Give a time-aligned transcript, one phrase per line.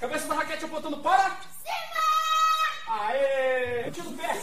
[0.00, 1.36] Cabeça da raquete apontando para.
[1.64, 3.00] Cima!
[3.00, 3.90] Aê!
[3.90, 4.40] Tira o pé.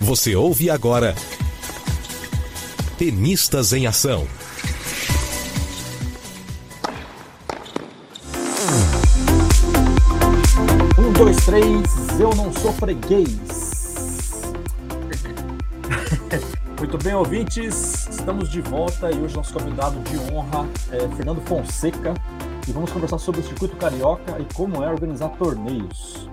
[0.00, 1.14] Você ouve agora
[2.96, 4.26] Tenistas em Ação.
[10.98, 13.59] Um, dois, três, eu não sou freguês.
[16.90, 22.14] Muito bem, ouvintes, estamos de volta e hoje nosso convidado de honra é Fernando Fonseca
[22.66, 26.28] e vamos conversar sobre o circuito carioca e como é organizar torneios.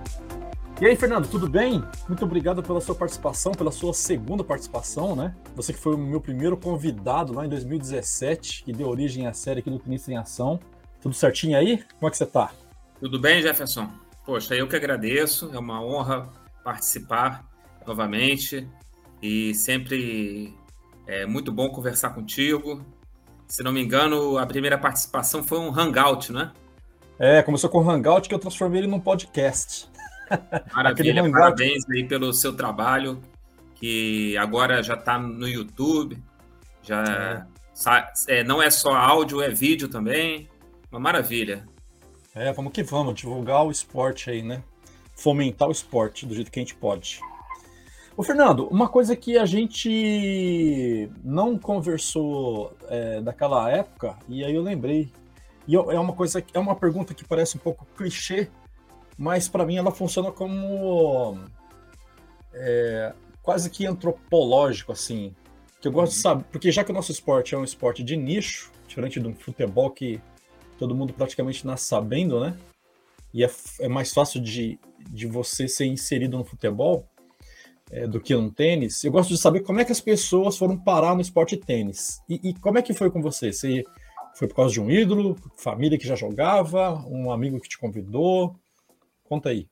[0.80, 1.80] E aí, Fernando, tudo bem?
[2.08, 5.32] Muito obrigado pela sua participação, pela sua segunda participação, né?
[5.54, 9.60] Você que foi o meu primeiro convidado lá em 2017, que deu origem à série
[9.60, 10.58] aqui do Tenista em Ação.
[11.00, 11.84] Tudo certinho aí?
[12.00, 12.50] Como é que você tá?
[12.98, 13.88] Tudo bem, Jefferson?
[14.26, 16.28] Poxa, eu que agradeço, é uma honra
[16.64, 17.44] participar
[17.86, 18.68] novamente
[19.22, 20.54] e sempre
[21.06, 22.84] é muito bom conversar contigo.
[23.46, 26.52] Se não me engano, a primeira participação foi um hangout, né?
[27.18, 29.88] É, começou com o hangout que eu transformei ele num podcast.
[30.72, 33.20] Maravilha, parabéns aí pelo seu trabalho,
[33.74, 36.22] que agora já está no YouTube,
[36.82, 37.58] já é.
[38.26, 40.48] É, não é só áudio, é vídeo também,
[40.90, 41.64] uma maravilha.
[42.34, 44.62] É, vamos que vamos, divulgar o esporte aí, né?
[45.14, 47.20] Fomentar o esporte do jeito que a gente pode.
[48.18, 54.60] Ô, Fernando, uma coisa que a gente não conversou é, daquela época, e aí eu
[54.60, 55.12] lembrei,
[55.68, 58.48] e é uma coisa, é uma pergunta que parece um pouco clichê,
[59.16, 61.38] mas para mim ela funciona como
[62.52, 65.32] é, quase que antropológico, assim.
[65.80, 68.16] Que eu gosto de saber, porque já que o nosso esporte é um esporte de
[68.16, 70.20] nicho, diferente de um futebol que
[70.76, 72.58] todo mundo praticamente nasce sabendo, né?
[73.32, 74.76] E é, é mais fácil de,
[75.08, 77.08] de você ser inserido no futebol
[77.90, 79.02] é, do que no tênis.
[79.04, 82.20] Eu gosto de saber como é que as pessoas foram parar no esporte tênis.
[82.28, 83.52] E, e como é que foi com você?
[83.52, 83.84] Você
[84.34, 88.54] foi por causa de um ídolo, família que já jogava, um amigo que te convidou?
[89.24, 89.68] Conta aí.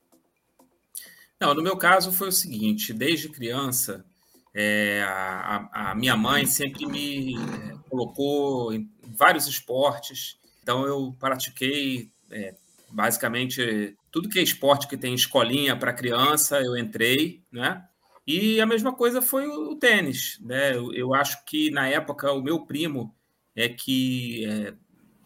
[1.39, 4.03] Não, no meu caso foi o seguinte: desde criança,
[4.53, 12.09] é, a, a, minha mãe sempre me é, colocou em vários esportes, então eu pratiquei
[12.31, 12.55] é,
[12.89, 17.86] basicamente tudo que é esporte que tem escolinha para criança, eu entrei, né?
[18.27, 20.75] E a mesma coisa foi o, o tênis, né?
[20.75, 23.15] Eu, eu, acho que na época o meu primo
[23.55, 24.73] é que é,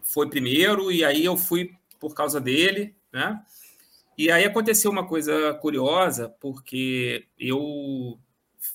[0.03, 3.41] foi primeiro e aí eu fui por causa dele, né?
[4.15, 8.19] E aí aconteceu uma coisa curiosa, porque eu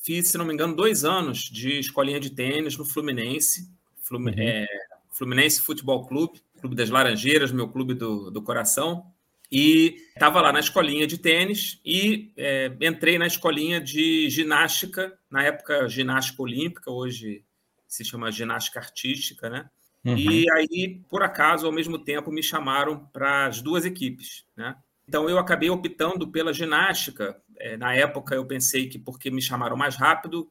[0.02, 3.70] fiz, se não me engano, dois anos de escolinha de tênis no Fluminense,
[4.10, 4.28] uhum.
[4.36, 4.66] é,
[5.12, 9.06] Fluminense Futebol Clube, Clube das Laranjeiras, meu clube do, do coração.
[9.50, 15.44] E estava lá na escolinha de tênis e é, entrei na escolinha de ginástica, na
[15.44, 17.44] época ginástica olímpica, hoje
[17.86, 19.70] se chama ginástica artística, né?
[20.04, 20.16] Uhum.
[20.16, 24.76] E aí, por acaso, ao mesmo tempo, me chamaram para as duas equipes, né?
[25.08, 27.40] Então eu acabei optando pela ginástica.
[27.58, 30.50] É, na época eu pensei que porque me chamaram mais rápido,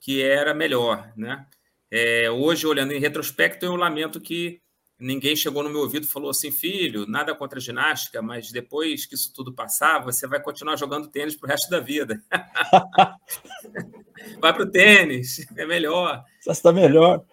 [0.00, 1.46] que era melhor, né?
[1.90, 4.60] É, hoje, olhando em retrospecto, eu lamento que
[4.98, 9.06] ninguém chegou no meu ouvido e falou assim, filho, nada contra a ginástica, mas depois
[9.06, 12.22] que isso tudo passar, você vai continuar jogando tênis para o resto da vida.
[14.40, 16.24] vai para o tênis, é melhor.
[16.40, 17.24] Você está melhor.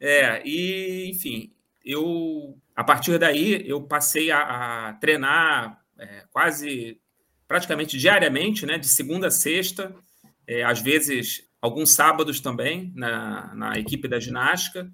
[0.00, 1.52] É, e enfim,
[1.84, 7.00] eu a partir daí eu passei a, a treinar é, quase
[7.46, 9.94] praticamente diariamente, né, de segunda a sexta,
[10.46, 14.90] é, às vezes alguns sábados também na, na equipe da ginástica.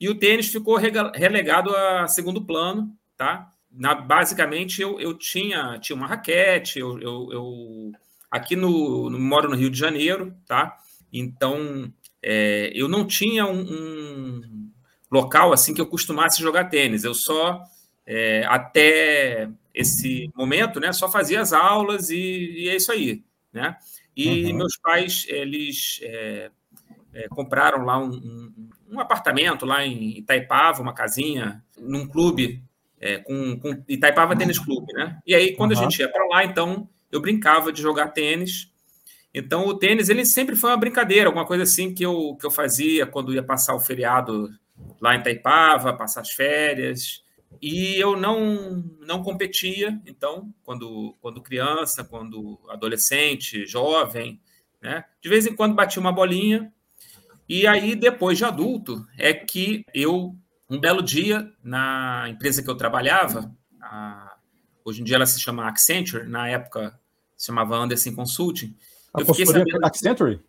[0.00, 3.52] E o tênis ficou relegado a segundo plano, tá?
[3.70, 7.92] Na, basicamente, eu, eu tinha, tinha uma raquete, eu, eu, eu
[8.30, 10.76] aqui no, no, moro no Rio de Janeiro, tá?
[11.12, 14.70] Então, é, eu não tinha um, um,
[15.10, 17.04] local assim que eu costumasse jogar tênis.
[17.04, 17.62] Eu só
[18.06, 23.22] é, até esse momento, né, só fazia as aulas e, e é isso aí,
[23.52, 23.76] né?
[24.16, 24.58] E uhum.
[24.58, 26.50] meus pais, eles é,
[27.12, 32.62] é, compraram lá um, um, um, apartamento lá em Itaipava, uma casinha, num clube,
[33.00, 35.18] é, com, com, Itaipava Tênis Clube, né?
[35.26, 35.78] E aí, quando uhum.
[35.78, 38.70] a gente ia para lá, então, eu brincava de jogar tênis.
[39.32, 42.50] Então, o tênis, ele sempre foi uma brincadeira, alguma coisa assim que eu, que eu
[42.50, 44.50] fazia quando ia passar o feriado
[45.00, 47.22] lá em Itaipava, passar as férias.
[47.60, 54.40] E eu não, não competia, então, quando, quando criança, quando adolescente, jovem,
[54.80, 55.04] né?
[55.20, 56.72] De vez em quando batia uma bolinha.
[57.50, 60.36] E aí, depois de adulto, é que eu,
[60.70, 63.52] um belo dia, na empresa que eu trabalhava,
[63.82, 64.36] a,
[64.84, 66.96] hoje em dia ela se chama Accenture, na época
[67.36, 68.76] se chamava Anderson Consulting,
[69.12, 69.84] A consultoria sabendo...
[69.84, 70.40] Accenture?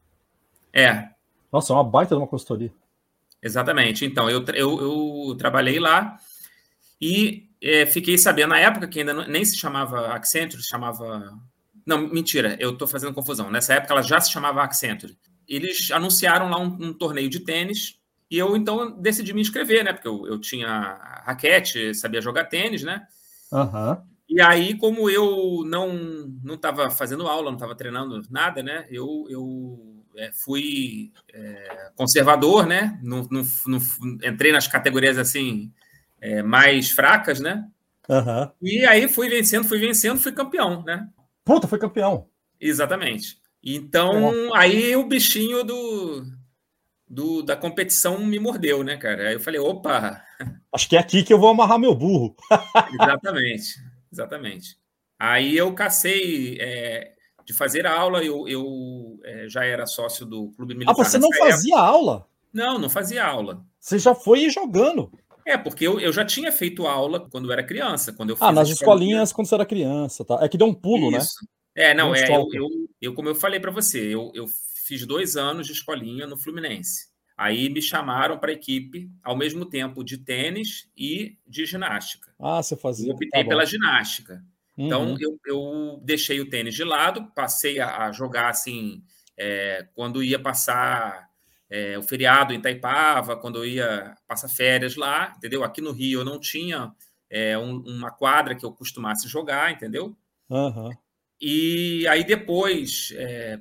[0.72, 1.10] É.
[1.52, 2.72] Nossa, é uma baita de uma consultoria.
[3.42, 4.06] Exatamente.
[4.06, 6.20] Então, eu, eu, eu trabalhei lá
[7.02, 11.36] e é, fiquei sabendo, na época que ainda não, nem se chamava Accenture, se chamava.
[11.84, 13.50] Não, mentira, eu estou fazendo confusão.
[13.50, 15.18] Nessa época ela já se chamava Accenture.
[15.54, 18.00] Eles anunciaram lá um, um torneio de tênis
[18.30, 19.92] e eu então decidi me inscrever, né?
[19.92, 23.06] Porque eu, eu tinha raquete, sabia jogar tênis, né?
[23.52, 23.98] Uhum.
[24.30, 25.94] E aí, como eu não
[26.42, 28.88] não estava fazendo aula, não estava treinando nada, né?
[28.90, 32.98] Eu, eu é, fui é, conservador, né?
[33.04, 33.80] Não, não, não,
[34.24, 35.70] entrei nas categorias assim
[36.22, 37.68] é, mais fracas, né?
[38.08, 38.50] Uhum.
[38.62, 41.10] E aí fui vencendo, fui vencendo, fui campeão, né?
[41.44, 42.30] Puta, foi campeão.
[42.58, 43.41] Exatamente.
[43.64, 46.24] Então, aí o bichinho do,
[47.08, 49.30] do, da competição me mordeu, né, cara?
[49.30, 50.24] Aí eu falei, opa!
[50.74, 52.36] Acho que é aqui que eu vou amarrar meu burro.
[52.94, 53.76] exatamente,
[54.12, 54.78] exatamente.
[55.20, 57.12] Aí eu cacei é,
[57.46, 60.94] de fazer aula, eu, eu é, já era sócio do Clube Militar.
[60.94, 61.88] Ah, você não fazia época.
[61.88, 62.28] aula?
[62.52, 63.64] Não, não fazia aula.
[63.80, 65.12] Você já foi jogando.
[65.46, 68.14] É, porque eu, eu já tinha feito aula quando eu era criança.
[68.14, 70.40] Quando eu ah, nas escolinhas quando você era criança, tá?
[70.42, 71.36] É que deu um pulo, Isso.
[71.44, 71.48] né?
[71.76, 72.70] É, não, é, eu, eu,
[73.02, 74.46] eu, como eu falei para você, eu, eu
[74.86, 77.10] fiz dois anos de escolinha no Fluminense.
[77.38, 82.34] Aí me chamaram para a equipe ao mesmo tempo de tênis e de ginástica.
[82.40, 83.10] Ah, você fazia.
[83.10, 84.44] Eu optei tá pela ginástica.
[84.78, 85.16] Então, uhum.
[85.16, 89.04] Então, eu, eu, deixei o tênis de lado, passei a, a jogar assim,
[89.38, 91.30] é, quando ia passar
[91.70, 95.64] é, o feriado em Taipava, quando eu ia passar férias lá, entendeu?
[95.64, 96.92] Aqui no Rio eu não tinha
[97.30, 100.16] é, um, uma quadra que eu costumasse jogar, entendeu?
[100.50, 100.92] Uhum.
[101.42, 103.60] E aí depois, é,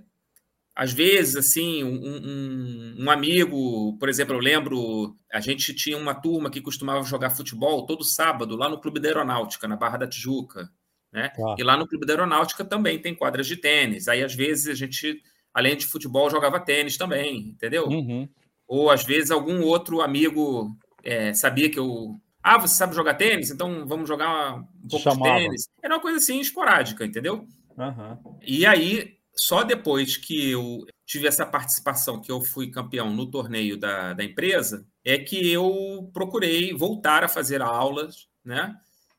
[0.75, 6.15] às vezes, assim, um, um, um, amigo, por exemplo, eu lembro, a gente tinha uma
[6.15, 10.07] turma que costumava jogar futebol todo sábado lá no Clube da Aeronáutica, na Barra da
[10.07, 10.71] Tijuca,
[11.13, 11.33] né?
[11.39, 11.55] Ah.
[11.59, 14.09] E lá no Clube da Aeronáutica também tem quadras de tênis.
[14.09, 15.23] Aí, às vezes, a gente
[15.53, 17.87] além de futebol, jogava tênis também, entendeu?
[17.87, 18.29] Uhum.
[18.67, 22.17] Ou às vezes algum outro amigo é, sabia que eu.
[22.43, 23.51] Ah, você sabe jogar tênis?
[23.51, 25.39] Então vamos jogar um pouco Chamava.
[25.39, 25.69] de tênis.
[25.83, 27.47] Era uma coisa assim esporádica, entendeu?
[27.77, 28.39] Uhum.
[28.43, 33.77] E aí, só depois que eu tive essa participação, que eu fui campeão no torneio
[33.79, 38.77] da, da empresa, é que eu procurei voltar a fazer aulas, né?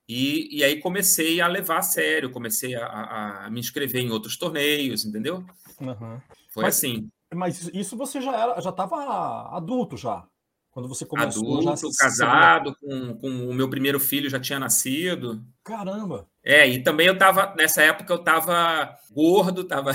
[0.07, 4.38] E, e aí comecei a levar a sério, comecei a, a, me inscrever em outros
[4.38, 5.45] torneios, entendeu?
[5.80, 6.21] Uhum.
[6.53, 7.09] Foi mas, assim.
[7.33, 10.27] Mas isso você já era, já estava adulto já.
[10.71, 15.44] Quando você começou adulto, casado, com, com o meu primeiro filho já tinha nascido.
[15.63, 16.27] Caramba!
[16.41, 19.91] É, e também eu estava, nessa época eu estava gordo, estava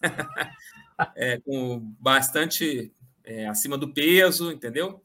[1.16, 2.92] é, com bastante
[3.24, 5.02] é, acima do peso, entendeu?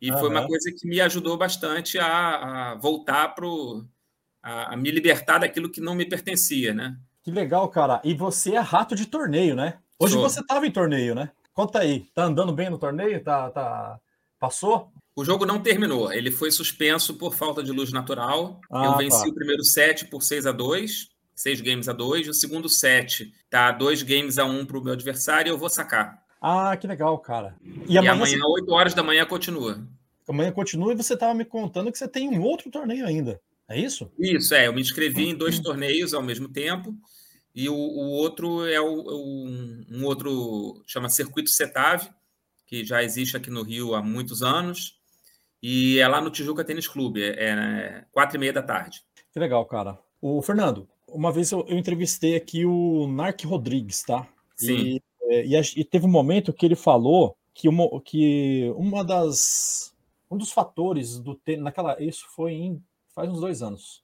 [0.00, 3.46] E foi uma coisa que me ajudou bastante a, a voltar para
[4.42, 6.96] a, a me libertar daquilo que não me pertencia, né?
[7.22, 8.00] Que legal, cara.
[8.02, 9.78] E você é rato de torneio, né?
[9.98, 10.22] Hoje Sou.
[10.22, 11.30] você estava em torneio, né?
[11.54, 12.06] Conta aí.
[12.14, 13.22] Tá andando bem no torneio?
[13.22, 14.00] Tá, tá...
[14.42, 14.90] Passou?
[15.14, 16.12] O jogo não terminou.
[16.12, 18.60] Ele foi suspenso por falta de luz natural.
[18.68, 19.28] Ah, eu venci tá.
[19.28, 22.26] o primeiro set por 6 a 2 6 games a 2.
[22.26, 25.70] O segundo set tá 2 games a 1 para o meu adversário e eu vou
[25.70, 26.20] sacar.
[26.40, 27.54] Ah, que legal, cara.
[27.64, 28.62] E, e amanhã, amanhã você...
[28.62, 29.86] 8 horas da manhã, continua.
[30.28, 33.40] Amanhã continua e você estava me contando que você tem um outro torneio ainda.
[33.68, 34.10] É isso?
[34.18, 34.66] Isso, é.
[34.66, 36.92] Eu me inscrevi em dois torneios ao mesmo tempo.
[37.54, 39.46] E o, o outro é o, o,
[39.88, 42.10] um outro, chama Circuito Setave,
[42.72, 44.98] que já existe aqui no Rio há muitos anos.
[45.62, 49.02] E é lá no Tijuca Tênis Clube, é, é quatro e meia da tarde.
[49.30, 49.98] Que legal, cara.
[50.22, 54.26] O Fernando, uma vez eu, eu entrevistei aqui o Narc Rodrigues, tá?
[54.56, 54.98] Sim.
[55.28, 59.94] E, e, e, teve um momento que ele falou que uma, que uma das
[60.30, 62.82] um dos fatores do tênis naquela isso foi em
[63.14, 64.01] faz uns dois anos.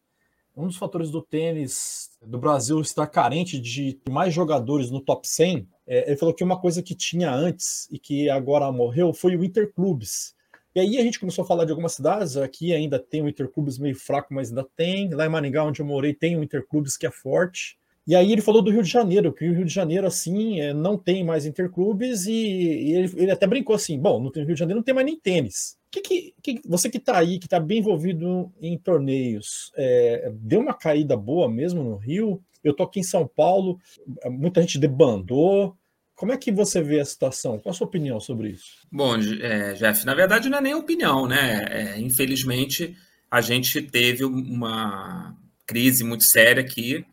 [0.59, 5.69] Um dos fatores do tênis do Brasil estar carente de mais jogadores no top 100,
[5.87, 9.45] é, ele falou que uma coisa que tinha antes e que agora morreu foi o
[9.45, 10.35] Interclubes.
[10.75, 13.79] E aí a gente começou a falar de algumas cidades, aqui ainda tem o Interclubes
[13.79, 15.09] meio fraco, mas ainda tem.
[15.15, 17.79] Lá em Maringá, onde eu morei, tem o Interclubes que é forte.
[18.05, 20.75] E aí ele falou do Rio de Janeiro, que o Rio de Janeiro, assim, é,
[20.75, 24.59] não tem mais interclubes, e, e ele, ele, até brincou assim, bom, no Rio de
[24.59, 25.78] Janeiro não tem mais nem tênis.
[25.91, 30.61] Que, que, que você que está aí, que está bem envolvido em torneios, é, deu
[30.61, 32.43] uma caída boa mesmo no Rio?
[32.63, 33.81] Eu tô aqui em São Paulo,
[34.27, 35.77] muita gente debandou.
[36.15, 37.59] Como é que você vê a situação?
[37.59, 38.87] Qual a sua opinião sobre isso?
[38.91, 41.65] Bom, é, Jeff, na verdade não é nem opinião, né?
[41.71, 42.97] É, infelizmente,
[43.31, 47.07] a gente teve uma crise muito séria aqui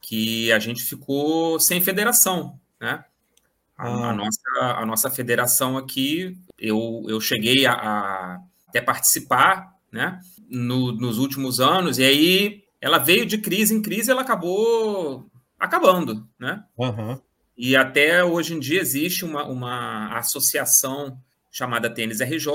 [0.00, 3.04] que a gente ficou sem federação, né?
[3.76, 4.12] A, a, ah.
[4.12, 10.20] nossa, a nossa federação aqui, eu, eu cheguei a, a até participar, né?
[10.48, 16.28] No, nos últimos anos, e aí ela veio de crise em crise, ela acabou acabando,
[16.38, 16.64] né?
[16.76, 17.20] Uhum.
[17.56, 21.18] E até hoje em dia existe uma, uma associação
[21.50, 22.48] chamada Tênis RJ,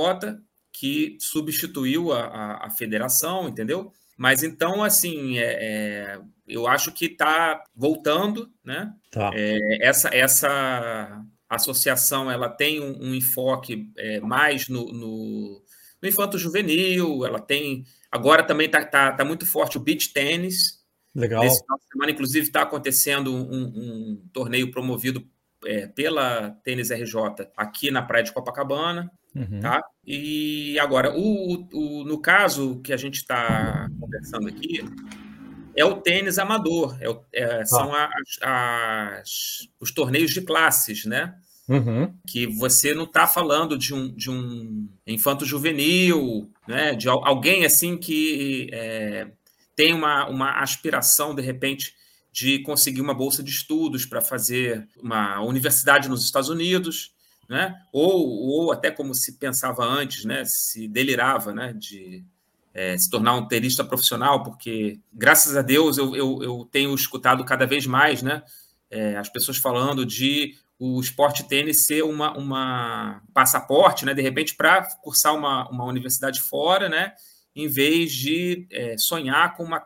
[0.71, 3.93] que substituiu a, a, a federação, entendeu?
[4.17, 8.93] Mas então, assim, é, é, eu acho que está voltando, né?
[9.11, 9.31] Tá.
[9.33, 15.61] É, essa, essa associação ela tem um, um enfoque é, mais no, no,
[16.01, 17.85] no infanto juvenil, ela tem.
[18.11, 20.83] Agora também está tá, tá muito forte o beach tênis.
[21.13, 21.43] Legal.
[21.43, 25.25] Nesse final de semana, inclusive, está acontecendo um, um, torneio promovido
[25.63, 29.09] é, pela Tênis RJ aqui na Praia de Copacabana.
[29.33, 29.59] Uhum.
[29.61, 29.81] Tá?
[30.05, 34.81] E agora, o, o, no caso que a gente está conversando aqui,
[35.75, 38.09] é o tênis amador, é, é, são as,
[38.41, 41.35] as, os torneios de classes, né?
[41.67, 42.13] Uhum.
[42.27, 46.93] Que você não está falando de um, de um infanto juvenil, né?
[46.93, 49.27] de alguém assim que é,
[49.75, 51.95] tem uma, uma aspiração, de repente,
[52.31, 57.15] de conseguir uma bolsa de estudos para fazer uma universidade nos Estados Unidos
[57.49, 57.75] né?
[57.91, 60.43] ou, ou até como se pensava antes, né?
[60.45, 61.73] se delirava né?
[61.73, 62.23] de
[62.75, 67.43] é, se tornar um tenista profissional, porque, graças a Deus, eu, eu, eu tenho escutado
[67.45, 68.43] cada vez mais né?
[68.91, 74.13] É, as pessoas falando de o esporte tênis ser uma, uma passaporte, né?
[74.13, 77.13] de repente, para cursar uma, uma universidade fora, né?
[77.55, 79.81] em vez de é, sonhar com, uma,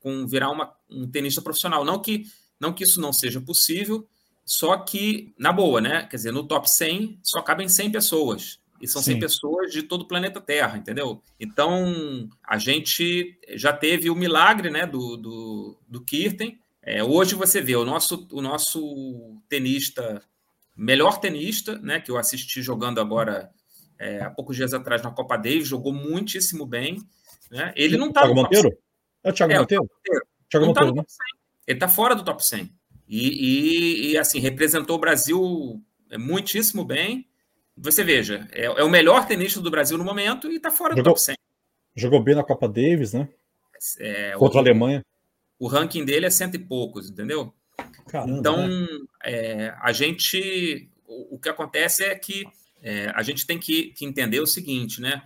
[0.00, 1.84] com virar uma, um tenista profissional.
[1.84, 2.24] Não que,
[2.58, 4.08] não que isso não seja possível,
[4.46, 6.06] só que, na boa, né?
[6.06, 8.59] Quer dizer, no top 100 só cabem 100 pessoas.
[8.80, 9.12] E são Sim.
[9.12, 11.22] 100 pessoas de todo o planeta Terra, entendeu?
[11.38, 16.58] Então, a gente já teve o milagre né, do, do, do Kirten.
[16.82, 20.22] É, hoje você vê o nosso, o nosso tenista,
[20.74, 23.50] melhor tenista, né, que eu assisti jogando agora
[23.98, 26.96] é, há poucos dias atrás na Copa Davis, jogou muitíssimo bem.
[27.50, 27.72] Né?
[27.76, 28.68] Ele não está no top Monteiro?
[28.68, 28.78] 100.
[29.22, 29.90] É o Thiago é, Monteiro?
[30.48, 31.04] Thiago Monteiro, tá né?
[31.66, 32.70] Ele está fora do top 100.
[33.06, 37.28] E, e, e, assim, representou o Brasil é, muitíssimo bem.
[37.82, 41.02] Você veja, é, é o melhor tenista do Brasil no momento e está fora jogou,
[41.02, 41.36] do top 100.
[41.96, 43.28] Jogou bem na Copa Davis, né?
[43.98, 45.04] É, Contra o, a Alemanha.
[45.58, 47.54] O ranking dele é cento e poucos, entendeu?
[48.06, 48.86] Caramba, então, né?
[49.24, 50.90] é, a gente.
[51.06, 52.44] O, o, que acontece é que
[52.82, 55.22] é, a gente tem que, que entender o seguinte, né?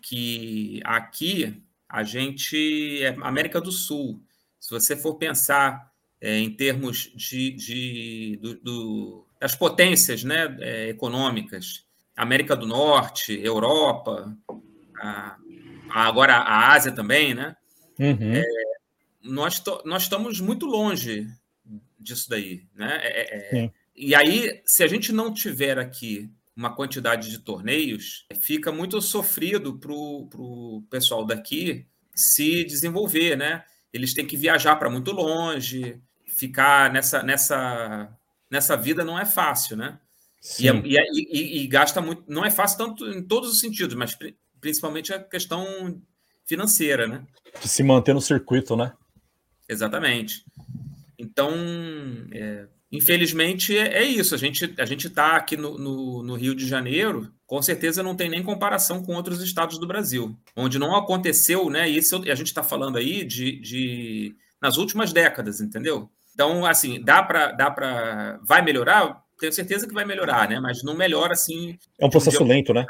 [0.00, 4.22] Que aqui a gente é América do Sul.
[4.58, 5.90] Se você for pensar
[6.20, 11.84] é, em termos de, de do, do, das potências né, é, econômicas,
[12.16, 14.36] América do Norte, Europa,
[15.00, 15.36] a,
[15.90, 17.56] a, agora a Ásia também, né?
[17.98, 18.34] Uhum.
[18.34, 18.44] É,
[19.22, 21.26] nós, to, nós estamos muito longe
[21.98, 22.98] disso daí, né?
[23.02, 28.72] É, é, e aí, se a gente não tiver aqui uma quantidade de torneios, fica
[28.72, 33.64] muito sofrido para o pessoal daqui se desenvolver, né?
[33.92, 38.10] Eles têm que viajar para muito longe, ficar nessa, nessa,
[38.50, 39.98] nessa vida não é fácil, né?
[40.58, 42.24] E, é, e, e, e, gasta muito.
[42.26, 44.16] Não é fácil tanto em todos os sentidos, mas
[44.60, 46.00] principalmente a questão
[46.46, 47.26] financeira, né?
[47.60, 48.92] De se manter no circuito, né?
[49.68, 50.44] Exatamente.
[51.18, 51.52] Então,
[52.32, 54.34] é, infelizmente, é, é, isso.
[54.34, 58.16] A gente a gente está aqui no, no, no, Rio de Janeiro, com certeza não
[58.16, 61.88] tem nem comparação com outros estados do Brasil, onde não aconteceu, né?
[61.88, 66.10] Isso a gente está falando aí de, de nas últimas décadas, entendeu?
[66.32, 67.52] Então, assim, dá para.
[67.52, 68.40] Dá pra...
[68.42, 69.22] Vai melhorar?
[69.40, 70.60] Tenho certeza que vai melhorar, né?
[70.60, 71.78] Mas não melhora assim.
[71.98, 72.84] É um processo um lento, né?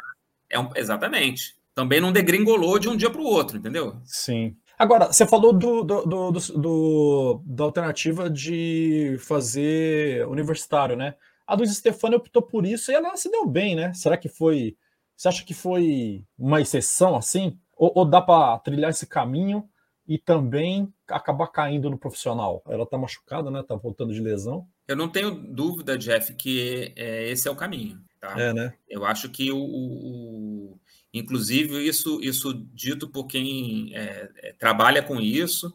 [0.51, 0.69] É um...
[0.75, 1.55] Exatamente.
[1.75, 3.97] Também não degringolou de um dia para o outro, entendeu?
[4.05, 4.57] Sim.
[4.77, 11.15] Agora, você falou do, do, do, do, da alternativa de fazer universitário, né?
[11.47, 13.93] A Luiz Stefani optou por isso e ela se deu bem, né?
[13.95, 14.77] Será que foi.
[15.17, 17.59] Você acha que foi uma exceção assim?
[17.77, 19.69] Ou, ou dá para trilhar esse caminho
[20.11, 22.65] e também acabar caindo no profissional.
[22.69, 23.63] Ela está machucada, né?
[23.63, 24.67] Tá voltando de lesão.
[24.89, 28.03] Eu não tenho dúvida, Jeff, que é, esse é o caminho.
[28.21, 28.35] Tá?
[28.37, 28.75] É, né?
[28.89, 30.81] Eu acho que o, o,
[31.15, 35.73] inclusive isso, isso dito por quem é, é, trabalha com isso,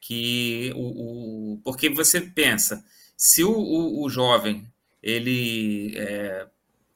[0.00, 2.84] que o, o, porque você pensa,
[3.16, 4.66] se o, o, o jovem
[5.00, 6.48] ele é,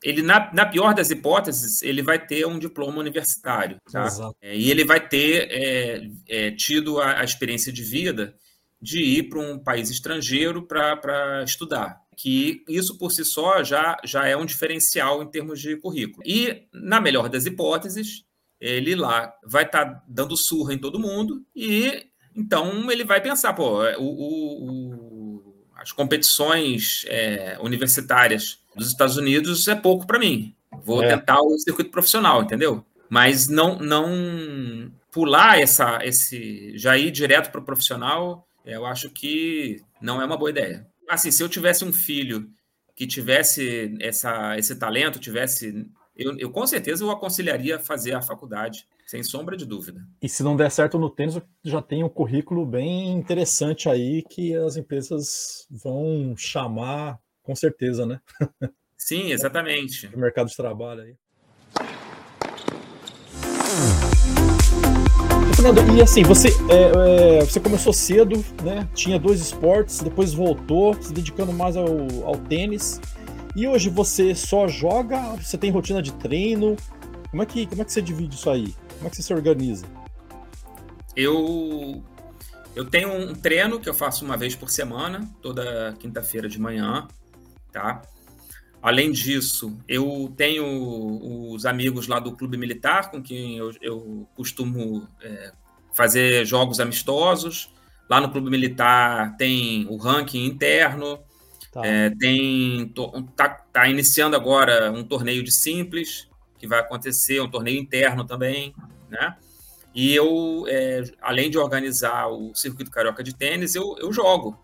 [0.03, 3.79] ele, na, na, pior das hipóteses, ele vai ter um diploma universitário.
[3.91, 4.09] Tá?
[4.41, 8.35] É, e ele vai ter é, é, tido a, a, experiência de vida
[8.81, 12.01] de ir para um país estrangeiro para estudar.
[12.17, 16.23] Que isso por si só já, já é um diferencial em termos de currículo.
[16.27, 18.25] E, na melhor das hipóteses,
[18.61, 23.53] ele lá vai estar tá dando surra em todo mundo e então ele vai pensar,
[23.53, 30.55] pô, o, o, o as competições é, universitárias dos Estados Unidos é pouco para mim.
[30.85, 31.09] Vou é.
[31.09, 32.85] tentar o circuito profissional, entendeu?
[33.09, 39.83] Mas não não pular essa esse já ir direto para o profissional, eu acho que
[40.01, 40.87] não é uma boa ideia.
[41.09, 42.49] Assim, se eu tivesse um filho
[42.95, 45.87] que tivesse essa, esse talento, tivesse.
[46.17, 50.07] Eu, eu com certeza eu aconselharia a fazer a faculdade, sem sombra de dúvida.
[50.21, 54.55] E se não der certo no tênis, já tem um currículo bem interessante aí que
[54.55, 58.21] as empresas vão chamar com certeza, né?
[58.97, 60.07] Sim, exatamente.
[60.15, 61.17] O mercado de trabalho aí.
[65.57, 68.89] Fernando, e assim, você, é, é, você começou cedo, né?
[68.95, 71.87] Tinha dois esportes, depois voltou, se dedicando mais ao,
[72.25, 73.01] ao tênis.
[73.55, 75.21] E hoje você só joga?
[75.37, 76.77] Você tem rotina de treino?
[77.31, 78.75] Como é que, como é que você divide isso aí?
[78.97, 79.87] Como é que você se organiza?
[81.15, 82.03] Eu
[82.75, 87.07] eu tenho um treino que eu faço uma vez por semana, toda quinta-feira de manhã,
[87.73, 88.03] tá?
[88.83, 95.07] Além disso, eu tenho os amigos lá do Clube Militar, com quem eu, eu costumo
[95.23, 95.53] é,
[95.95, 97.73] fazer jogos amistosos.
[98.11, 101.21] Lá no Clube Militar tem o ranking interno,
[101.71, 101.87] tá.
[101.87, 102.93] é, tem
[103.37, 108.75] tá, tá, iniciando agora um torneio de simples que vai acontecer, um torneio interno também,
[109.09, 109.37] né?
[109.95, 114.59] E eu, é, além de organizar o circuito carioca de tênis, eu, eu jogo.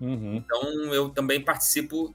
[0.00, 0.36] Uhum.
[0.36, 2.14] Então eu também participo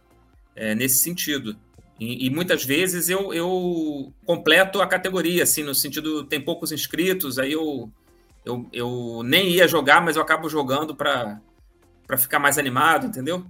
[0.59, 1.55] é, nesse sentido.
[1.97, 7.39] E, e, muitas vezes eu, eu completo a categoria, assim, no sentido, tem poucos inscritos,
[7.39, 7.89] aí eu,
[8.45, 11.41] eu, eu nem ia jogar, mas eu acabo jogando para
[12.17, 13.45] ficar mais animado, entendeu?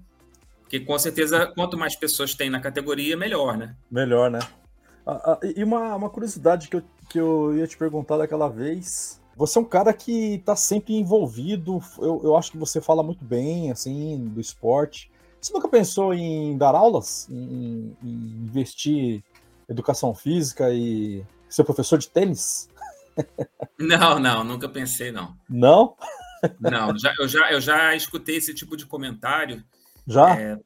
[0.62, 3.76] Porque com certeza, quanto mais pessoas tem na categoria, melhor, né?
[3.90, 4.40] Melhor, né?
[5.06, 9.20] Ah, ah, e uma, uma curiosidade que eu, que eu ia te perguntar daquela vez.
[9.36, 13.24] Você é um cara que está sempre envolvido, eu, eu acho que você fala muito
[13.24, 15.10] bem, assim, do esporte.
[15.42, 19.24] Você nunca pensou em dar aulas, em, em investir em
[19.70, 22.70] educação física e ser professor de tênis?
[23.78, 25.38] Não, não, nunca pensei, não.
[25.50, 25.96] Não?
[26.60, 29.64] Não, já, eu, já, eu já escutei esse tipo de comentário.
[30.06, 30.38] Já?
[30.38, 30.60] É,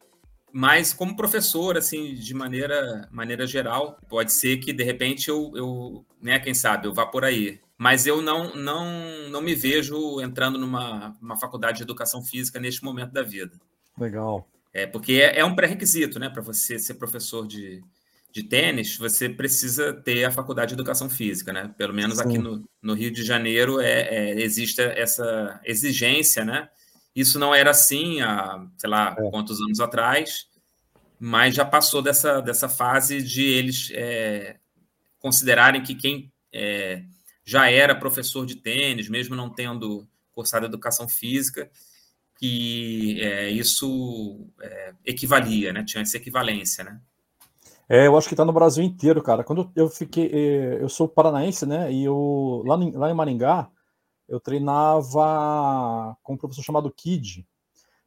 [0.55, 6.05] mas como professor, assim, de maneira, maneira geral, pode ser que de repente eu, eu,
[6.21, 7.59] né, quem sabe, eu vá por aí.
[7.75, 12.83] Mas eu não, não, não me vejo entrando numa uma faculdade de educação física neste
[12.83, 13.59] momento da vida.
[13.97, 14.47] Legal.
[14.73, 16.29] É, porque é, é um pré-requisito, né?
[16.29, 17.83] Para você ser professor de,
[18.31, 21.73] de tênis, você precisa ter a faculdade de educação física, né?
[21.77, 22.23] Pelo menos Sim.
[22.23, 26.67] aqui no, no, Rio de Janeiro é, é, existe essa exigência, né?
[27.15, 29.29] Isso não era assim há, sei lá, é.
[29.29, 30.47] quantos anos atrás,
[31.19, 34.57] mas já passou dessa, dessa fase de eles é,
[35.19, 37.03] considerarem que quem é,
[37.45, 41.69] já era professor de tênis, mesmo não tendo cursado educação física,
[42.43, 45.81] que é, isso é, equivalia, né?
[45.85, 46.99] Tinha essa equivalência, né?
[47.87, 49.45] É, eu acho que está no Brasil inteiro, cara.
[49.45, 51.89] Quando eu fiquei, é, eu sou paranaense, né?
[51.89, 53.71] E eu lá, lá em Maringá
[54.27, 57.47] eu treinava com um professor chamado Kid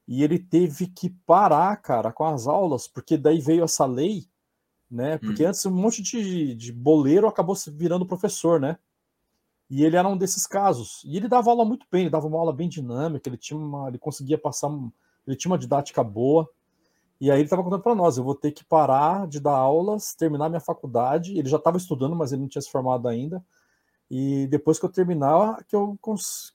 [0.07, 4.25] e ele teve que parar, cara, com as aulas porque daí veio essa lei,
[4.91, 5.17] né?
[5.17, 5.49] Porque hum.
[5.49, 8.77] antes um monte de, de boleiro acabou se virando professor, né?
[9.69, 11.03] E ele era um desses casos.
[11.05, 13.89] E ele dava aula muito bem, ele dava uma aula bem dinâmica, ele tinha uma,
[13.89, 14.71] ele conseguia passar,
[15.27, 16.49] ele tinha uma didática boa.
[17.21, 20.15] E aí ele estava contando para nós, eu vou ter que parar de dar aulas,
[20.15, 21.37] terminar minha faculdade.
[21.37, 23.43] Ele já estava estudando, mas ele não tinha se formado ainda.
[24.11, 25.99] E depois que eu terminar, que eu,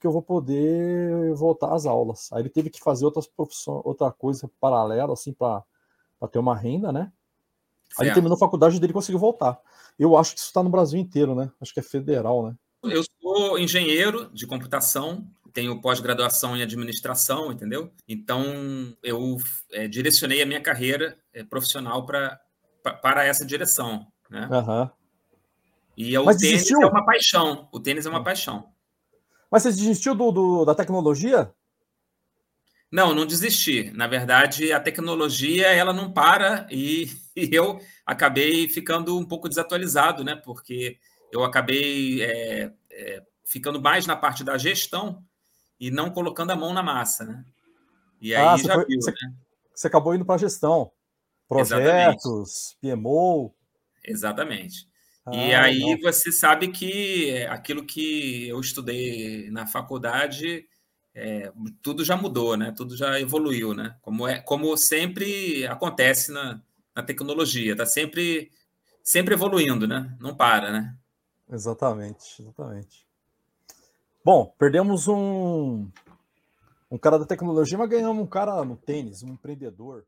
[0.00, 2.32] que eu vou poder voltar às aulas.
[2.32, 5.62] Aí ele teve que fazer outras profissões, outra coisa paralela, assim, para
[6.30, 7.12] ter uma renda, né?
[7.98, 9.60] Aí ele terminou a faculdade dele e conseguiu voltar.
[9.98, 11.50] Eu acho que isso está no Brasil inteiro, né?
[11.60, 12.56] Acho que é federal, né?
[12.82, 17.92] Eu sou engenheiro de computação, tenho pós-graduação em administração, entendeu?
[18.08, 19.38] Então, eu
[19.70, 22.40] é, direcionei a minha carreira é, profissional pra,
[22.82, 24.48] pra, para essa direção, né?
[24.50, 24.90] Uhum.
[25.96, 26.82] E o Mas tênis desistiu?
[26.82, 27.68] é uma paixão.
[27.70, 28.72] O tênis é uma paixão.
[29.50, 31.52] Mas você desistiu do, do, da tecnologia?
[32.90, 33.90] Não, não desisti.
[33.90, 40.24] Na verdade, a tecnologia ela não para e, e eu acabei ficando um pouco desatualizado,
[40.24, 40.34] né?
[40.36, 40.98] Porque
[41.32, 45.24] eu acabei é, é, ficando mais na parte da gestão
[45.80, 47.44] e não colocando a mão na massa, né?
[48.20, 49.34] E aí ah, já foi, viu, você, né?
[49.74, 50.92] Você acabou indo para a gestão,
[51.48, 52.96] projetos, Exatamente.
[52.96, 53.54] PMO.
[54.04, 54.88] Exatamente.
[55.24, 56.00] Ah, e aí não.
[56.00, 60.66] você sabe que aquilo que eu estudei na faculdade,
[61.14, 62.74] é, tudo já mudou, né?
[62.76, 63.96] Tudo já evoluiu, né?
[64.02, 66.60] Como é, como sempre acontece na,
[66.94, 68.50] na tecnologia, está sempre
[69.02, 70.14] sempre evoluindo, né?
[70.20, 70.96] Não para, né?
[71.50, 73.06] Exatamente, exatamente.
[74.24, 75.88] Bom, perdemos um,
[76.90, 80.04] um cara da tecnologia, mas ganhamos um cara no tênis, um empreendedor.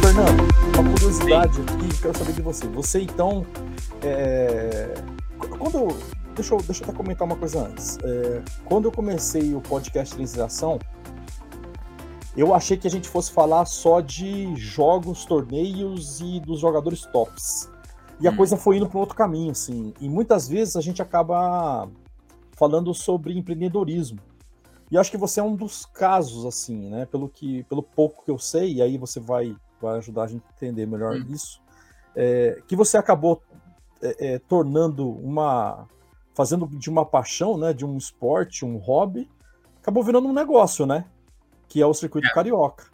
[0.00, 0.42] Fernando,
[0.78, 2.66] uma curiosidade aqui, quero saber de você.
[2.68, 3.44] Você então,
[4.02, 4.94] é...
[5.58, 5.88] quando
[6.34, 7.98] deixa eu, deixa eu até comentar uma coisa antes.
[8.02, 8.42] É...
[8.64, 10.78] Quando eu comecei o podcast de iniciação,
[12.36, 17.70] eu achei que a gente fosse falar só de jogos, torneios e dos jogadores tops.
[18.20, 18.36] E a hum.
[18.36, 19.94] coisa foi indo para outro caminho, assim.
[20.00, 21.88] E muitas vezes a gente acaba
[22.52, 24.18] falando sobre empreendedorismo.
[24.90, 27.06] E acho que você é um dos casos, assim, né?
[27.06, 30.44] Pelo, que, pelo pouco que eu sei, e aí você vai, vai ajudar a gente
[30.46, 31.26] a entender melhor hum.
[31.30, 31.60] isso,
[32.14, 33.42] é, que você acabou
[34.02, 35.86] é, é, tornando uma.
[36.34, 37.72] fazendo de uma paixão, né?
[37.72, 39.28] De um esporte, um hobby,
[39.80, 41.06] acabou virando um negócio, né?
[41.68, 42.32] Que é o circuito é.
[42.32, 42.86] carioca.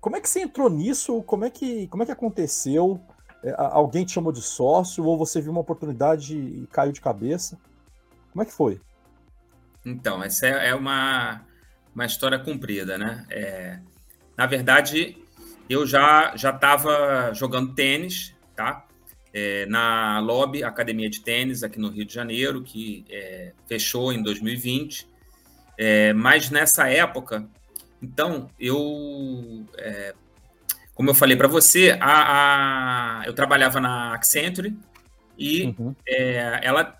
[0.00, 1.22] Como é que você entrou nisso?
[1.22, 3.00] Como é que, como é que aconteceu?
[3.42, 7.58] É, alguém te chamou de sócio ou você viu uma oportunidade e caiu de cabeça?
[8.32, 8.80] Como é que foi?
[9.84, 11.42] Então, essa é uma,
[11.94, 13.26] uma história comprida, né?
[13.30, 13.78] É,
[14.36, 15.16] na verdade,
[15.68, 18.86] eu já já estava jogando tênis, tá?
[19.32, 24.22] É, na Lobby Academia de Tênis aqui no Rio de Janeiro, que é, fechou em
[24.22, 25.08] 2020.
[25.76, 27.46] É, mas nessa época,
[28.04, 30.14] então eu, é,
[30.94, 34.76] como eu falei para você, a, a, eu trabalhava na Accenture
[35.36, 35.94] e uhum.
[36.06, 36.96] É, ela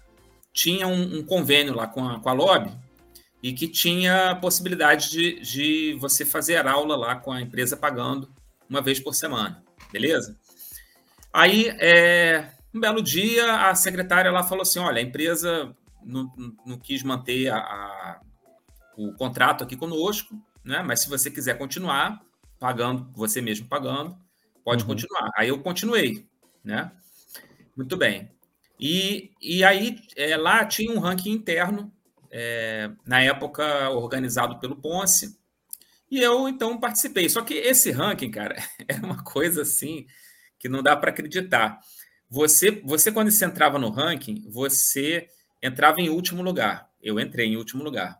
[0.52, 2.72] tinha um, um convênio lá com a, com a Lobby
[3.42, 8.30] e que tinha a possibilidade de, de você fazer aula lá com a empresa pagando
[8.68, 9.62] uma vez por semana,
[9.92, 10.36] beleza?
[11.32, 16.32] Aí, é, um belo dia, a secretária lá falou assim: olha, a empresa não,
[16.64, 18.20] não quis manter a, a,
[18.96, 20.34] o contrato aqui conosco,
[20.64, 20.82] né?
[20.82, 22.20] Mas se você quiser continuar
[22.58, 24.16] pagando, você mesmo pagando,
[24.64, 24.88] pode uhum.
[24.88, 25.30] continuar.
[25.36, 26.26] Aí eu continuei,
[26.64, 26.90] né?
[27.76, 28.30] Muito bem.
[28.78, 31.92] E, e aí é, lá tinha um ranking interno,
[32.30, 35.38] é, na época organizado pelo Ponce,
[36.10, 37.28] e eu então participei.
[37.28, 38.56] Só que esse ranking, cara,
[38.88, 40.06] é uma coisa assim
[40.58, 41.78] que não dá para acreditar.
[42.30, 45.28] Você, você quando você entrava no ranking, você
[45.62, 46.88] entrava em último lugar.
[47.02, 48.18] Eu entrei em último lugar.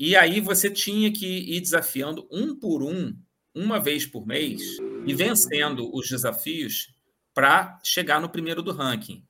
[0.00, 3.14] E aí você tinha que ir desafiando um por um,
[3.54, 4.62] uma vez por mês,
[5.04, 6.94] e vencendo os desafios
[7.34, 9.22] para chegar no primeiro do ranking.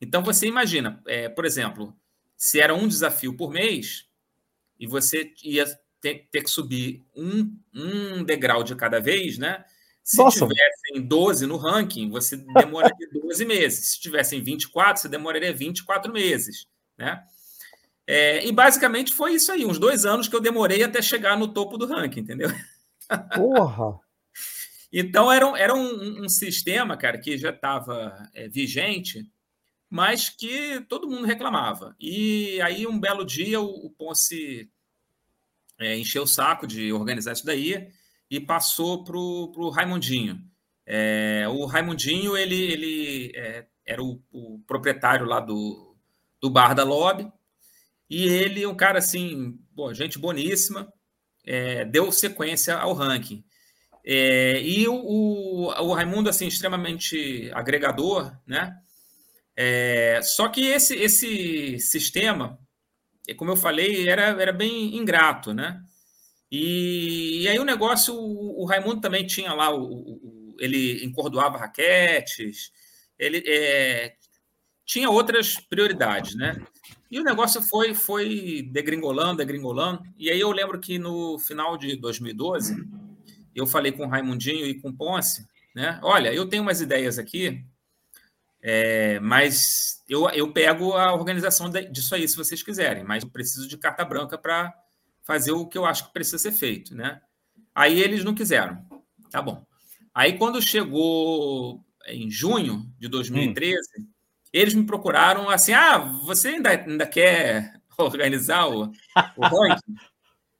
[0.00, 1.94] Então você imagina, é, por exemplo,
[2.38, 4.06] se era um desafio por mês
[4.80, 5.66] e você ia
[6.00, 9.62] ter, ter que subir um, um, degrau de cada vez, né?
[10.02, 10.48] Se Nossa.
[10.48, 13.90] tivessem 12 no ranking, você demoraria 12 meses.
[13.90, 17.22] Se tivessem 24, você demoraria 24 meses, né?
[18.06, 21.48] É, e basicamente foi isso aí, uns dois anos que eu demorei até chegar no
[21.48, 22.50] topo do ranking, entendeu?
[23.34, 23.98] Porra!
[24.92, 29.26] então era, era um, um, sistema, cara, que já estava é, vigente
[29.94, 31.94] mas que todo mundo reclamava.
[32.00, 34.68] E aí, um belo dia, o, o Ponce
[35.78, 37.92] é, encheu o saco de organizar isso daí
[38.28, 40.40] e passou para o Raimundinho.
[40.84, 45.96] É, o Raimundinho, ele, ele é, era o, o, proprietário lá do,
[46.40, 47.30] do bar da Lobby,
[48.08, 50.92] e ele, um cara assim, pô, gente boníssima,
[51.44, 53.44] é, deu sequência ao ranking.
[54.04, 58.72] É, e o, o, o Raimundo, assim, extremamente agregador, né?
[59.56, 62.58] É, só que esse, esse sistema,
[63.36, 65.80] como eu falei, era, era bem ingrato, né?
[66.50, 72.70] E, e aí o negócio, o, o, Raimundo também tinha lá, o ele encordoava raquetes,
[73.18, 74.14] ele é,
[74.84, 76.56] tinha outras prioridades, né?
[77.10, 80.02] E o negócio foi, foi degringolando, degringolando.
[80.18, 82.76] E aí eu lembro que no final de 2012,
[83.54, 86.00] eu falei com o Raimundinho e com o Ponce, né?
[86.02, 87.64] Olha, eu tenho umas ideias aqui
[88.66, 93.68] é, mas eu, eu pego a organização disso aí, se vocês quiserem, mas eu preciso
[93.68, 94.72] de carta branca para
[95.22, 97.20] fazer o que eu acho que precisa ser feito, né?
[97.74, 98.82] Aí eles não quiseram.
[99.30, 99.66] Tá bom.
[100.14, 104.06] Aí quando chegou em junho de 2013, hum.
[104.54, 108.92] Eles me procuraram assim: ah, você ainda, ainda quer organizar o,
[109.36, 109.96] o ranking?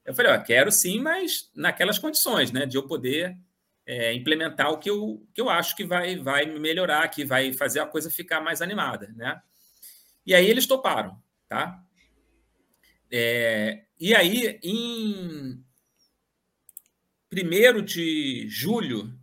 [0.05, 2.65] eu falei, ó, quero sim, mas naquelas condições, né?
[2.65, 3.35] De eu poder
[3.85, 7.79] é, implementar o que eu, que eu acho que vai, vai melhorar, que vai fazer
[7.79, 9.41] a coisa ficar mais animada, né?
[10.25, 11.81] E aí eles toparam, tá?
[13.09, 15.63] É, e aí, em
[17.31, 19.17] 1 de julho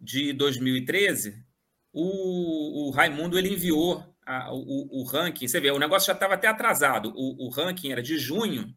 [0.00, 1.44] de 2013,
[1.92, 5.48] o, o Raimundo ele enviou a, o, o, ranking.
[5.48, 7.12] Você vê, o negócio já estava até atrasado.
[7.16, 8.74] O, o, ranking era de junho,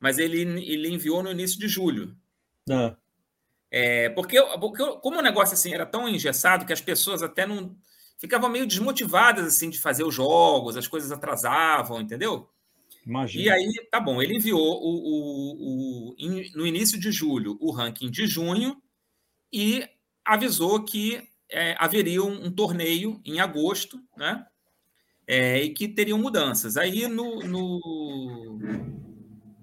[0.00, 2.16] mas ele, ele enviou no início de julho.
[2.68, 2.96] Ah.
[3.70, 7.76] É, porque, porque como o negócio assim era tão engessado que as pessoas até não
[8.18, 12.48] ficavam meio desmotivadas assim de fazer os jogos, as coisas atrasavam, entendeu?
[13.06, 13.44] Imagina.
[13.44, 16.16] E aí, tá bom, ele enviou o, o, o,
[16.54, 18.76] no início de julho o ranking de junho
[19.52, 19.88] e
[20.24, 24.44] avisou que é, haveria um, um, torneio em agosto, né?
[25.26, 26.76] É, e que teriam mudanças.
[26.76, 28.58] Aí, no, no,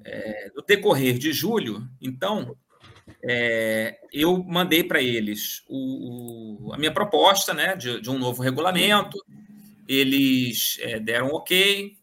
[0.04, 2.56] é, no decorrer de julho, então,
[3.24, 8.44] é, eu mandei para eles o, o, a minha proposta né, de, de, um novo
[8.44, 9.18] regulamento,
[9.88, 11.98] eles é, deram ok,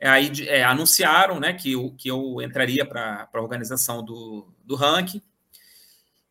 [0.00, 5.20] aí é, anunciaram né, que, eu, que eu entraria para a organização do, do ranking,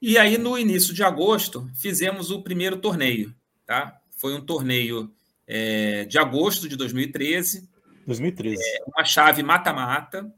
[0.07, 3.33] e aí no início de agosto fizemos o primeiro torneio,
[3.65, 3.99] tá?
[4.15, 5.11] Foi um torneio
[5.47, 7.67] é, de agosto de 2013.
[8.05, 8.61] 2013.
[8.61, 10.31] É, uma chave mata-mata,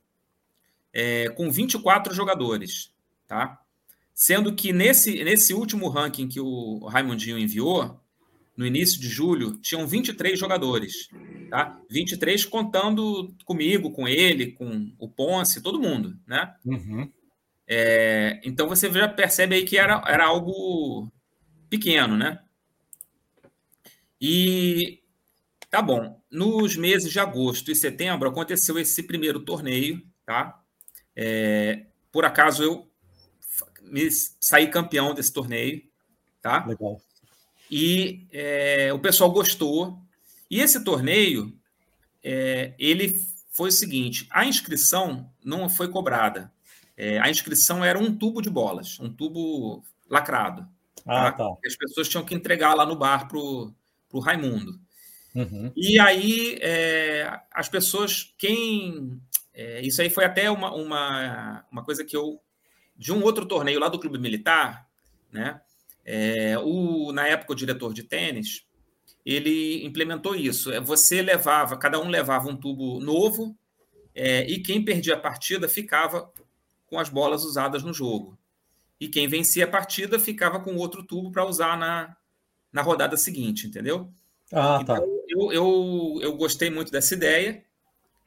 [0.93, 2.93] é, com 24 jogadores,
[3.27, 3.59] tá?
[4.13, 7.99] Sendo que nesse, nesse último ranking que o Raimundinho enviou,
[8.55, 11.09] no início de julho, tinham 23 jogadores,
[11.49, 11.77] tá?
[11.89, 16.55] 23 contando comigo, com ele, com o Ponce, todo mundo, né?
[16.65, 17.11] Uhum.
[17.67, 21.11] É, então você já percebe aí que era, era algo
[21.69, 22.39] pequeno, né?
[24.19, 25.01] E
[25.69, 26.21] tá bom.
[26.31, 30.61] Nos meses de agosto e setembro aconteceu esse primeiro torneio, tá?
[31.15, 32.91] É, por acaso eu
[33.81, 35.83] me saí campeão desse torneio,
[36.41, 36.65] tá?
[36.65, 37.01] Legal.
[37.69, 39.99] E é, o pessoal gostou.
[40.49, 41.57] E esse torneio,
[42.23, 46.51] é, ele foi o seguinte: a inscrição não foi cobrada.
[46.97, 50.67] É, a inscrição era um tubo de bolas, um tubo lacrado.
[51.05, 51.33] Ah, tá?
[51.33, 51.57] tá.
[51.65, 53.71] As pessoas tinham que entregar lá no bar pro,
[54.09, 54.79] pro Raimundo.
[55.35, 55.71] Uhum.
[55.75, 59.21] E aí é, as pessoas, quem
[59.53, 62.39] é, isso aí foi até uma, uma, uma coisa que eu
[62.95, 64.87] de um outro torneio lá do Clube Militar,
[65.31, 65.61] né?
[66.03, 68.65] É, o, na época, o diretor de tênis,
[69.25, 70.71] ele implementou isso.
[70.71, 73.55] É, você levava, cada um levava um tubo novo,
[74.15, 76.31] é, e quem perdia a partida ficava
[76.87, 78.37] com as bolas usadas no jogo.
[78.99, 82.15] E quem vencia a partida ficava com outro tubo para usar na,
[82.71, 84.11] na rodada seguinte, entendeu?
[84.51, 84.97] Ah, tá.
[84.97, 87.63] Então, eu, eu, eu gostei muito dessa ideia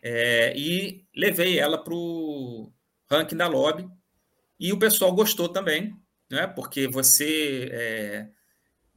[0.02, 2.70] é, e levei ela para o
[3.10, 3.88] ranking da lobby.
[4.58, 5.96] E o pessoal gostou também,
[6.30, 6.46] né?
[6.46, 8.26] Porque você é,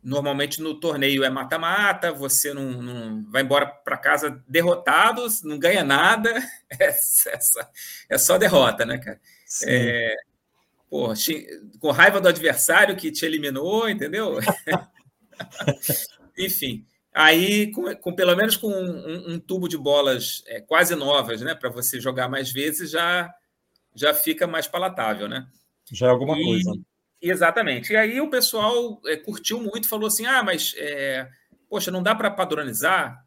[0.04, 5.84] normalmente no torneio é mata-mata, você não, não, vai embora para casa derrotado, não ganha
[5.84, 6.30] nada,
[6.69, 6.91] é, é,
[7.39, 7.60] só,
[8.10, 9.19] é só derrota, né, cara?
[9.66, 10.16] É,
[11.80, 14.38] com raiva do adversário que te eliminou, entendeu?
[16.38, 21.42] Enfim, aí com, com, pelo menos com um, um tubo de bolas é, quase novas,
[21.42, 23.34] né, para você jogar mais vezes, já
[23.96, 25.46] já fica mais palatável, né?
[25.92, 26.72] Já é alguma e, coisa.
[27.22, 27.94] Exatamente.
[27.94, 31.28] E aí o pessoal é, curtiu muito, falou assim: ah, mas, é,
[31.70, 33.24] poxa, não dá para padronizar,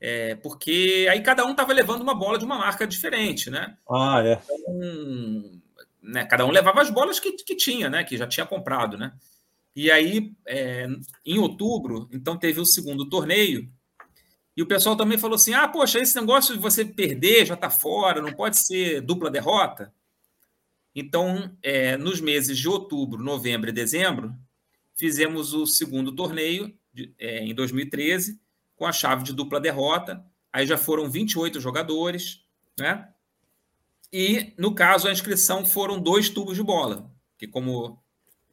[0.00, 3.76] é, porque aí cada um estava levando uma bola de uma marca diferente, né?
[3.90, 4.40] Ah, é.
[4.44, 5.61] Então,
[6.02, 8.04] né, cada um levava as bolas que, que tinha, né?
[8.04, 9.12] Que já tinha comprado, né?
[9.74, 10.86] E aí, é,
[11.24, 13.70] em outubro, então teve o segundo torneio,
[14.56, 17.70] e o pessoal também falou assim: ah, poxa, esse negócio de você perder já está
[17.70, 19.92] fora, não pode ser dupla derrota.
[20.94, 24.34] Então, é, nos meses de outubro, novembro e dezembro,
[24.94, 28.38] fizemos o segundo torneio de, é, em 2013
[28.76, 30.22] com a chave de dupla derrota.
[30.52, 32.44] Aí já foram 28 jogadores,
[32.78, 33.08] né?
[34.12, 37.98] E no caso a inscrição foram dois tubos de bola, que como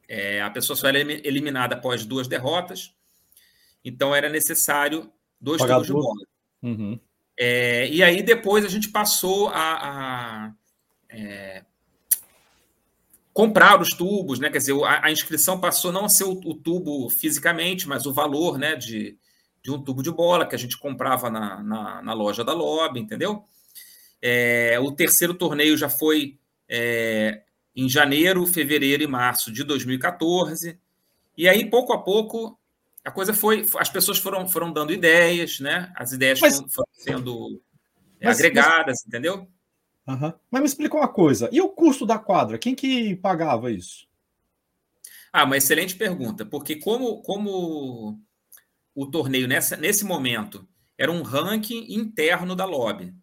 [0.08, 2.94] é, a pessoa só era eliminada após duas derrotas,
[3.84, 6.26] então era necessário dois Pagar tubos de bola.
[6.62, 7.00] Uhum.
[7.36, 10.52] É, e aí depois a gente passou a, a
[11.08, 11.64] é,
[13.32, 14.50] comprar os tubos, né?
[14.50, 18.12] Quer dizer, a, a inscrição passou não a ser o, o, tubo fisicamente, mas o
[18.12, 18.76] valor, né?
[18.76, 19.16] De,
[19.62, 23.00] de um tubo de bola que a gente comprava na, na, na loja da Lobby,
[23.00, 23.44] entendeu?
[24.22, 27.42] É, o terceiro torneio já foi é,
[27.74, 30.78] em janeiro, fevereiro e março de 2014.
[31.36, 32.58] E aí, pouco a pouco,
[33.04, 33.66] a coisa foi.
[33.78, 35.92] As pessoas foram, foram dando ideias, né?
[35.96, 37.62] As ideias mas, foram, sendo
[38.22, 39.48] mas, agregadas, mas, entendeu?
[40.06, 40.32] Uhum.
[40.50, 42.58] Mas me explica uma coisa: e o custo da quadra?
[42.58, 44.08] Quem que pagava isso?
[45.32, 48.20] Ah, uma excelente pergunta, porque como, como
[48.94, 53.14] o torneio nessa, nesse momento era um ranking interno da lobby.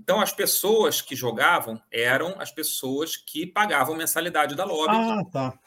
[0.00, 4.96] Então, as pessoas que jogavam eram as pessoas que pagavam mensalidade da lobby.
[4.96, 5.58] Ah, tá.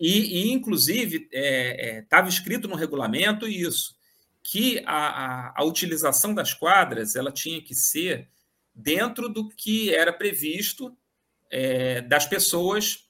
[0.00, 3.96] E, e inclusive, estava é, é, escrito no regulamento isso,
[4.42, 8.28] que a, a, a utilização das quadras ela tinha que ser
[8.74, 10.92] dentro do que era previsto
[11.48, 13.08] é, das pessoas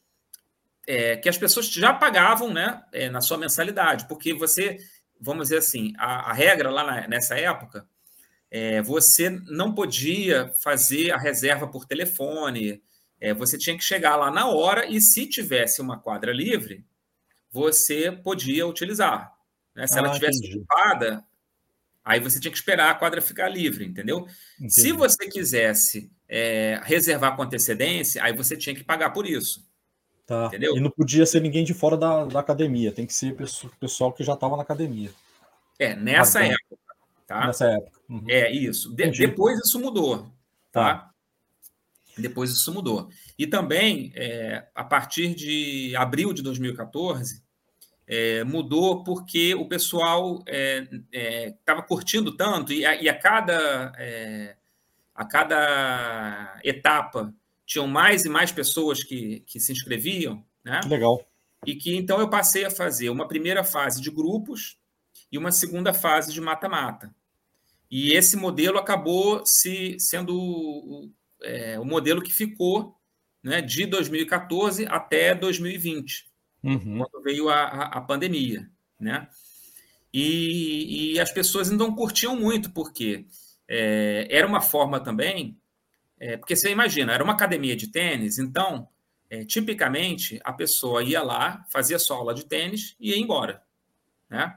[0.87, 4.79] é, que as pessoas já pagavam né, é, na sua mensalidade, porque você,
[5.19, 7.87] vamos dizer assim, a, a regra lá na, nessa época,
[8.51, 12.83] é, você não podia fazer a reserva por telefone,
[13.21, 16.85] é, você tinha que chegar lá na hora e se tivesse uma quadra livre,
[17.51, 19.35] você podia utilizar.
[19.75, 19.87] Né?
[19.87, 21.25] Se ah, ela tivesse ocupada,
[22.09, 24.27] Aí você tinha que esperar a quadra ficar livre, entendeu?
[24.57, 24.73] Entendi.
[24.73, 29.69] Se você quisesse é, reservar com antecedência, aí você tinha que pagar por isso.
[30.27, 30.47] Tá.
[30.47, 30.75] Entendeu?
[30.75, 34.11] E não podia ser ninguém de fora da, da academia, tem que ser o pessoal
[34.11, 35.11] que já estava na academia.
[35.79, 36.79] É, nessa ah, época.
[37.27, 37.47] Tá?
[37.47, 37.98] Nessa época.
[38.09, 38.25] Uhum.
[38.29, 38.95] É, isso.
[38.95, 40.33] De, depois isso mudou.
[40.73, 40.95] Tá?
[40.95, 41.11] tá?
[42.17, 43.09] Depois isso mudou.
[43.39, 47.43] E também, é, a partir de abril de 2014,
[48.07, 53.93] é, mudou porque o pessoal estava é, é curtindo tanto e a, e a cada,
[53.99, 54.57] é,
[55.15, 57.33] a cada etapa
[57.67, 60.43] tinham mais e mais pessoas que, que se inscreviam.
[60.65, 60.81] Né?
[60.89, 61.23] Legal.
[61.67, 64.79] E que então eu passei a fazer uma primeira fase de grupos
[65.31, 67.15] e uma segunda fase de mata-mata.
[67.91, 71.11] E esse modelo acabou se sendo o,
[71.43, 72.97] é, o modelo que ficou
[73.43, 76.29] né, de 2014 até 2020
[76.63, 76.99] uhum.
[76.99, 79.29] quando veio a, a, a pandemia, né?
[80.13, 83.27] E, e, as pessoas não curtiam muito, porque
[83.69, 85.59] é, era uma forma também,
[86.19, 88.89] é, porque você imagina, era uma academia de tênis, então,
[89.29, 93.63] é, tipicamente, a pessoa ia lá, fazia sua aula de tênis e ia embora,
[94.31, 94.57] né?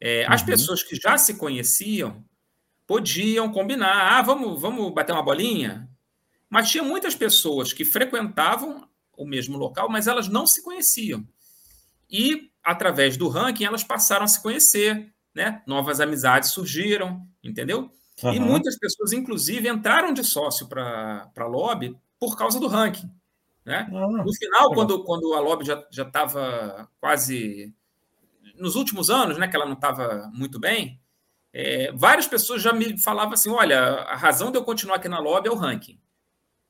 [0.00, 0.46] É, as uhum.
[0.46, 2.24] pessoas que já se conheciam
[2.88, 5.86] podiam combinar, ah, vamos, vamos bater uma bolinha,
[6.48, 11.22] mas tinha muitas pessoas que frequentavam o mesmo local, mas elas não se conheciam.
[12.10, 15.62] E, através do ranking, elas passaram a se conhecer, né?
[15.66, 17.90] Novas amizades surgiram, entendeu?
[18.22, 18.32] Uhum.
[18.32, 23.12] E muitas pessoas, inclusive, entraram de sócio para a lobby por causa do ranking.
[23.66, 23.86] Né?
[23.92, 24.24] Uhum.
[24.24, 27.74] No final, quando, quando a lobby já estava quase.
[28.56, 30.98] Nos últimos anos, né, que ela não estava muito bem,
[31.52, 35.18] é, várias pessoas já me falavam assim: olha, a razão de eu continuar aqui na
[35.18, 35.98] lobby é o ranking.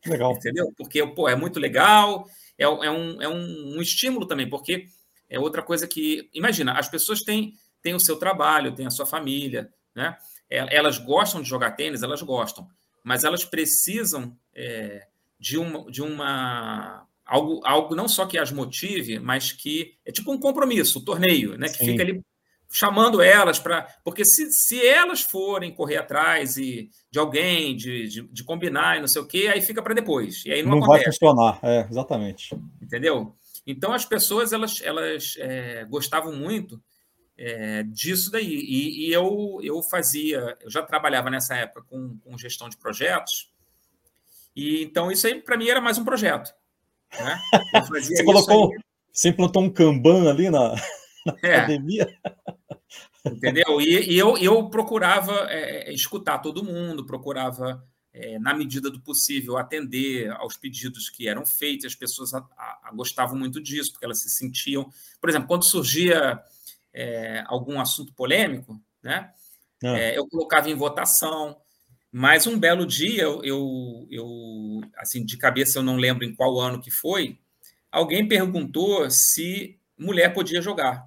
[0.07, 0.33] Legal.
[0.33, 0.73] Entendeu?
[0.77, 4.87] Porque pô, é muito legal, é, é, um, é um, um, estímulo também, porque
[5.29, 6.29] é outra coisa que.
[6.33, 10.17] Imagina, as pessoas têm, têm o seu trabalho, têm a sua família, né?
[10.49, 12.67] É, elas gostam de jogar tênis, elas gostam,
[13.03, 15.07] mas elas precisam é,
[15.39, 17.07] de, uma, de uma.
[17.27, 21.59] Algo, algo não só que as motive, mas que é tipo um compromisso, um torneio,
[21.59, 21.69] né?
[21.69, 21.87] Que Sim.
[21.87, 22.23] fica ali
[22.71, 23.87] chamando elas para.
[24.05, 29.01] Porque se, se elas forem correr atrás e, de alguém, de, de, de combinar e
[29.01, 30.45] não sei o quê, aí fica para depois.
[30.45, 32.55] E aí não, não vai funcionar, é, exatamente.
[32.81, 33.35] Entendeu?
[33.67, 36.81] Então as pessoas elas, elas é, gostavam muito
[37.37, 38.47] é, disso daí.
[38.47, 43.53] E, e, eu, eu fazia, eu já trabalhava nessa época com, com gestão de projetos,
[44.55, 46.53] e então isso aí para mim era mais um projeto.
[47.19, 47.39] Né?
[47.89, 48.79] você colocou, aí...
[49.13, 50.75] você implantou um Kanban ali na,
[51.25, 51.57] na é.
[51.57, 52.09] academia?
[53.25, 53.81] Entendeu?
[53.81, 59.01] E, e eu, eu procurava é, é, escutar todo mundo, procurava, é, na medida do
[59.01, 61.87] possível, atender aos pedidos que eram feitos.
[61.87, 64.91] As pessoas a, a, gostavam muito disso, porque elas se sentiam.
[65.21, 66.41] Por exemplo, quando surgia
[66.93, 69.31] é, algum assunto polêmico, né,
[69.85, 69.99] ah.
[69.99, 71.57] É, eu colocava em votação.
[72.11, 76.59] Mas um belo dia, eu, eu, eu, assim, de cabeça eu não lembro em qual
[76.59, 77.39] ano que foi,
[77.93, 81.07] alguém perguntou se mulher podia jogar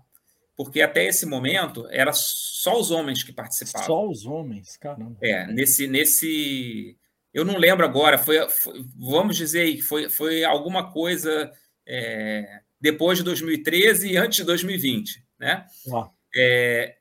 [0.64, 3.88] porque até esse momento era só os homens que participavam.
[3.88, 5.18] Só os homens, caramba.
[5.20, 6.96] É, nesse, nesse
[7.34, 11.52] eu não lembro agora, foi, foi vamos dizer aí que foi, foi alguma coisa
[11.84, 15.66] é, depois de 2013 e antes de 2020, né?
[15.92, 16.12] Ah.
[16.36, 16.98] É,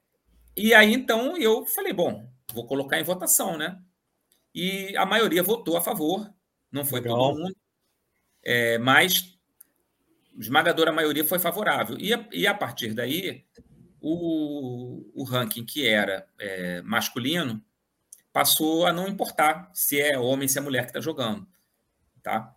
[0.56, 3.78] e aí então eu falei, bom, vou colocar em votação, né?
[4.54, 6.32] E a maioria votou a favor,
[6.72, 7.18] não foi Legal.
[7.18, 7.56] todo mundo,
[8.42, 9.38] é, mas
[10.38, 11.96] esmagadora maioria foi favorável.
[11.98, 13.44] E a, e a partir daí,
[14.00, 17.62] o, o ranking que era é, masculino
[18.32, 21.46] passou a não importar se é homem, se é mulher que está jogando.
[22.22, 22.54] Tá?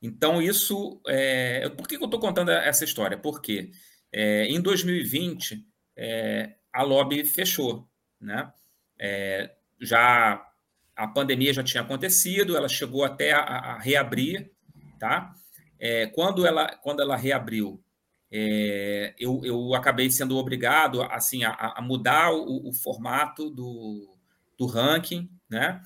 [0.00, 1.00] Então, isso.
[1.06, 3.16] É, por que eu estou contando essa história?
[3.16, 3.70] Porque
[4.12, 5.66] é, em 2020
[5.96, 7.88] é, a lobby fechou.
[8.20, 8.52] Né?
[8.98, 10.44] É, já
[10.96, 14.50] a pandemia já tinha acontecido, ela chegou até a, a reabrir,
[14.98, 15.32] tá?
[15.78, 17.82] É, quando, ela, quando ela reabriu,
[18.30, 24.16] é, eu, eu acabei sendo obrigado assim, a, a mudar o, o, formato do,
[24.58, 25.80] do ranking, né?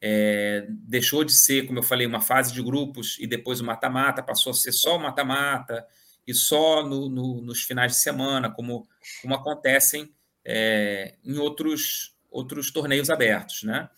[0.00, 4.22] É, deixou de ser, como eu falei, uma fase de grupos e depois o mata-mata,
[4.22, 5.86] passou a ser só o mata-mata
[6.26, 8.86] e só no, no, nos finais de semana, como,
[9.22, 10.12] como acontecem
[10.44, 13.88] é, em outros, outros torneios abertos, né?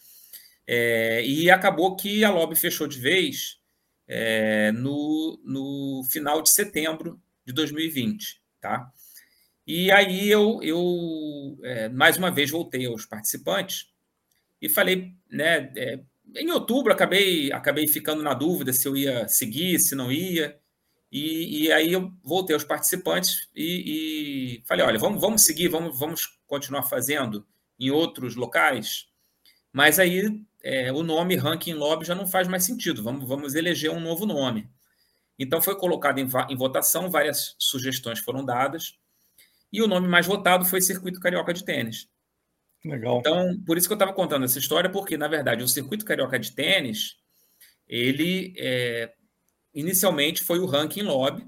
[0.66, 3.57] É, e acabou que a lobby fechou de vez
[4.08, 8.90] é, no, no final de setembro de 2020, tá?
[9.66, 13.86] E aí eu, eu é, mais uma vez voltei aos participantes
[14.62, 15.70] e falei, né?
[15.76, 16.00] É,
[16.36, 20.58] em outubro acabei acabei ficando na dúvida se eu ia seguir, se não ia.
[21.12, 25.98] E, e aí eu voltei aos participantes e, e, falei, olha, vamos, vamos seguir, vamos,
[25.98, 27.46] vamos continuar fazendo
[27.78, 29.06] em outros locais.
[29.72, 33.02] Mas aí é, o nome Ranking Lobby já não faz mais sentido.
[33.02, 34.68] Vamos, vamos eleger um novo nome.
[35.38, 38.98] Então foi colocado em, em votação, várias sugestões foram dadas,
[39.72, 42.08] e o nome mais votado foi Circuito Carioca de Tênis.
[42.84, 43.18] Legal.
[43.18, 46.38] Então, por isso que eu estava contando essa história, porque, na verdade, o Circuito Carioca
[46.38, 47.16] de Tênis,
[47.86, 49.12] ele é,
[49.74, 51.46] inicialmente foi o ranking lobby,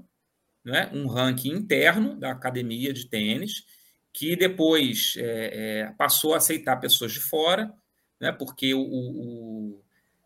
[0.63, 0.89] né?
[0.93, 3.65] um ranking interno da academia de tênis,
[4.13, 7.73] que depois é, é, passou a aceitar pessoas de fora,
[8.21, 8.31] né?
[8.31, 9.81] porque o, o,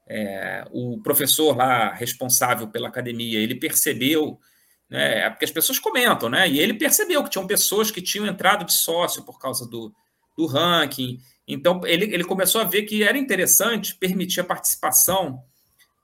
[0.07, 4.39] é, o professor lá responsável pela academia, ele percebeu,
[4.87, 5.25] né?
[5.25, 6.47] É porque as pessoas comentam, né?
[6.47, 9.91] e ele percebeu que tinham pessoas que tinham entrado de sócio por causa do,
[10.37, 15.41] do ranking, então ele, ele começou a ver que era interessante permitir a participação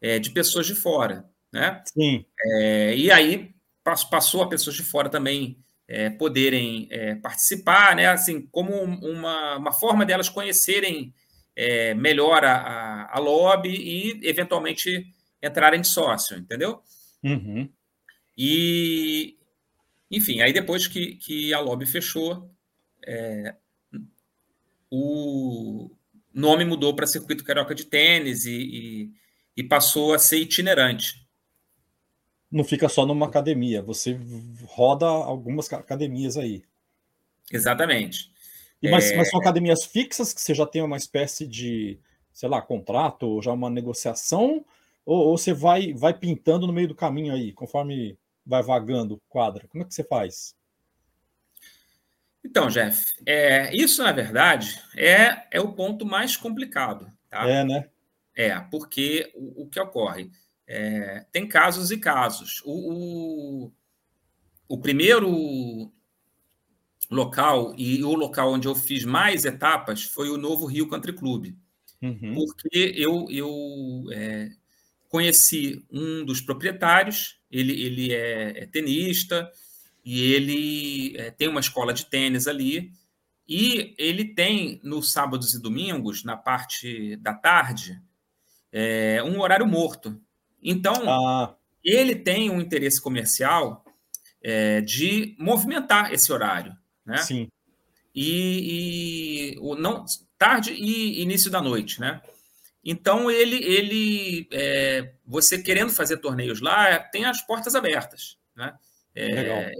[0.01, 1.25] é, de pessoas de fora.
[1.51, 1.83] Né?
[1.93, 2.25] Sim.
[2.43, 8.07] É, e aí passou a pessoas de fora também é, poderem é, participar, né?
[8.07, 11.13] Assim, como uma, uma forma delas conhecerem
[11.55, 16.81] é, melhor a, a, lobby e eventualmente entrarem de sócio, entendeu?
[17.23, 17.69] Uhum.
[18.37, 19.37] E,
[20.09, 22.49] enfim, aí depois que, que a lobby fechou,
[23.05, 23.55] é,
[24.89, 25.91] o
[26.33, 29.11] nome mudou para Circuito Carioca de Tênis e, e,
[29.57, 31.21] e passou a ser itinerante
[32.51, 34.19] não fica só numa academia, você
[34.65, 36.63] roda algumas academias aí.
[37.49, 38.30] Exatamente.
[38.81, 39.17] E, mas, é...
[39.17, 41.99] mas são academias fixas que você já tem uma espécie de,
[42.33, 44.65] sei lá, contrato, ou já uma negociação,
[45.05, 49.67] ou, ou, você vai, vai pintando no meio do caminho aí, conforme vai vagando quadra?
[49.67, 50.55] Como é que você faz?
[52.43, 57.07] Então, Jeff, é, isso na verdade é, é o ponto mais complicado.
[57.29, 57.47] Tá?
[57.47, 57.87] É, né?
[58.35, 60.31] É, porque o, o que ocorre?
[60.67, 62.61] É, tem casos e casos.
[62.65, 63.71] O, o,
[64.67, 65.91] o, primeiro
[67.11, 71.53] local e o local onde eu fiz mais etapas foi o Novo Rio Country Club,
[72.01, 72.33] uhum.
[72.33, 74.49] porque eu, eu é,
[75.09, 79.51] conheci um dos proprietários, ele, ele é, é tenista
[80.05, 82.93] e ele é, tem uma escola de tênis ali.
[83.47, 88.01] E ele tem, nos sábados e domingos, na parte da tarde,
[88.71, 90.17] é, um horário morto.
[90.63, 91.53] Então, ah.
[91.83, 93.83] ele tem um interesse comercial
[94.41, 96.73] é, de movimentar esse horário.
[97.05, 97.17] Né?
[97.17, 97.47] Sim.
[98.13, 100.05] E, e o não
[100.37, 102.21] tarde e início da noite, né?
[102.83, 108.73] Então ele, ele é, você querendo fazer torneios lá, tem as portas abertas, né?
[109.13, 109.71] É,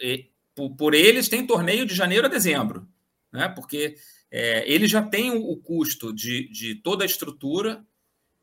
[0.00, 0.24] é,
[0.54, 2.88] por, por, eles tem torneio de janeiro a dezembro,
[3.32, 3.48] né?
[3.48, 3.96] Porque
[4.30, 7.84] é, ele já tem o, o custo de, de toda a estrutura,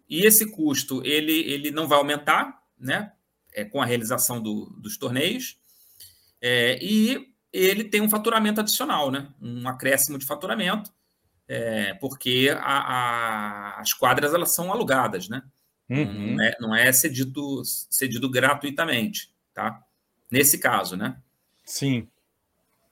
[0.10, 3.12] e esse custo ele, ele não vai aumentar né,
[3.54, 5.58] é, com a realização do, dos torneios.
[6.42, 10.92] É, e ele tem um faturamento adicional, né, um acréscimo de faturamento,
[11.48, 12.78] é, porque a,
[13.78, 15.44] a, as quadras elas são alugadas, né?
[15.90, 16.36] Uhum.
[16.36, 19.84] Não, é, não é cedido, cedido gratuitamente, tá?
[20.32, 21.18] Nesse caso, né?
[21.66, 22.08] Sim.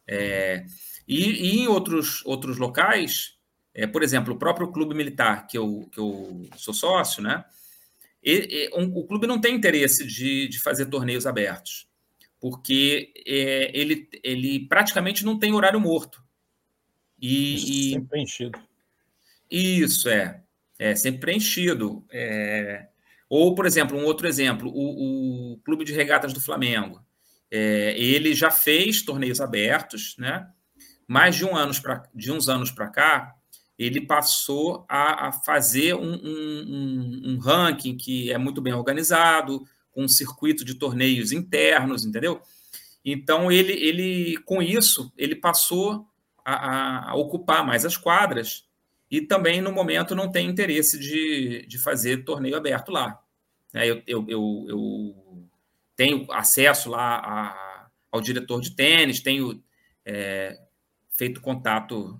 [0.07, 0.66] É,
[1.07, 3.38] e, e, em outros, outros locais,
[3.74, 7.45] é, por exemplo, o próprio clube militar, que eu, que eu sou sócio, né?
[8.24, 11.88] E, e, um, o clube não tem interesse de, de fazer torneios abertos,
[12.41, 16.21] porque é, ele, ele praticamente não tem horário morto.
[17.21, 18.59] E, sempre preenchido.
[19.49, 20.41] Isso, é.
[20.79, 22.03] É sempre preenchido.
[22.11, 22.87] É,
[23.29, 27.05] ou, por exemplo, um outro exemplo, o, o Clube de Regatas do Flamengo.
[27.51, 30.49] É, ele já fez torneios abertos, né?
[31.07, 33.35] Mais de, um anos pra, de uns anos para cá,
[33.77, 40.03] ele passou a, a fazer um, um, um, ranking que é muito bem organizado, com
[40.03, 42.41] um circuito de torneios internos, entendeu?
[43.03, 46.07] Então, ele, ele com isso, ele passou
[46.45, 48.65] a, a, ocupar mais as quadras
[49.09, 53.19] e também, no momento, não tem interesse de, de fazer torneio aberto lá.
[53.73, 55.49] É, eu, eu, eu, eu,
[55.95, 59.61] tenho acesso lá a, ao diretor de tênis, tenho
[60.05, 60.57] é,
[61.17, 62.19] feito contato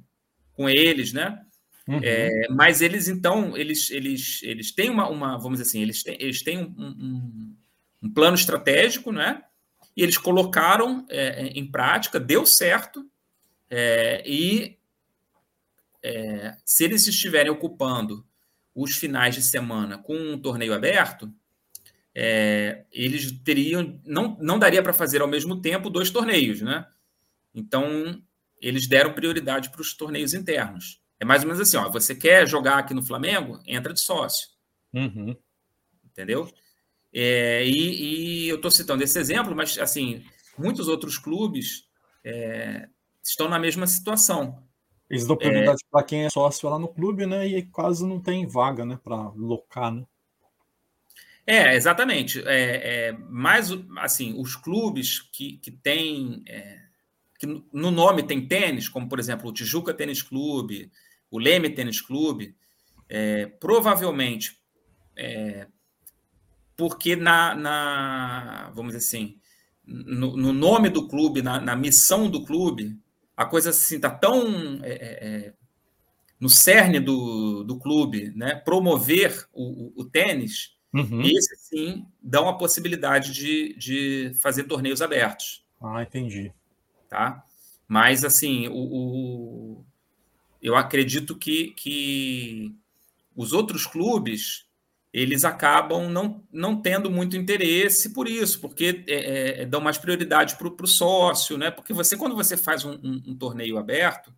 [0.54, 1.42] com eles, né?
[1.88, 2.00] Uhum.
[2.04, 6.18] É, mas eles, então, eles, eles, eles têm uma, uma vamos dizer assim, eles têm,
[6.20, 7.51] eles têm um, um,
[8.02, 9.44] um plano estratégico, né?
[9.96, 13.06] E eles colocaram é, em prática, deu certo,
[13.70, 14.78] é, e
[16.04, 18.26] é, se eles estiverem ocupando
[18.74, 21.32] os finais de semana com um torneio aberto,
[22.14, 24.00] é, eles teriam.
[24.06, 26.86] Não, não daria para fazer ao mesmo tempo dois torneios, né?
[27.54, 28.22] Então,
[28.60, 31.02] eles deram prioridade para os torneios internos.
[31.20, 33.62] É mais ou menos assim, ó, você quer jogar aqui no Flamengo?
[33.66, 34.50] Entra de sócio.
[34.94, 35.36] Uhum.
[36.04, 36.52] Entendeu?
[37.14, 40.24] É, e, e, eu estou citando esse exemplo, mas assim,
[40.58, 41.88] muitos outros clubes
[42.24, 42.88] é,
[43.24, 44.64] estão na mesma situação.
[45.10, 47.46] Eles dão prioridade é, para quem é sócio lá no clube, né?
[47.46, 48.98] E quase não tem vaga, né?
[49.04, 50.06] Para locar, né?
[51.46, 52.42] É, exatamente.
[52.48, 56.44] É, é, mais assim, os clubes que, que têm.
[56.48, 56.80] É,
[57.38, 60.92] que no nome tem tênis, como por exemplo o Tijuca Tênis Clube,
[61.30, 62.56] o Leme Tênis Clube,
[63.10, 64.62] é, provavelmente
[65.18, 65.68] é,
[66.82, 69.38] porque na, na, vamos dizer assim,
[69.86, 72.98] no, no nome do clube, na, na, missão do clube,
[73.38, 75.54] a coisa assim está tão é, é, é,
[76.40, 78.56] no cerne do, do clube, né?
[78.56, 81.22] Promover o, o, o tênis, uhum.
[81.22, 85.64] esse sim dá uma possibilidade de, de fazer torneios abertos.
[85.80, 86.52] Ah, entendi.
[87.08, 87.46] Tá?
[87.88, 89.86] Mas assim, o, o
[90.60, 92.76] eu acredito que, que
[93.36, 94.66] os outros clubes
[95.14, 99.98] eles acabam não, não tendo muito interesse por isso, porque é, é, é dão mais
[99.98, 101.70] prioridade para o sócio, né?
[101.70, 104.34] Porque você, quando você faz um, um, um, torneio aberto,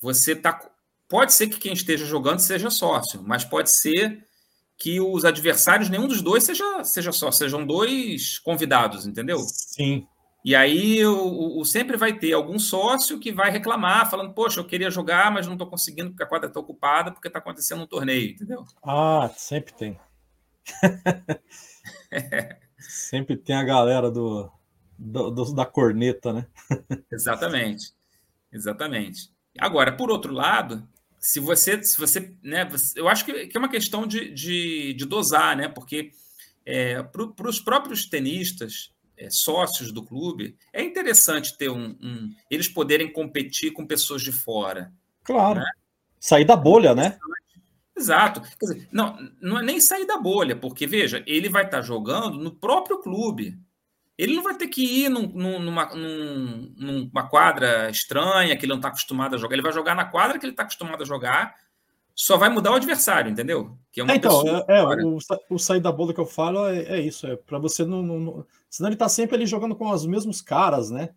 [0.00, 0.60] você tá.
[1.08, 4.26] Pode ser que quem esteja jogando seja sócio, mas pode ser
[4.76, 9.38] que os adversários, nenhum dos dois seja, seja sócio, sejam dois convidados, entendeu?
[9.38, 10.06] Sim.
[10.44, 14.64] E aí o, o, sempre vai ter algum sócio que vai reclamar, falando, poxa, eu
[14.64, 17.86] queria jogar, mas não estou conseguindo porque a quadra está ocupada, porque está acontecendo um
[17.86, 18.64] torneio, entendeu?
[18.84, 20.00] Ah, sempre tem.
[22.78, 24.50] sempre tem a galera do,
[24.98, 26.46] do, do, da corneta, né?
[27.10, 27.94] Exatamente.
[28.52, 29.30] Exatamente.
[29.58, 30.88] Agora, por outro lado,
[31.18, 35.04] se você, se você, né, eu acho que, que é uma questão de, de, de
[35.06, 35.68] dosar, né?
[35.68, 36.10] Porque
[36.66, 42.68] é, para os próprios tenistas, é, sócios do clube, é interessante ter um, um, eles
[42.68, 44.92] poderem competir com pessoas de fora.
[45.22, 45.60] Claro.
[45.60, 45.66] Né?
[46.18, 47.18] Sair da bolha, né?
[47.96, 48.40] Exato.
[48.40, 52.38] Quer dizer, não, não é nem sair da bolha, porque, veja, ele vai estar jogando
[52.38, 53.58] no próprio clube.
[54.16, 58.78] Ele não vai ter que ir num, numa, num, numa quadra estranha que ele não
[58.78, 59.54] está acostumado a jogar.
[59.54, 61.54] Ele vai jogar na quadra que ele está acostumado a jogar
[62.14, 63.76] só vai mudar o adversário, entendeu?
[63.90, 65.18] Que é uma é, então, é, é o,
[65.50, 68.46] o, sair da bola que eu falo é, é isso, é para você não, não,
[68.68, 71.10] Senão ele tá sempre ali jogando com os mesmos caras, né?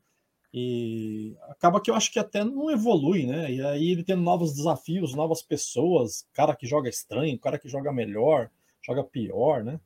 [0.54, 3.52] E acaba que eu acho que até não evolui, né?
[3.52, 7.92] E aí ele tendo novos desafios, novas pessoas, cara que joga estranho, cara que joga
[7.92, 8.50] melhor,
[8.82, 9.80] joga pior, né?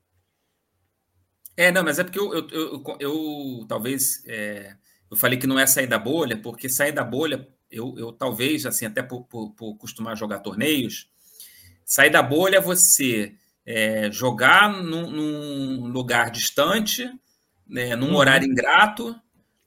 [1.57, 4.75] É, não, mas é porque eu, eu, eu, eu talvez é,
[5.09, 8.65] eu falei que não é sair da bolha, porque sair da bolha eu, eu talvez,
[8.65, 11.09] assim, até por, por, por costumar jogar torneios,
[11.85, 17.09] sair da bolha é você é, jogar num, num, lugar distante,
[17.67, 18.15] né, num uhum.
[18.15, 19.15] horário ingrato,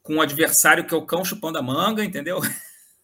[0.02, 2.40] com um adversário que é o cão chupando a manga, entendeu?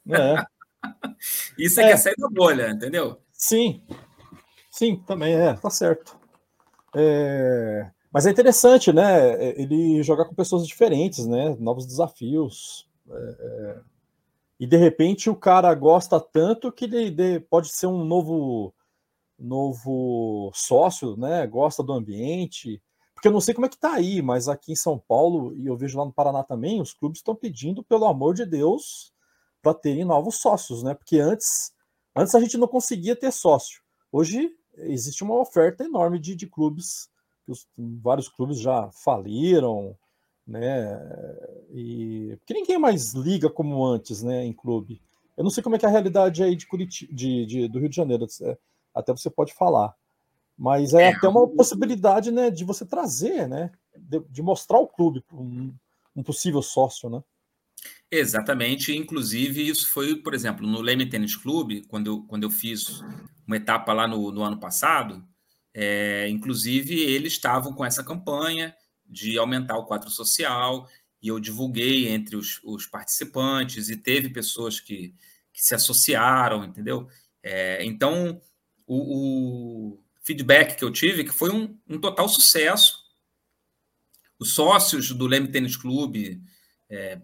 [0.09, 0.44] É.
[1.57, 3.20] Isso é, é que é sair da bolha, entendeu?
[3.32, 3.82] Sim,
[4.70, 6.16] sim, também é, tá certo.
[6.94, 7.90] É...
[8.12, 9.61] Mas é interessante, né?
[9.61, 11.55] Ele jogar com pessoas diferentes, né?
[11.61, 12.88] Novos desafios.
[13.09, 13.76] É, é
[14.59, 18.74] e de repente o cara gosta tanto que ele pode ser um novo
[19.38, 21.46] novo sócio, né?
[21.46, 22.82] Gosta do ambiente.
[23.14, 25.66] Porque eu não sei como é que tá aí, mas aqui em São Paulo e
[25.66, 29.12] eu vejo lá no Paraná também, os clubes estão pedindo, pelo amor de Deus,
[29.62, 30.94] para terem novos sócios, né?
[30.94, 31.72] Porque antes,
[32.16, 33.80] antes a gente não conseguia ter sócio.
[34.11, 37.09] Hoje existe uma oferta enorme de, de clubes,
[37.46, 39.96] os, vários clubes já faliram,
[40.49, 40.99] né?
[41.70, 45.03] E porque ninguém mais liga como antes, né, em clube.
[45.36, 47.78] Eu não sei como é que é a realidade aí de Curitiba, de, de do
[47.78, 48.26] Rio de Janeiro,
[48.94, 49.94] até você pode falar.
[50.57, 54.88] Mas é, é até uma possibilidade, né, de você trazer, né, de, de mostrar o
[54.88, 55.72] clube para um,
[56.16, 57.22] um, possível sócio, né?
[58.11, 63.01] Exatamente, inclusive isso foi, por exemplo, no Leme Tênis Clube, quando eu, quando eu fiz
[63.46, 65.22] uma etapa lá no, no ano passado,
[65.72, 68.74] é, inclusive eles estavam com essa campanha,
[69.09, 70.88] de aumentar o quadro social,
[71.22, 75.14] e eu divulguei entre os, os participantes, e teve pessoas que,
[75.52, 77.09] que se associaram, entendeu?
[77.42, 78.40] É, então,
[78.86, 83.02] o, o, feedback que eu tive que foi um, um total sucesso.
[84.38, 86.42] Os sócios do Leme Tênis Clube
[86.90, 87.18] é,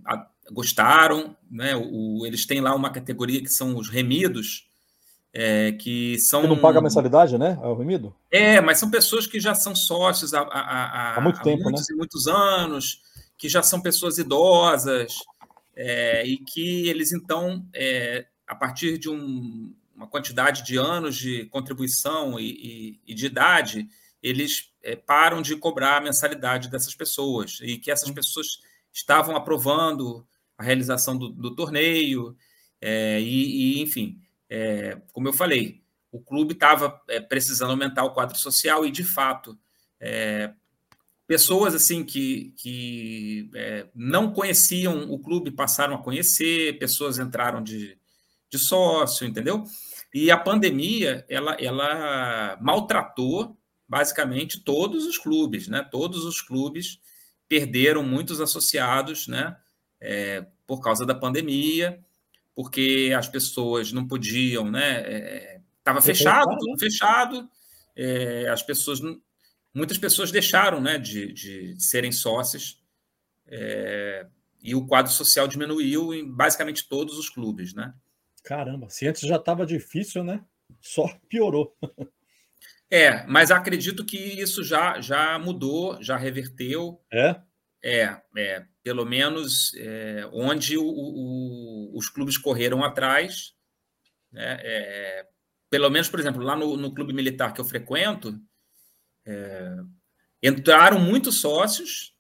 [0.51, 1.77] gostaram, né?
[1.77, 4.67] O, eles têm lá uma categoria que são os remidos,
[5.35, 6.43] é, que são.
[6.43, 7.59] Você não paga mensalidade, né?
[7.61, 8.15] É o remido?
[8.31, 11.89] É, mas são pessoas que já são sócios há, há, há muito tempo, há muitos
[11.89, 11.95] né?
[11.95, 13.03] e muitos anos,
[13.37, 15.17] que já são pessoas idosas,
[15.75, 21.47] é, e que eles, então, é, a partir de um, uma quantidade de anos de
[21.47, 23.89] contribuição e, e, e de idade,
[24.23, 28.47] eles é, param de cobrar a mensalidade dessas pessoas, e que essas pessoas
[28.93, 30.25] estavam aprovando
[30.57, 32.37] a realização do, do torneio,
[32.81, 34.24] é, e, e, enfim
[34.55, 35.83] é, como eu falei,
[36.13, 39.59] o clube estava é, precisando aumentar o quadro social e, de fato,
[39.99, 40.53] é,
[41.27, 47.99] pessoas assim que, que é, não conheciam o clube passaram a conhecer, pessoas entraram de,
[48.49, 49.65] de sócio, entendeu?
[50.15, 55.83] E a pandemia ela, ela maltratou basicamente todos os clubes, né?
[55.91, 57.01] Todos os clubes
[57.49, 59.57] perderam muitos associados, né?
[60.01, 62.05] É, por causa da pandemia,
[62.55, 65.61] porque as pessoas não podiam, né?
[65.79, 66.79] Estava é, fechado, tudo né?
[66.79, 67.49] fechado.
[67.97, 69.01] É, as pessoas,
[69.75, 70.99] muitas pessoas deixaram, né?
[70.99, 72.81] De, de serem sócias.
[73.47, 74.27] É,
[74.63, 77.93] e o quadro social diminuiu em basicamente todos os clubes, né?
[78.43, 80.43] Caramba, se antes já estava difícil, né?
[80.81, 81.77] Só piorou.
[82.91, 87.01] É, mas acredito que isso já, já mudou, já reverteu.
[87.13, 87.41] É?
[87.85, 93.53] É, é pelo menos é, onde o, o, os clubes correram atrás.
[94.33, 95.27] Né, é,
[95.71, 98.35] pelo menos, por exemplo, lá no, no clube militar que eu frequento,
[99.27, 99.77] é,
[100.43, 102.15] entraram muitos sócios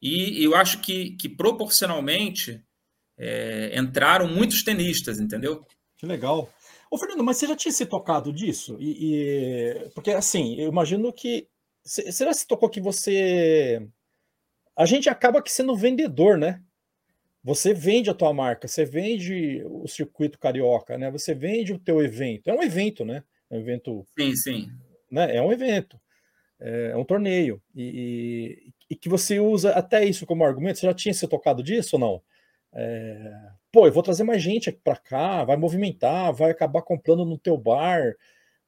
[0.00, 2.62] e eu acho que, que proporcionalmente
[3.16, 5.64] é, entraram muitos tenistas, entendeu?
[5.96, 6.52] Que legal.
[6.90, 8.76] Ô, Fernando, mas você já tinha se tocado disso?
[8.78, 9.90] E, e...
[9.94, 11.48] Porque, assim, eu imagino que.
[11.84, 13.88] Você já se tocou que você.
[14.76, 16.60] A gente acaba que sendo vendedor, né?
[17.42, 21.10] Você vende a tua marca, você vende o circuito carioca, né?
[21.10, 22.48] Você vende o teu evento.
[22.48, 23.22] É um evento, né?
[23.50, 24.06] É um evento.
[24.18, 24.68] Sim, sim.
[25.10, 25.36] Né?
[25.36, 26.00] É um evento.
[26.58, 27.62] É um torneio.
[27.74, 30.78] E, e, e que você usa até isso como argumento.
[30.78, 32.22] Você já tinha se tocado disso ou não?
[32.72, 33.32] É,
[33.70, 37.38] pô, eu vou trazer mais gente aqui para cá, vai movimentar, vai acabar comprando no
[37.38, 38.14] teu bar,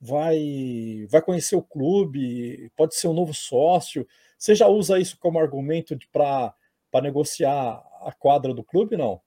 [0.00, 4.06] vai, vai conhecer o clube, pode ser um novo sócio.
[4.38, 6.54] Você já usa isso como argumento para
[7.02, 9.20] negociar a quadra do clube, não?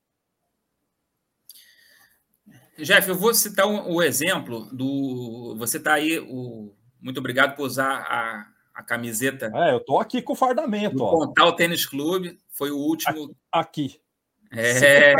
[2.77, 5.55] Jeff, eu vou citar o um, um exemplo do.
[5.57, 6.19] Você está aí.
[6.19, 6.73] O...
[7.01, 9.51] Muito obrigado por usar a, a camiseta.
[9.53, 10.95] É, eu estou aqui com o fardamento.
[10.95, 12.39] Do Pontal Tênis Clube.
[12.49, 13.35] Foi o último.
[13.51, 13.99] Aqui.
[14.51, 15.13] É,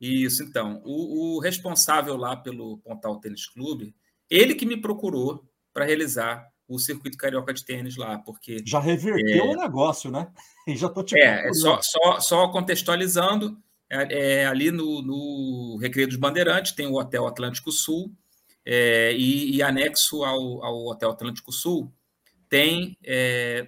[0.00, 0.80] isso, então.
[0.84, 3.94] O, o, responsável lá pelo Pontal Tênis Clube,
[4.28, 8.62] ele que me procurou para realizar o circuito carioca de tênis lá, porque.
[8.66, 10.28] Já reverteu é, o negócio, né?
[10.66, 13.58] E já tô te É, só, só, só contextualizando,
[13.90, 18.14] é, é, ali no, no Recreio dos Bandeirantes tem o Hotel Atlântico Sul,
[18.64, 21.92] é, e, e, anexo ao, ao Hotel Atlântico Sul
[22.48, 23.66] tem é,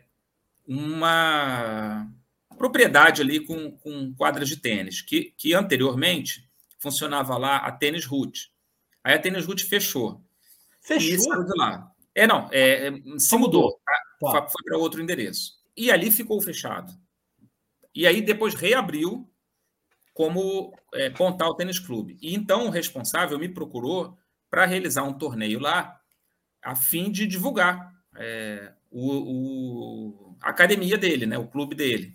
[0.67, 2.09] uma
[2.57, 6.49] propriedade ali com, com quadras de tênis, que, que anteriormente
[6.79, 8.53] funcionava lá a Tênis Root.
[9.03, 10.23] Aí a Tênis Root fechou.
[10.81, 11.15] Fechou?
[11.15, 11.91] E saiu de lá.
[12.15, 13.81] É, não, é, é se mudou.
[13.85, 13.93] Tá?
[14.21, 14.49] Tá.
[14.49, 15.53] Foi para outro endereço.
[15.77, 16.93] E ali ficou fechado.
[17.95, 19.29] E aí depois reabriu
[20.13, 22.17] como é, Pontal Tênis Clube.
[22.23, 24.17] E então o responsável me procurou
[24.49, 26.01] para realizar um torneio lá,
[26.63, 32.15] a fim de divulgar é, o, o, a academia dele, né, o clube dele.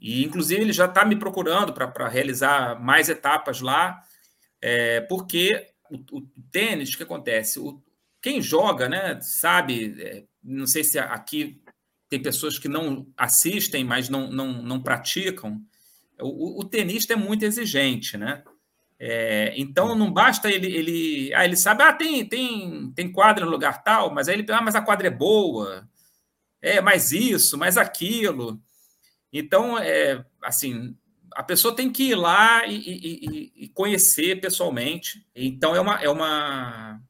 [0.00, 4.02] E, inclusive, ele já está me procurando para realizar mais etapas lá,
[4.62, 7.58] é, porque o, o, tênis, o que acontece?
[7.58, 7.82] O,
[8.20, 11.60] quem joga, né, sabe, é, não sei se aqui
[12.08, 15.60] tem pessoas que não assistem, mas não, não, não praticam.
[16.20, 18.42] O, o, tenista é muito exigente, né?
[18.98, 23.50] É, então não basta ele, ele, ah, ele sabe, ah, tem, tem, tem quadra no
[23.50, 25.88] lugar tal, mas aí ele, ah, mas a quadra é boa,
[26.60, 28.60] é mais isso, mais aquilo.
[29.32, 30.96] Então, é, assim,
[31.32, 35.26] a pessoa tem que ir lá e, e, e, conhecer pessoalmente.
[35.34, 37.00] Então, é uma, é uma.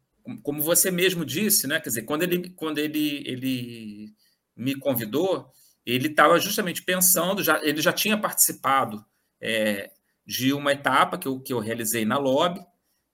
[0.42, 1.80] Como você mesmo disse, né?
[1.80, 4.14] Quer dizer, quando ele, quando ele, ele
[4.56, 5.50] me convidou,
[5.84, 9.04] ele estava justamente pensando, já, ele já tinha participado
[9.40, 9.90] é,
[10.26, 12.60] de uma etapa que eu, que eu realizei na lobby,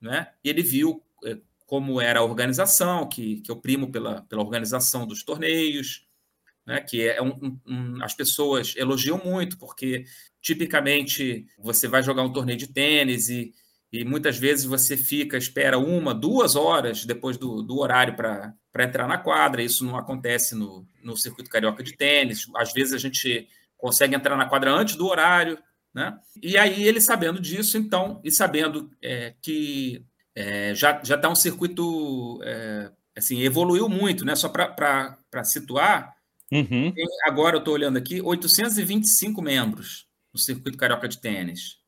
[0.01, 0.33] né?
[0.43, 5.07] E ele viu é, como era a organização, que, que eu primo pela, pela organização
[5.07, 6.07] dos torneios,
[6.67, 10.05] né, que é um, um, as pessoas elogiam muito, porque
[10.41, 13.55] tipicamente você vai jogar um torneio de tênis e,
[13.95, 19.07] e muitas vezes você fica, espera uma, duas horas depois do, do horário para entrar
[19.07, 19.63] na quadra.
[19.63, 22.51] Isso não acontece no, no circuito carioca de tênis.
[22.57, 25.57] Às vezes a gente consegue entrar na quadra antes do horário.
[25.95, 26.13] Né?
[26.43, 31.37] E aí ele sabendo disso, então, e sabendo é, que é, já já está um
[31.37, 34.35] circuito é, assim evoluiu muito, né?
[34.35, 36.17] Só para situar,
[36.53, 36.93] Uhum.
[37.25, 41.79] Agora eu estou olhando aqui, 825 membros no circuito carioca de tênis.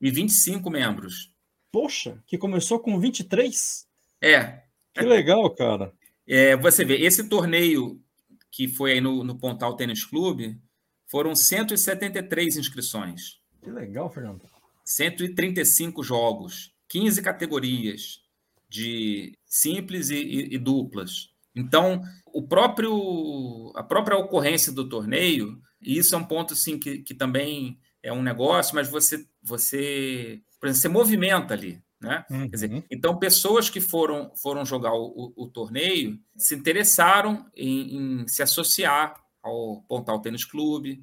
[0.00, 1.32] 825 membros.
[1.70, 3.86] Poxa, que começou com 23?
[4.22, 4.62] É.
[4.92, 5.92] Que legal, cara.
[6.26, 8.02] É, você vê, esse torneio
[8.50, 10.60] que foi aí no, no Pontal Tênis Clube,
[11.06, 13.38] foram 173 inscrições.
[13.62, 14.42] Que legal, Fernando.
[14.84, 18.20] 135 jogos, 15 categorias
[18.68, 21.30] de simples e, e, e duplas.
[21.54, 26.98] Então, o próprio a própria ocorrência do torneio, e isso é um ponto assim que,
[26.98, 31.82] que também é um negócio, mas você você, por exemplo, você movimenta ali.
[32.00, 32.24] Né?
[32.30, 32.48] Uhum.
[32.48, 38.28] Dizer, então, pessoas que foram, foram jogar o, o, o torneio se interessaram em, em,
[38.28, 41.02] se associar ao Pontal Tênis Clube.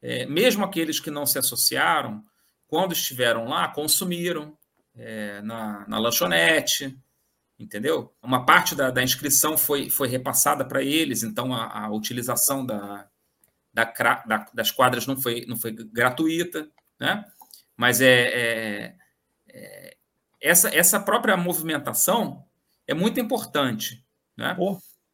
[0.00, 2.24] É, mesmo aqueles que não se associaram,
[2.66, 4.56] quando estiveram lá, consumiram
[4.94, 6.96] é, na, na lanchonete,
[7.58, 8.14] entendeu?
[8.22, 13.09] Uma parte da, da inscrição foi, foi repassada para eles, então a, a utilização da,
[13.72, 13.84] da,
[14.26, 16.68] da, das quadras não foi, não foi gratuita,
[16.98, 17.24] né?
[17.76, 18.94] Mas é, é,
[19.48, 19.96] é
[20.40, 22.44] essa, essa própria movimentação
[22.86, 24.04] é muito importante,
[24.36, 24.56] né?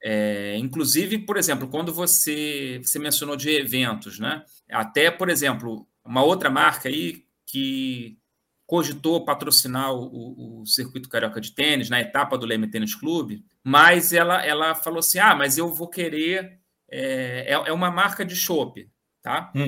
[0.02, 4.44] É, inclusive, por exemplo, quando você, você mencionou de eventos, né?
[4.70, 8.18] Até, por exemplo, uma outra marca aí que
[8.66, 14.12] cogitou patrocinar o, o, circuito carioca de tênis na etapa do Leme Tênis Clube, mas
[14.12, 16.60] ela, ela falou assim: ah, mas eu vou querer.
[16.90, 18.88] É, é, é uma marca de chopp,
[19.22, 19.52] tá?
[19.54, 19.66] Hum.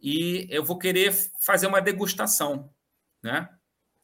[0.00, 2.70] E eu vou querer fazer uma degustação,
[3.22, 3.48] né?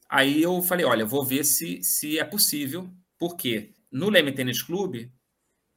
[0.09, 5.11] Aí eu falei: olha, vou ver se, se é possível, porque no Leme Tênis Clube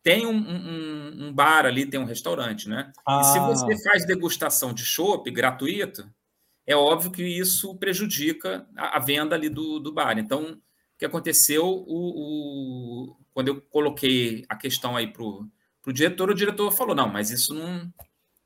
[0.03, 2.93] tem um, um, um, bar ali, tem um restaurante, né?
[3.07, 3.20] Ah.
[3.20, 3.47] E se ah.
[3.47, 6.09] você faz degustação de chopp gratuito,
[6.66, 10.18] é óbvio que isso prejudica a, a venda ali do, do bar.
[10.18, 10.59] Então, o
[10.99, 15.24] que aconteceu, o, o quando eu coloquei a questão aí para
[15.91, 17.93] o diretor, o diretor falou, não, mas isso não,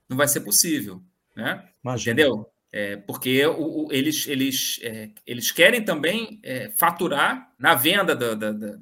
[0.09, 1.03] não vai ser possível,
[1.34, 1.68] né?
[1.82, 2.12] Imagina.
[2.12, 2.51] Entendeu?
[2.72, 8.34] É, porque o, o, eles, eles, é, eles querem também é, faturar na venda da,
[8.34, 8.78] da, da,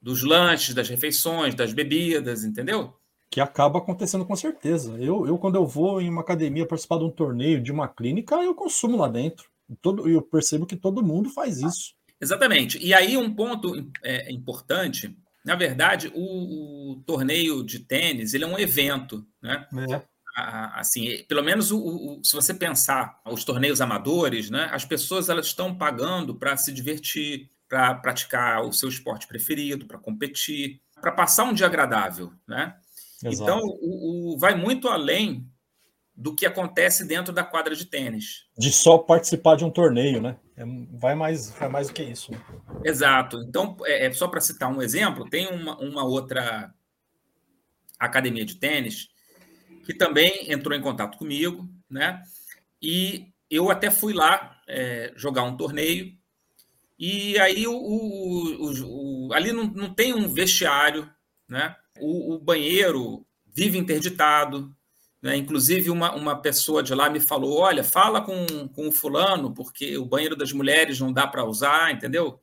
[0.00, 2.94] dos lanches, das refeições, das bebidas, entendeu?
[3.34, 4.96] que acaba acontecendo com certeza.
[4.96, 8.36] Eu, eu, quando eu vou em uma academia participar de um torneio, de uma clínica,
[8.36, 9.50] eu consumo lá dentro.
[9.82, 11.96] Todo, eu percebo que todo mundo faz isso.
[12.20, 12.78] Exatamente.
[12.78, 13.74] E aí, um ponto
[14.04, 19.66] é, importante: na verdade, o, o, torneio de tênis ele é um evento, né?
[19.90, 20.14] É.
[20.36, 25.46] Assim, pelo menos o, o, se você pensar os torneios amadores, né, as pessoas elas
[25.46, 31.44] estão pagando para se divertir, para praticar o seu esporte preferido, para competir, para passar
[31.44, 32.76] um dia agradável, né?
[33.22, 33.42] Exato.
[33.42, 35.48] Então, o, o, vai muito além
[36.16, 38.46] do que acontece dentro da quadra de tênis.
[38.56, 40.36] De só participar de um torneio, né?
[40.56, 42.30] É, vai, mais, vai mais do que isso.
[42.30, 42.40] Né?
[42.84, 43.38] Exato.
[43.48, 46.72] Então, é, é só para citar um exemplo, tem uma, uma outra
[47.98, 49.08] academia de tênis
[49.84, 52.22] que também entrou em contato comigo, né?
[52.80, 56.12] E eu até fui lá é, jogar um torneio.
[56.98, 61.10] E aí o, o, o ali não, não tem um vestiário,
[61.48, 61.74] né?
[62.00, 64.74] O, o banheiro vive interditado.
[65.24, 65.38] Né?
[65.38, 69.96] Inclusive, uma, uma pessoa de lá me falou: olha, fala com, com o fulano, porque
[69.96, 72.38] o banheiro das mulheres não dá para usar, entendeu?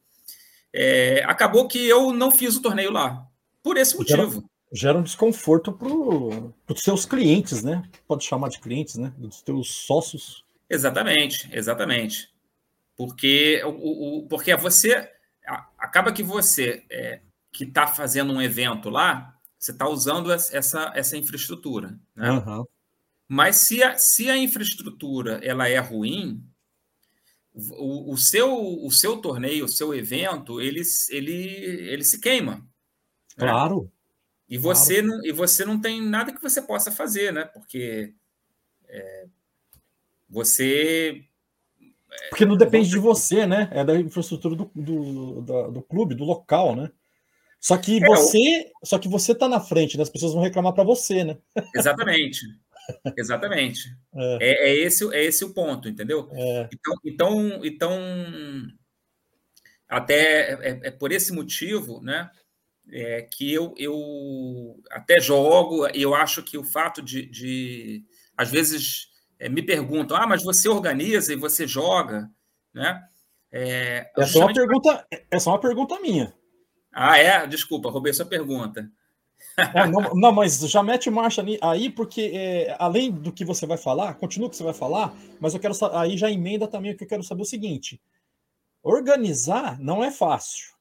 [0.73, 3.23] É, acabou que eu não fiz o torneio lá,
[3.61, 4.31] por esse motivo.
[4.31, 7.83] Gera, gera um desconforto para os seus clientes, né?
[8.07, 9.13] Pode chamar de clientes, né?
[9.15, 10.43] Dos seus sócios.
[10.67, 12.31] Exatamente, exatamente.
[12.97, 15.07] Porque, o, o, porque você
[15.77, 17.19] acaba que você é,
[17.51, 21.99] que está fazendo um evento lá, você está usando essa, essa infraestrutura.
[22.15, 22.31] Né?
[22.31, 22.65] Uhum.
[23.27, 26.43] Mas se a, se a infraestrutura ela é ruim,
[27.53, 30.81] o, o, seu, o seu torneio, o seu evento, ele,
[31.11, 32.55] ele, ele se queima.
[33.37, 33.47] Né?
[33.47, 33.83] Claro.
[33.83, 33.89] Né?
[34.49, 35.07] E você, claro.
[35.07, 37.45] não, e você não tem nada que você possa fazer, né?
[37.45, 38.13] Porque
[38.89, 39.27] é,
[40.27, 41.23] você.
[42.29, 43.69] Porque não depende de você, né?
[43.71, 46.91] É da infraestrutura do, do, do, do clube, do local, né?
[47.61, 50.01] Só que é, você, só que você tá na frente, né?
[50.01, 51.37] as pessoas vão reclamar para você, né?
[51.75, 52.41] Exatamente.
[53.15, 53.95] Exatamente.
[54.15, 54.37] É.
[54.41, 54.75] É, é.
[54.77, 56.27] esse, é esse o ponto, entendeu?
[56.33, 56.69] É.
[56.73, 57.97] Então, então, então,
[59.87, 62.31] até é, é, por esse motivo, né?
[62.91, 68.03] É, que eu, eu até jogo, e eu acho que o fato de, de
[68.35, 69.07] às vezes
[69.37, 72.27] é, me perguntam, ah, mas você organiza e você joga,
[72.73, 73.01] né?
[73.51, 76.33] É, é uma pergunta, essa é uma pergunta minha.
[76.91, 77.47] Ah, é?
[77.47, 78.91] Desculpa, roubei sua pergunta.
[79.57, 83.77] É, não, não, mas já mete marcha aí, porque é, além do que você vai
[83.77, 86.97] falar, continua o que você vai falar, mas eu quero aí já emenda também o
[86.97, 88.01] que eu quero saber o seguinte:
[88.83, 90.71] organizar não é fácil.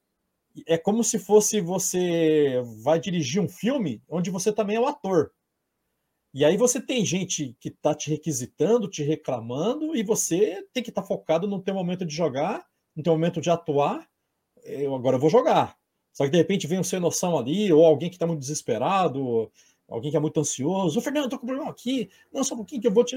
[0.66, 5.32] É como se fosse você vai dirigir um filme onde você também é o ator.
[6.32, 10.90] E aí você tem gente que está te requisitando, te reclamando, e você tem que
[10.90, 14.08] estar tá focado no teu momento de jogar, no teu momento de atuar.
[14.62, 15.79] Eu agora vou jogar.
[16.12, 19.50] Só que de repente vem um sem noção ali, ou alguém que está muito desesperado,
[19.88, 20.98] alguém que é muito ansioso.
[20.98, 22.10] Ô, Fernando, tô com um problema aqui.
[22.32, 23.16] Não, só um pouquinho que eu vou te.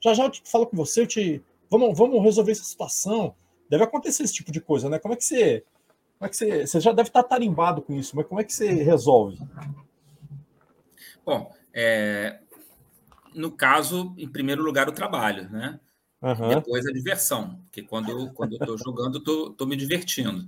[0.00, 1.42] Já já eu te falo com você, eu te.
[1.70, 3.34] Vamos, vamos resolver essa situação.
[3.68, 4.98] Deve acontecer esse tipo de coisa, né?
[4.98, 5.64] Como é que você.
[6.18, 6.66] Como é que você.
[6.66, 9.38] Você já deve estar tarimbado com isso, mas como é que você resolve?
[11.24, 12.40] Bom, é,
[13.34, 15.80] no caso, em primeiro lugar, o trabalho, né?
[16.20, 16.48] Uhum.
[16.48, 20.46] Depois a diversão, porque quando, quando eu estou jogando, estou me divertindo.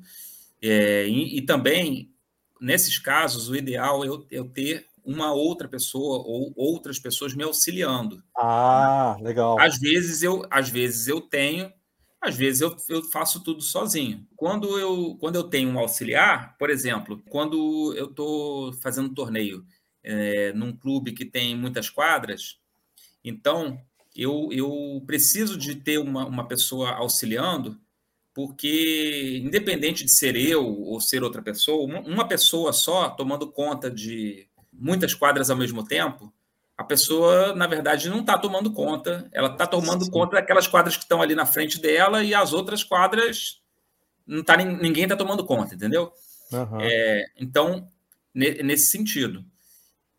[0.66, 2.10] É, e, e, também,
[2.58, 7.44] nesses casos, o ideal é eu, eu, ter uma outra pessoa ou outras pessoas me
[7.44, 8.24] auxiliando.
[8.34, 9.60] Ah, legal.
[9.60, 11.70] Às vezes eu, às vezes eu tenho,
[12.18, 14.26] às vezes eu, eu faço tudo sozinho.
[14.34, 19.66] Quando eu, quando eu tenho um auxiliar, por exemplo, quando eu estou fazendo um torneio
[20.02, 22.58] é, num clube que tem muitas quadras,
[23.22, 23.78] então
[24.16, 27.78] eu, eu preciso de ter uma, uma pessoa auxiliando,
[28.35, 34.49] porque, independente de ser eu ou ser outra pessoa, uma, pessoa só tomando conta de
[34.72, 36.35] muitas quadras ao mesmo tempo,
[36.76, 40.11] a pessoa, na verdade, não está tomando conta, ela está tomando Sim.
[40.11, 43.62] conta daquelas quadras que estão ali na frente dela e as outras quadras
[44.26, 46.12] não tá, ninguém está tomando conta, entendeu?
[46.53, 46.80] Uhum.
[46.80, 47.89] É, então,
[48.35, 49.45] nesse sentido.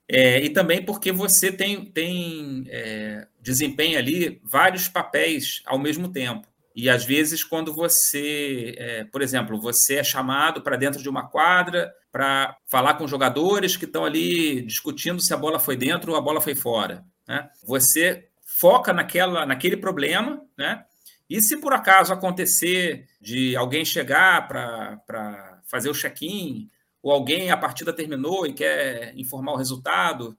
[0.07, 6.47] É, e também porque você tem, tem é, desempenha ali vários papéis ao mesmo tempo.
[6.76, 11.26] E às vezes, quando você, é, por exemplo, você é chamado para dentro de uma
[11.30, 16.17] quadra para falar com jogadores que estão ali discutindo se a bola foi dentro ou
[16.17, 17.05] a bola foi fora.
[17.26, 17.49] Né?
[17.63, 20.84] Você foca naquela, naquele problema, né?
[21.30, 26.69] E se por acaso acontecer de alguém chegar para fazer o check-in
[27.01, 30.38] ou alguém a partida terminou e quer informar o resultado,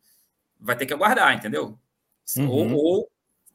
[0.61, 1.79] vai ter que aguardar, entendeu?
[2.37, 2.49] Uhum.
[2.49, 3.11] Ou, ou,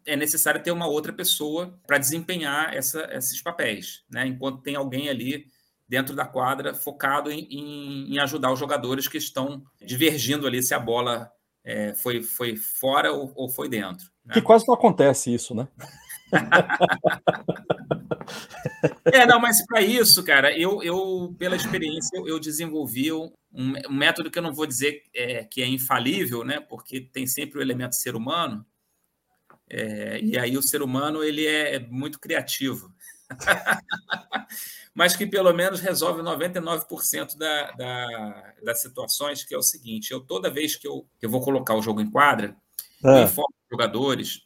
[0.05, 4.25] é necessário ter uma outra pessoa para desempenhar essa, esses papéis, né?
[4.27, 5.45] Enquanto tem alguém ali
[5.87, 10.73] dentro da quadra focado em, em, em ajudar os jogadores que estão divergindo ali se
[10.73, 11.29] a bola
[11.63, 14.05] é, foi, foi fora ou, ou foi dentro.
[14.25, 14.33] Né?
[14.33, 15.67] Que quase não acontece isso, né?
[19.05, 24.31] É, não, mas para isso, cara, eu, eu pela experiência, eu, desenvolvi um, um, método
[24.31, 26.59] que eu não vou dizer é, que é infalível, né?
[26.59, 28.65] Porque tem sempre o elemento ser humano.
[29.74, 32.93] É, e aí o ser humano ele é muito criativo.
[34.93, 40.19] mas que pelo menos resolve 99% da, da, das situações, que é o seguinte: eu
[40.19, 42.55] toda vez que eu, eu vou colocar o jogo em quadra,
[43.05, 43.22] é.
[43.22, 44.41] eu informo os jogadores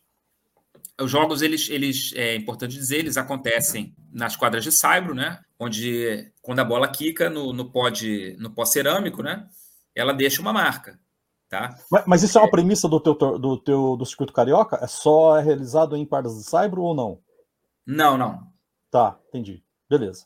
[1.01, 5.41] os jogos, eles, eles, é importante dizer, eles acontecem nas quadras de saibro, né?
[5.59, 9.47] Onde, quando a bola quica no, no pó, de, no pó cerâmico, né?
[9.93, 10.99] Ela deixa uma marca,
[11.55, 11.75] tá?
[11.89, 14.77] Mas, mas isso é uma premissa do teu, do teu do circuito carioca?
[14.81, 17.21] É só realizado em quadras de saibro ou não?
[17.85, 18.51] Não, não.
[18.91, 19.63] Tá, entendi.
[19.89, 20.25] Beleza.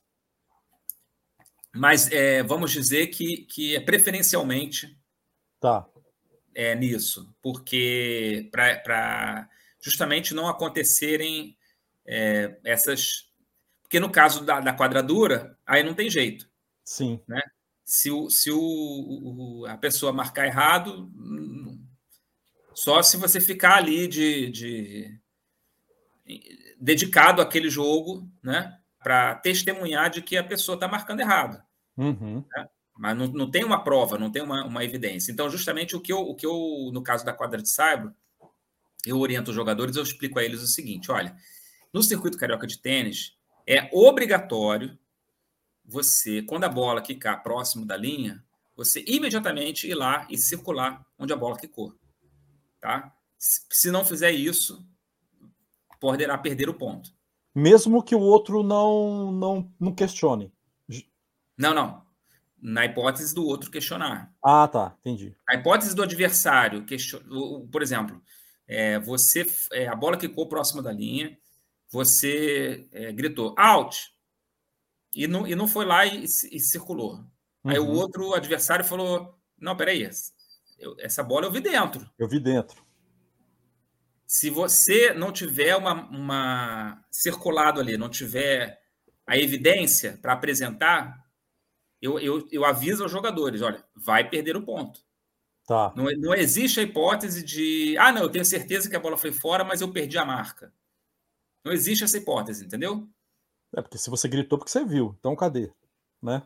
[1.73, 4.97] Mas é, vamos dizer que, que é preferencialmente
[5.59, 5.85] tá.
[6.55, 9.47] é nisso, porque para
[9.79, 11.55] justamente não acontecerem
[12.07, 13.29] é, essas.
[13.83, 16.49] Porque no caso da, da, quadradura, aí não tem jeito.
[16.83, 17.21] Sim.
[17.27, 17.41] Né?
[17.89, 21.11] Se, o, se o, o, a pessoa marcar errado,
[22.71, 25.19] só se você ficar ali de, de
[26.79, 28.77] dedicado àquele jogo, né?
[29.01, 31.63] Para testemunhar de que a pessoa está marcando errado.
[31.97, 32.45] Uhum.
[32.55, 32.69] Né?
[32.95, 35.31] Mas não, não tem uma prova, não tem uma, uma evidência.
[35.31, 38.13] Então, justamente o que, eu, o que eu, no caso da quadra de saibro,
[39.03, 41.35] eu oriento os jogadores, eu explico a eles o seguinte: olha,
[41.91, 43.35] no circuito carioca de tênis,
[43.65, 44.95] é obrigatório
[45.89, 48.43] você, quando a bola quicar próximo da linha,
[48.75, 51.93] você imediatamente ir lá e circular onde a bola quicou.
[52.79, 53.11] Tá?
[53.37, 54.85] Se não fizer isso,
[55.99, 57.11] poderá perder o ponto.
[57.55, 60.53] Mesmo que o outro não, não, não questione.
[61.57, 62.03] Não, não.
[62.61, 64.31] Na hipótese do outro questionar.
[64.43, 64.95] Ah, tá.
[64.99, 65.35] Entendi.
[65.49, 67.19] A hipótese do adversário, question...
[67.71, 68.21] por exemplo,
[68.67, 71.37] é, você, é, a bola quicou próximo da linha,
[71.89, 74.13] você é, gritou out
[75.13, 77.15] e não, e não foi lá e, e circulou.
[77.63, 77.71] Uhum.
[77.71, 77.97] Aí o uhum.
[77.97, 80.09] outro adversário falou: Não, peraí,
[80.77, 82.09] eu, essa bola eu vi dentro.
[82.17, 82.83] Eu vi dentro.
[84.25, 88.79] Se você não tiver uma, uma circulado ali, não tiver
[89.25, 91.25] a evidência para apresentar,
[92.01, 95.01] eu, eu, eu aviso aos jogadores: olha, vai perder o ponto.
[95.65, 95.93] Tá.
[95.95, 99.31] Não, não existe a hipótese de, ah, não, eu tenho certeza que a bola foi
[99.31, 100.73] fora, mas eu perdi a marca.
[101.63, 103.07] Não existe essa hipótese, entendeu?
[103.75, 105.15] É, porque se você gritou, porque você viu.
[105.19, 105.71] Então, cadê?
[106.21, 106.43] Né?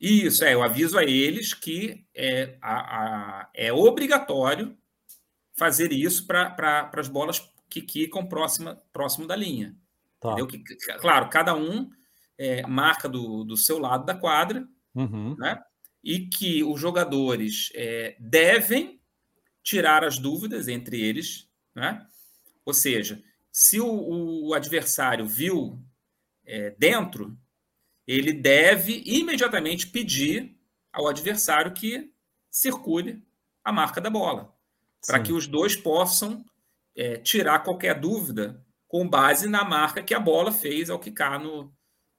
[0.00, 0.54] Isso, é.
[0.54, 2.74] Eu aviso a eles que é, a,
[3.42, 4.76] a, é obrigatório
[5.56, 9.76] fazer isso para as bolas que quicam próxima, próximo da linha.
[10.20, 10.32] Tá.
[10.32, 10.46] Entendeu?
[10.46, 10.58] Que,
[10.98, 11.90] claro, cada um
[12.36, 15.36] é, marca do, do seu lado da quadra, uhum.
[15.36, 15.62] né?
[16.04, 19.00] e que os jogadores é, devem
[19.62, 22.06] tirar as dúvidas entre eles, né?
[22.66, 25.82] Ou seja, se o, o adversário viu
[26.46, 27.36] é, dentro,
[28.06, 30.56] ele deve imediatamente pedir
[30.92, 32.12] ao adversário que
[32.50, 33.22] circule
[33.64, 34.54] a marca da bola,
[35.06, 36.44] para que os dois possam
[36.96, 41.72] é, tirar qualquer dúvida com base na marca que a bola fez ao quicar no,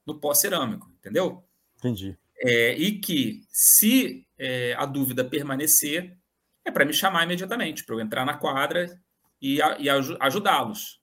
[0.04, 1.42] no pó cerâmico, entendeu?
[1.78, 2.18] Entendi.
[2.38, 6.18] É, e que, se é, a dúvida permanecer,
[6.64, 9.00] é para me chamar imediatamente, para eu entrar na quadra
[9.40, 9.88] e, e
[10.20, 11.00] ajudá-los.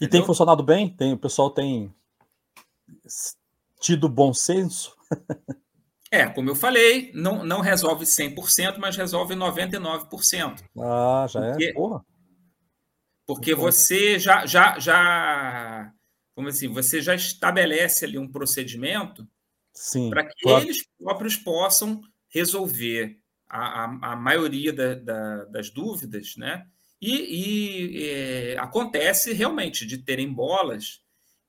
[0.00, 0.88] E tem funcionado bem?
[0.88, 1.94] Tem, o pessoal tem
[3.80, 4.96] tido bom senso?
[6.10, 10.62] É, como eu falei, não, não resolve 100%, mas resolve 99%.
[10.78, 11.72] Ah, já porque, é?
[11.72, 12.04] Porra.
[13.26, 15.90] Porque você já, já, já,
[16.34, 19.26] como assim, você já estabelece ali um procedimento
[20.10, 20.64] para que claro.
[20.64, 23.18] eles próprios possam resolver
[23.48, 26.66] a, a, a maioria da, da, das dúvidas, né?
[27.00, 31.01] E, e é, acontece realmente de terem bolas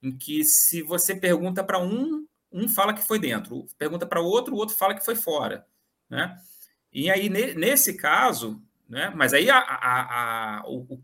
[0.04, 4.54] em que se você pergunta para um, um fala que foi dentro, pergunta para outro,
[4.54, 5.66] o outro fala que foi fora.
[6.10, 6.38] Né?
[6.91, 11.01] E aí, nesse caso, né, mas aí a, a, a, o,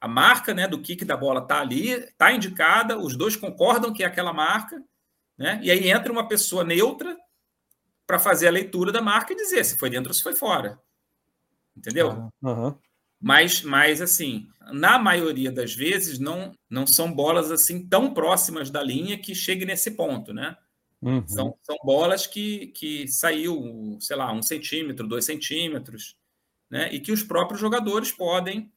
[0.00, 4.02] a marca né, do kick da bola está ali, está indicada, os dois concordam que
[4.02, 4.82] é aquela marca,
[5.38, 5.60] né?
[5.62, 7.16] e aí entra uma pessoa neutra
[8.04, 10.78] para fazer a leitura da marca e dizer se foi dentro ou se foi fora.
[11.76, 12.30] Entendeu?
[12.42, 12.76] Uhum.
[13.20, 18.82] Mas, mas, assim, na maioria das vezes, não, não são bolas assim tão próximas da
[18.82, 20.56] linha que chegue nesse ponto, né?
[21.02, 21.26] Uhum.
[21.26, 26.16] São, são bolas que, que saiu, sei lá, um centímetro, dois centímetros,
[26.70, 26.88] né?
[26.92, 28.72] E que os próprios jogadores podem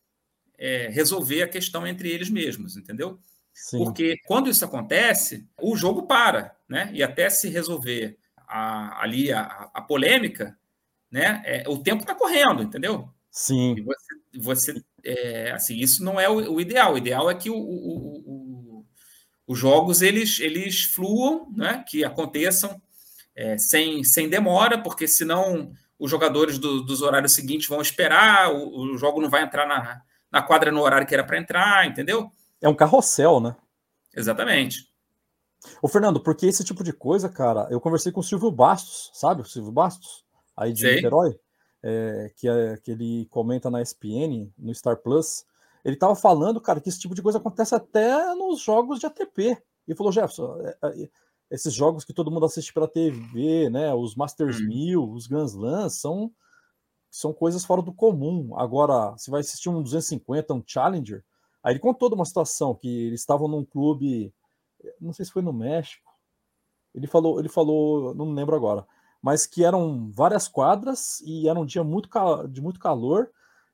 [0.57, 3.19] é, resolver a questão entre eles mesmos, entendeu?
[3.53, 3.77] Sim.
[3.77, 6.89] Porque quando isso acontece, o jogo para, né?
[6.93, 8.17] E até se resolver
[8.47, 10.57] a, ali a, a polêmica,
[11.11, 11.41] né?
[11.45, 13.09] É, o tempo está correndo, entendeu?
[13.33, 13.75] Sim.
[13.75, 16.93] E você, você é, assim, isso não é o, o, ideal.
[16.93, 18.63] O ideal é que o, o
[19.45, 21.83] os jogos eles, eles fluam, né?
[21.87, 22.81] que aconteçam
[23.35, 28.97] é, sem, sem demora, porque senão os jogadores do, dos horários seguintes vão esperar, o,
[28.97, 32.31] jogo não vai entrar na, na quadra no horário que era para entrar, entendeu?
[32.61, 33.55] É um carrossel, né?
[34.15, 34.91] Exatamente.
[35.81, 39.41] Ô, Fernando, porque esse tipo de coisa, cara, eu conversei com o Silvio Bastos, sabe?
[39.41, 40.25] O Silvio Bastos,
[40.55, 40.95] aí de Sei.
[40.95, 41.37] Niterói,
[41.83, 45.45] é, que, é, que ele comenta na ESPN, no Star Plus.
[45.83, 49.61] Ele estava falando, cara, que esse tipo de coisa acontece até nos jogos de ATP.
[49.85, 51.09] E falou, Jefferson, é, é,
[51.51, 53.93] esses jogos que todo mundo assiste pela TV, né?
[53.93, 54.67] Os Masters hum.
[54.67, 56.31] 1000, os Grand Slams, são,
[57.11, 58.57] são coisas fora do comum.
[58.57, 61.23] Agora, você vai assistir um 250, um Challenger.
[61.61, 64.33] Aí ele contou de uma situação que eles estavam num clube,
[64.99, 66.11] não sei se foi no México.
[66.93, 68.85] Ele falou, ele falou, não lembro agora,
[69.23, 72.09] mas que eram várias quadras e era um dia muito
[72.49, 73.31] de muito calor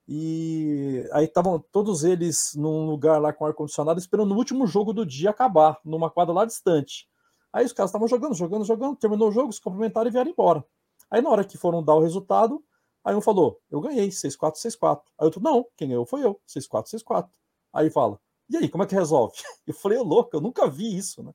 [0.07, 5.05] e aí estavam todos eles num lugar lá com ar-condicionado, esperando o último jogo do
[5.05, 7.07] dia acabar, numa quadra lá distante.
[7.51, 10.63] Aí os caras estavam jogando, jogando, jogando, terminou o jogo, se cumprimentaram e vieram embora.
[11.09, 12.63] Aí na hora que foram dar o resultado,
[13.03, 15.01] aí um falou, eu ganhei, 6-4, 6-4.
[15.19, 17.27] Aí outro, não, quem ganhou foi eu, 6-4, 6-4.
[17.73, 18.19] Aí fala,
[18.49, 19.33] e aí, como é que resolve?
[19.67, 21.31] Eu falei, louco, eu nunca vi isso, né?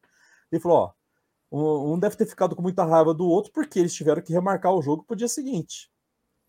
[0.51, 0.93] Ele falou, ó,
[1.55, 4.83] um deve ter ficado com muita raiva do outro porque eles tiveram que remarcar o
[4.83, 5.91] jogo pro dia seguinte.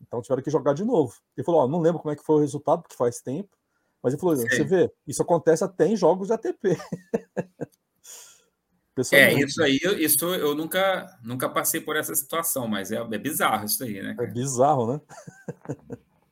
[0.00, 1.14] Então tiveram que jogar de novo.
[1.36, 3.56] Ele falou: Ó, não lembro como é que foi o resultado, porque faz tempo.
[4.02, 6.76] Mas ele falou: você vê, isso acontece até em jogos de ATP.
[9.12, 13.64] é, isso aí, isso eu nunca, nunca passei por essa situação, mas é, é bizarro
[13.64, 14.14] isso aí, né?
[14.14, 14.28] Cara?
[14.28, 15.00] É bizarro, né?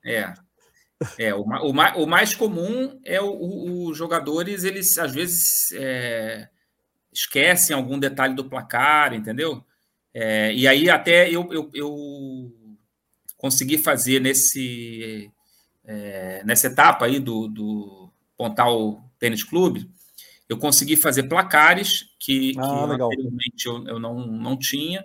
[0.04, 0.34] é.
[1.18, 6.48] É, o, o, o mais comum é os jogadores, eles às vezes é,
[7.14, 9.64] esquecem algum detalhe do placar, entendeu?
[10.12, 12.52] É, e aí até eu, eu, eu
[13.36, 15.30] consegui fazer nesse,
[15.84, 19.90] é, nessa etapa aí do, do Pontal Tênis Clube,
[20.48, 25.04] eu consegui fazer placares que, ah, que anteriormente eu, eu não, não tinha.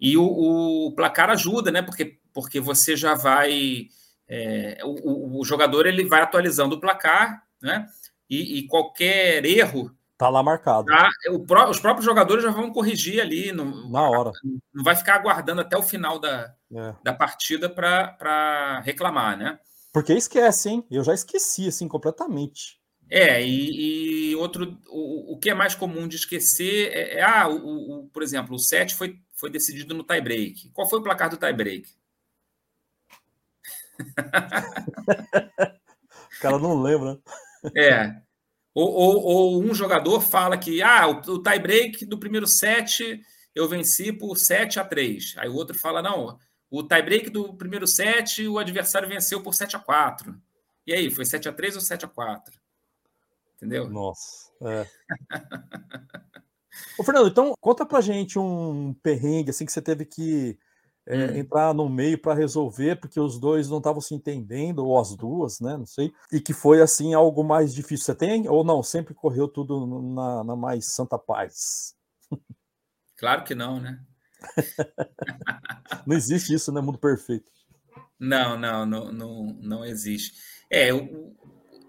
[0.00, 1.82] E o, o, placar ajuda, né?
[1.82, 3.88] Porque, porque você já vai.
[4.26, 7.86] É, o, o, jogador ele vai atualizando o placar, né?
[8.28, 10.84] E, e qualquer erro Tá lá marcado.
[10.84, 13.52] Tá, o, os próprios jogadores já vão corrigir ali.
[13.52, 14.30] No, Na hora.
[14.70, 16.94] Não vai ficar aguardando até o final da, é.
[17.02, 19.58] da partida para reclamar, né?
[19.90, 20.86] Porque esquece, hein?
[20.90, 22.78] Eu já esqueci, assim, completamente.
[23.08, 27.48] É, e, e outro, o, o que é mais comum de esquecer é, é ah,
[27.48, 30.68] o, o, por exemplo, o 7 foi, foi decidido no tie-break.
[30.74, 31.88] Qual foi o placar do tie-break?
[36.36, 37.18] o cara não lembra.
[37.74, 38.20] É.
[38.74, 43.20] Ou, ou, ou, um jogador fala que ah, o, o tie-break do primeiro set
[43.54, 45.34] eu venci por 7 a 3.
[45.38, 46.38] Aí o outro fala: não,
[46.70, 50.40] o tie-break do primeiro set o adversário venceu por 7 a 4.
[50.86, 52.58] E aí, foi 7 a 3 ou 7 a 4?
[53.56, 53.88] Entendeu?
[53.88, 54.50] Nossa.
[54.62, 54.86] É.
[56.98, 60.58] Ô, Fernando, então conta pra gente um perrengue assim que você teve que
[61.06, 61.36] é, hum.
[61.36, 65.60] entrar no meio para resolver, porque os dois não estavam se entendendo, ou as duas,
[65.60, 65.76] né?
[65.76, 66.12] Não sei.
[66.32, 68.04] E que foi assim algo mais difícil.
[68.06, 68.82] Você tem ou não?
[68.82, 71.94] Sempre correu tudo na, na mais santa paz?
[73.16, 74.00] Claro que não, né?
[76.06, 76.80] não existe isso, né?
[76.80, 77.50] Mundo perfeito.
[78.18, 80.34] Não, não, não, não, não existe.
[80.70, 80.88] É,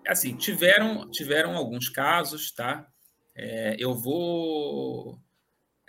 [0.07, 2.87] assim, tiveram, tiveram alguns casos, tá?
[3.35, 5.19] É, eu vou.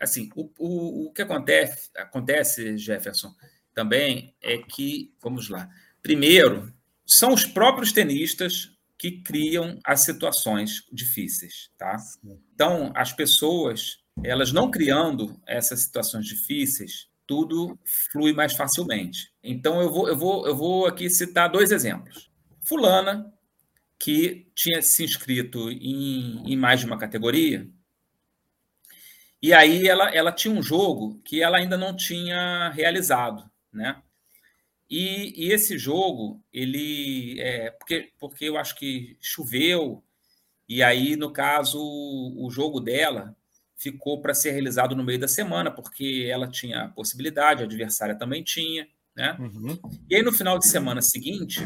[0.02, 3.32] Assim, o, o, o que acontece, acontece, Jefferson,
[3.72, 5.68] também é que, vamos lá.
[6.02, 6.72] Primeiro,
[7.06, 11.96] são os próprios tenistas que criam as situações difíceis, tá?
[12.54, 17.78] Então, as pessoas, elas não criando essas situações difíceis, tudo
[18.10, 19.32] flui mais facilmente.
[19.42, 22.30] Então, eu vou, eu vou, eu vou aqui citar dois exemplos.
[22.60, 23.32] Fulana
[23.98, 27.70] que tinha se inscrito em, em mais de uma categoria.
[29.42, 34.00] E aí ela, ela tinha um jogo que ela ainda não tinha realizado, né?
[34.88, 40.04] E, e esse jogo, ele é porque, porque eu acho que choveu,
[40.68, 43.36] e aí, no caso, o jogo dela
[43.76, 48.42] ficou para ser realizado no meio da semana, porque ela tinha possibilidade, a adversária também
[48.42, 48.88] tinha.
[49.14, 49.36] Né?
[49.38, 49.78] Uhum.
[50.08, 51.60] E aí, no final de semana seguinte,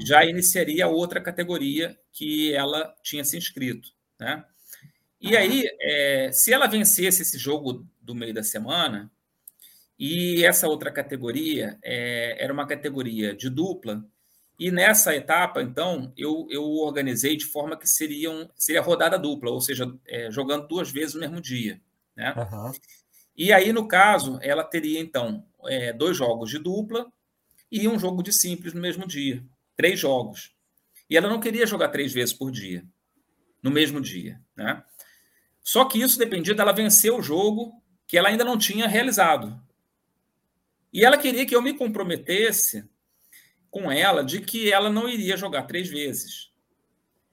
[0.00, 3.90] já iniciaria outra categoria que ela tinha se inscrito.
[4.18, 4.44] Né?
[5.22, 9.08] E aí, é, se ela vencesse esse jogo do meio da semana,
[9.96, 14.04] e essa outra categoria é, era uma categoria de dupla,
[14.58, 19.60] e nessa etapa, então, eu, eu organizei de forma que seriam, seria rodada dupla, ou
[19.60, 21.80] seja, é, jogando duas vezes no mesmo dia.
[22.16, 22.34] Né?
[22.36, 22.72] Uhum.
[23.36, 25.46] E aí, no caso, ela teria, então,
[25.96, 27.10] dois jogos de dupla
[27.70, 29.42] e um jogo de simples no mesmo dia.
[29.76, 30.52] Três jogos.
[31.08, 32.84] E ela não queria jogar três vezes por dia,
[33.62, 34.40] no mesmo dia.
[34.56, 34.82] Né?
[35.62, 39.60] Só que isso dependia dela vencer o jogo que ela ainda não tinha realizado.
[40.92, 42.84] E ela queria que eu me comprometesse
[43.70, 46.52] com ela de que ela não iria jogar três vezes.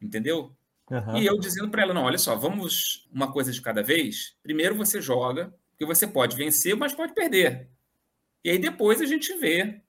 [0.01, 0.55] Entendeu?
[0.89, 1.17] Uhum.
[1.17, 4.37] E eu dizendo para ela: não, olha só, vamos uma coisa de cada vez.
[4.41, 7.69] Primeiro você joga, porque você pode vencer, mas pode perder.
[8.43, 9.81] E aí depois a gente vê,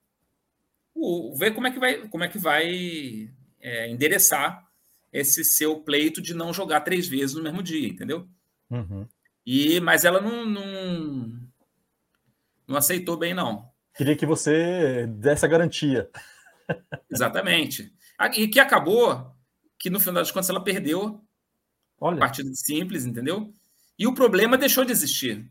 [0.93, 3.31] o, vê como é que vai, como é que vai
[3.61, 4.69] é, endereçar
[5.13, 8.29] esse seu pleito de não jogar três vezes no mesmo dia, entendeu?
[8.71, 9.07] Uhum.
[9.45, 11.41] E, mas ela não, não,
[12.69, 13.69] não aceitou bem, não.
[13.97, 16.09] Queria que você desse a garantia.
[17.11, 17.93] Exatamente.
[18.37, 19.35] E que acabou
[19.79, 21.25] que, no final das contas, ela perdeu
[22.01, 22.17] Olha.
[22.17, 23.53] a partida simples, entendeu?
[23.99, 25.51] E o problema deixou de existir.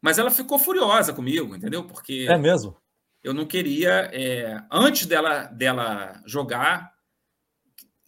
[0.00, 1.86] Mas ela ficou furiosa comigo, entendeu?
[1.86, 2.26] Porque.
[2.28, 2.76] É mesmo?
[3.22, 6.93] Eu não queria, é, antes dela, dela jogar,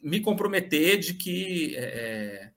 [0.09, 2.50] me comprometer de que é, é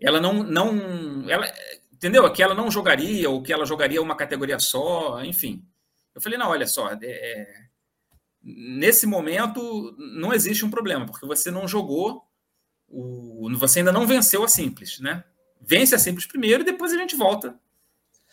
[0.00, 0.42] ela não.
[0.42, 1.46] não ela,
[1.92, 2.30] entendeu?
[2.32, 5.64] Que ela não jogaria, ou que ela jogaria uma categoria só, enfim.
[6.14, 7.62] Eu falei, não, olha só, é, é
[8.42, 12.26] nesse momento não existe um problema, porque você não jogou,
[12.88, 15.22] o, você ainda não venceu a simples, né?
[15.60, 17.56] Vence a simples primeiro e depois a gente volta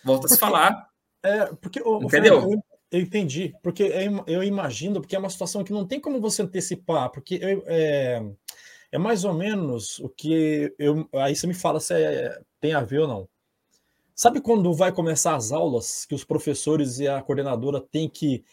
[0.03, 0.89] Volta a se falar.
[1.21, 2.63] É, porque, Entendeu?
[2.91, 3.91] Eu, entendi, porque
[4.27, 8.21] eu imagino, porque é uma situação que não tem como você antecipar, porque eu, é,
[8.91, 11.07] é mais ou menos o que eu.
[11.13, 13.29] Aí você me fala se é, tem a ver ou não.
[14.15, 18.43] Sabe quando vai começar as aulas que os professores e a coordenadora têm que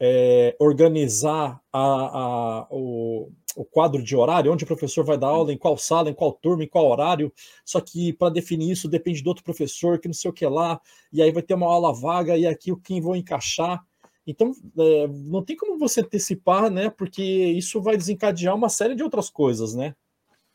[0.00, 5.52] é, organizar a, a, o, o quadro de horário, onde o professor vai dar aula,
[5.52, 7.32] em qual sala, em qual turma, em qual horário.
[7.64, 10.80] Só que para definir isso depende do outro professor, que não sei o que lá,
[11.12, 13.84] e aí vai ter uma aula vaga, e aqui o quem vou encaixar.
[14.26, 16.88] Então, é, não tem como você antecipar, né?
[16.88, 19.94] Porque isso vai desencadear uma série de outras coisas, né?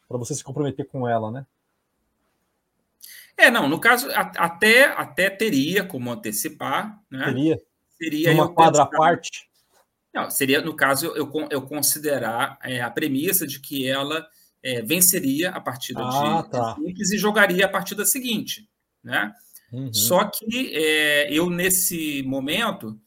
[0.08, 1.46] Para você se comprometer com ela, né?
[3.38, 7.26] É, não, no caso, até, até teria como antecipar, né?
[7.26, 7.69] Teria.
[8.02, 9.50] Seria uma quadra à parte.
[10.14, 14.26] Não, seria, no caso, eu, eu considerar é, a premissa de que ela
[14.64, 16.76] é, venceria a partida ah, de, tá.
[16.80, 18.68] e jogaria a partida seguinte.
[19.04, 19.32] Né?
[19.72, 19.94] Uhum.
[19.94, 23.00] Só que é, eu, nesse momento,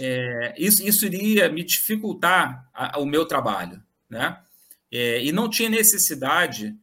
[0.00, 3.82] é, isso, isso iria me dificultar a, a, o meu trabalho.
[4.10, 4.36] Né?
[4.90, 6.76] É, e não tinha necessidade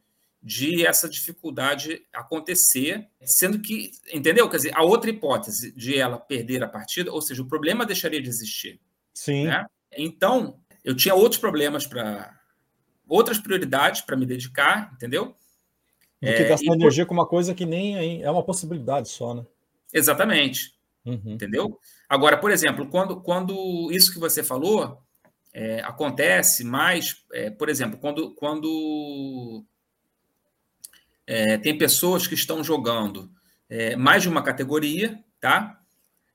[0.46, 4.48] de essa dificuldade acontecer, sendo que, entendeu?
[4.48, 8.22] Quer dizer, a outra hipótese de ela perder a partida, ou seja, o problema deixaria
[8.22, 8.80] de existir.
[9.12, 9.46] Sim.
[9.48, 9.66] Né?
[9.98, 12.32] Então, eu tinha outros problemas para.
[13.08, 15.34] outras prioridades para me dedicar, entendeu?
[16.22, 19.44] Do que é, gastar energia com uma coisa que nem é uma possibilidade só, né?
[19.92, 20.76] Exatamente.
[21.04, 21.22] Uhum.
[21.24, 21.76] Entendeu?
[22.08, 25.02] Agora, por exemplo, quando, quando isso que você falou
[25.52, 29.64] é, acontece mais, é, por exemplo, quando, quando
[31.26, 33.30] é, tem pessoas que estão jogando
[33.68, 35.80] é, mais de uma categoria, tá?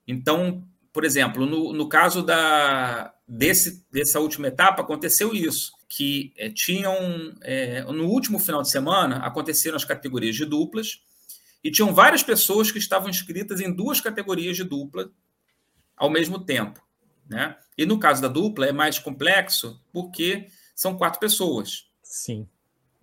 [0.06, 6.50] Então, por exemplo, no, no caso da, desse, dessa última etapa, aconteceu isso, que é,
[6.50, 6.94] tinham,
[7.42, 11.00] é, no último final de semana, aconteceram as categorias de duplas,
[11.64, 15.10] e tinham várias pessoas que estavam inscritas em duas categorias de dupla
[15.96, 16.82] ao mesmo tempo.
[17.28, 17.56] Né?
[17.78, 21.88] E no caso da dupla é mais complexo porque são quatro pessoas.
[22.02, 22.48] Sim.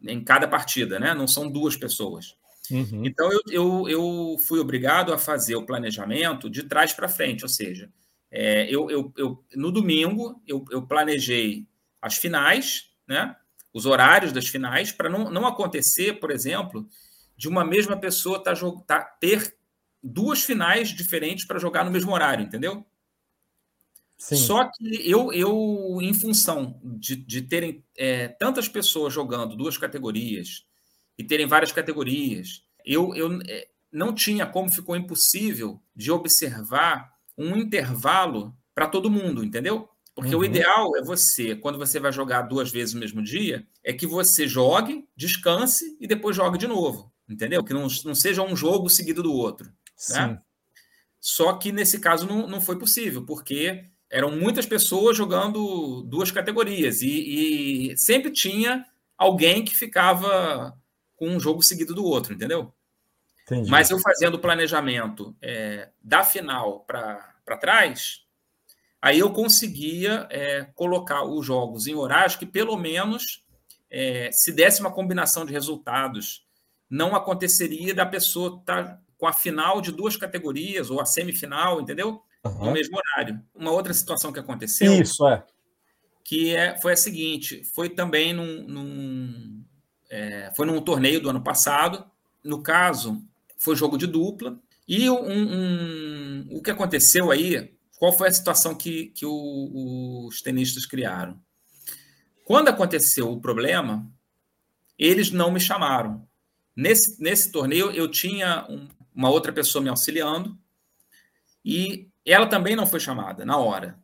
[0.04, 1.14] Em cada partida, né?
[1.14, 2.36] Não são duas pessoas.
[2.72, 3.06] Uhum.
[3.06, 7.50] Então eu, eu, eu, fui obrigado a fazer o planejamento de trás para frente, ou
[7.50, 7.90] seja,
[8.32, 11.68] é, eu, eu, eu, no domingo eu, eu planejei
[12.02, 13.36] as finais, né?
[13.74, 16.88] Os horários das finais, para não, não acontecer, por exemplo,
[17.36, 18.54] de uma mesma pessoa tá,
[18.86, 19.56] tá, ter
[20.02, 22.86] duas finais diferentes para jogar no mesmo horário, entendeu?
[24.20, 24.36] Sim.
[24.36, 30.66] Só que eu, eu, em função de, de terem é, tantas pessoas jogando duas categorias
[31.18, 37.56] e terem várias categorias, eu, eu é, não tinha como ficou impossível de observar um
[37.56, 39.88] intervalo para todo mundo, entendeu?
[40.14, 40.42] Porque uhum.
[40.42, 44.06] o ideal é você, quando você vai jogar duas vezes no mesmo dia, é que
[44.06, 47.64] você jogue, descanse e depois jogue de novo, entendeu?
[47.64, 49.68] Que não, não seja um jogo seguido do outro.
[49.68, 49.74] Né?
[49.96, 50.14] Sim.
[50.14, 50.42] Né?
[51.22, 57.02] Só que nesse caso não, não foi possível, porque eram muitas pessoas jogando duas categorias
[57.02, 58.86] e, e, sempre tinha
[59.18, 60.76] alguém que ficava
[61.16, 62.74] com um jogo seguido do outro, entendeu?
[63.44, 63.70] Entendi.
[63.70, 68.26] Mas eu fazendo o planejamento é, da final para trás,
[69.02, 73.44] aí eu conseguia é, colocar os jogos em horários que pelo menos
[73.90, 76.46] é, se desse uma combinação de resultados,
[76.90, 81.82] não aconteceria da pessoa estar tá com a final de duas categorias ou a semifinal,
[81.82, 82.24] entendeu?
[82.46, 82.66] Uhum.
[82.66, 83.42] no mesmo horário.
[83.54, 84.94] Uma outra situação que aconteceu.
[85.02, 85.44] Isso, é.
[86.24, 88.64] Que é, foi a seguinte: foi também num.
[88.68, 89.64] num
[90.10, 92.06] é, foi num torneio do ano passado.
[92.44, 93.24] No caso,
[93.58, 94.60] foi jogo de dupla.
[94.88, 97.76] E um, um, o que aconteceu aí?
[98.00, 101.40] Qual foi a situação que, que o, os tenistas criaram?
[102.44, 104.10] Quando aconteceu o problema,
[104.98, 106.28] eles não me chamaram.
[106.76, 110.58] Nesse, nesse torneio, eu tinha um, uma outra pessoa me auxiliando
[111.64, 114.00] e ela também não foi chamada na hora,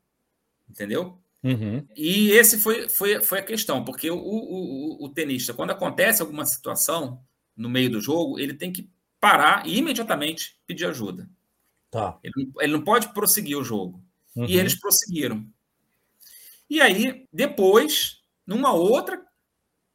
[0.70, 1.20] entendeu?
[1.44, 1.86] Uhum.
[1.96, 6.22] E esse foi, foi, foi a questão, porque o, o, o, o, tenista, quando acontece
[6.22, 7.22] alguma situação
[7.56, 8.90] no meio do jogo, ele tem que
[9.20, 11.30] parar e imediatamente pedir ajuda.
[11.92, 12.18] Tá.
[12.24, 14.04] Ele, ele não pode prosseguir o jogo.
[14.36, 14.46] Uhum.
[14.46, 15.48] E eles prosseguiram.
[16.70, 19.24] E aí, depois, numa outra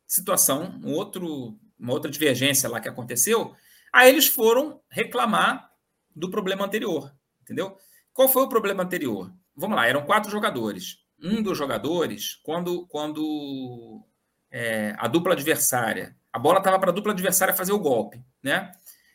[0.06, 3.54] situação, um outro, uma outra divergência lá que aconteceu,
[3.92, 5.70] aí eles foram reclamar
[6.14, 7.12] do problema anterior,
[7.42, 7.76] entendeu?
[8.20, 9.32] Qual foi o problema anterior?
[9.56, 10.98] Vamos lá, eram quatro jogadores.
[11.18, 14.04] Um dos jogadores, quando, quando
[14.50, 18.72] é, a dupla adversária, a bola estava para a dupla adversária fazer o golpe, né?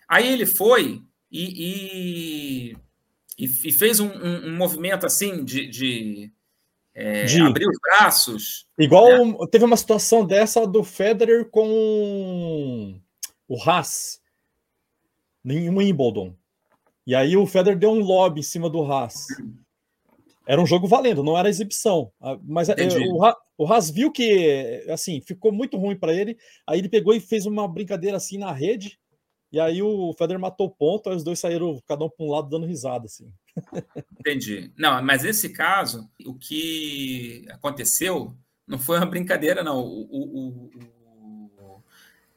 [0.07, 2.73] Aí ele foi e,
[3.38, 6.32] e, e fez um, um, um, movimento assim de, de,
[6.95, 8.68] é, de, abrir os braços.
[8.76, 9.38] Igual né?
[9.52, 12.99] teve uma situação dessa do Federer com
[13.48, 14.19] o Haas
[15.45, 16.36] em Wimbledon.
[17.06, 19.27] E aí o Federer deu um lobby em cima do Haas.
[20.48, 22.11] Era um jogo valendo, não era exibição.
[22.22, 22.76] Ah, mas é,
[23.10, 26.38] o, o Haas viu que assim ficou muito ruim para ele.
[26.68, 28.99] Aí ele pegou e fez uma brincadeira assim na rede.
[29.52, 32.30] E aí o Federer matou o ponto, aí os dois saíram cada um para um
[32.30, 33.32] lado dando risada assim.
[34.19, 34.72] Entendi.
[34.77, 38.36] Não, mas nesse caso, o que aconteceu
[38.68, 39.80] não foi uma brincadeira, não.
[39.80, 41.84] O, o, o,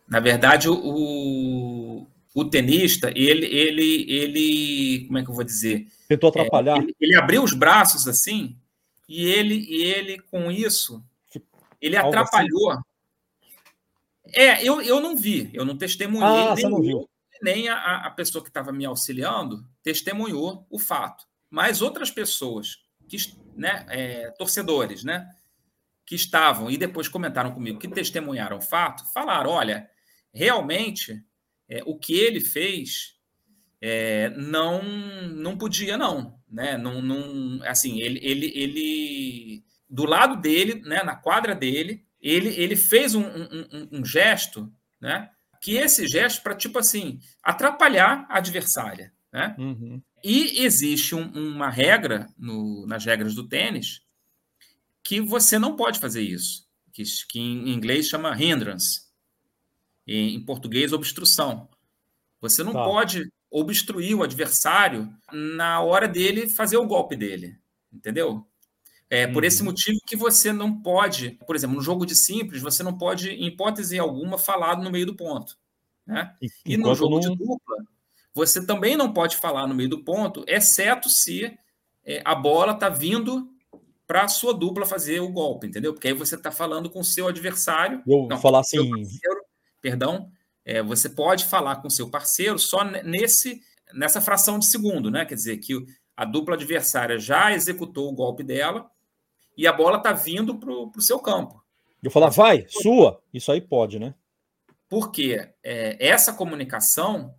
[0.08, 2.06] na verdade, o,
[2.40, 5.88] o tenista, ele, ele, ele, como é que eu vou dizer?
[6.06, 6.76] Tentou atrapalhar.
[6.76, 8.56] É, ele, ele, abriu os braços assim,
[9.08, 11.04] e ele, e ele com isso,
[11.80, 12.18] ele Algo assim?
[12.18, 12.70] atrapalhou.
[12.70, 12.82] Assim?
[14.26, 17.10] É, eu, eu não vi, eu não testemunhei, ah, nem, não viu.
[17.42, 21.24] nem a, a pessoa que estava me auxiliando testemunhou o fato.
[21.50, 22.76] Mas outras pessoas,
[23.08, 23.16] que,
[23.56, 25.28] né, é, torcedores, né,
[26.06, 29.90] que estavam e depois comentaram comigo, que testemunharam o fato, falaram: olha,
[30.32, 31.20] realmente
[31.68, 33.18] é, o que ele fez
[33.80, 36.76] é, não não podia não, né?
[36.76, 41.02] Não, não assim ele, ele, ele do lado dele, né?
[41.02, 45.30] Na quadra dele, ele, ele fez um, um, um gesto, né?
[45.60, 49.54] Que esse gesto para tipo assim atrapalhar a adversária, né?
[49.58, 50.02] Uhum.
[50.24, 54.00] E existe um, uma regra no, nas regras do tênis
[55.04, 59.07] que você não pode fazer isso, que, que em inglês chama hindrance
[60.08, 61.68] em português, obstrução.
[62.40, 62.82] Você não tá.
[62.82, 67.56] pode obstruir o adversário na hora dele fazer o golpe dele,
[67.92, 68.46] entendeu?
[69.10, 69.66] É por esse uhum.
[69.66, 73.46] motivo que você não pode, por exemplo, no jogo de simples, você não pode, em
[73.46, 75.56] hipótese alguma, falar no meio do ponto.
[76.06, 76.34] Né?
[76.64, 77.20] E no jogo não...
[77.20, 77.76] de dupla,
[78.34, 81.58] você também não pode falar no meio do ponto, exceto se
[82.04, 83.48] é, a bola está vindo
[84.06, 85.92] para a sua dupla fazer o golpe, entendeu?
[85.92, 88.02] Porque aí você está falando com o seu adversário.
[88.06, 88.90] Eu não, falar assim.
[89.80, 90.30] Perdão,
[90.64, 93.62] é, você pode falar com seu parceiro só nesse
[93.94, 95.24] nessa fração de segundo, né?
[95.24, 95.74] Quer dizer que
[96.16, 98.90] a dupla adversária já executou o golpe dela
[99.56, 101.64] e a bola está vindo para o seu campo.
[102.02, 103.22] Eu falar, vai, sua.
[103.32, 104.14] Isso aí pode, né?
[104.88, 107.34] Porque é, essa comunicação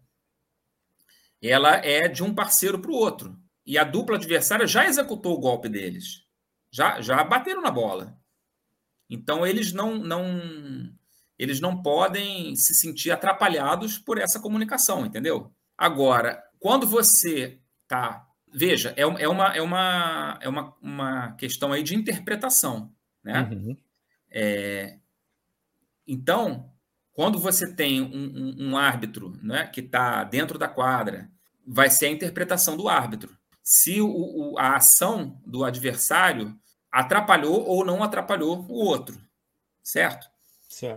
[1.42, 3.38] ela é de um parceiro para o outro.
[3.66, 6.26] E a dupla adversária já executou o golpe deles.
[6.72, 8.18] Já, já bateram na bola.
[9.10, 10.94] Então eles não, não
[11.40, 15.50] eles não podem se sentir atrapalhados por essa comunicação, entendeu?
[15.78, 21.82] Agora, quando você tá, veja, é, é, uma, é, uma, é uma, uma questão aí
[21.82, 22.94] de interpretação,
[23.24, 23.48] né?
[23.50, 23.78] Uhum.
[24.30, 24.98] É,
[26.06, 26.70] então,
[27.14, 31.32] quando você tem um, um, um árbitro né, que está dentro da quadra,
[31.66, 33.38] vai ser a interpretação do árbitro.
[33.64, 36.58] Se o, o, a ação do adversário
[36.92, 39.22] atrapalhou ou não atrapalhou o outro,
[39.82, 40.28] certo?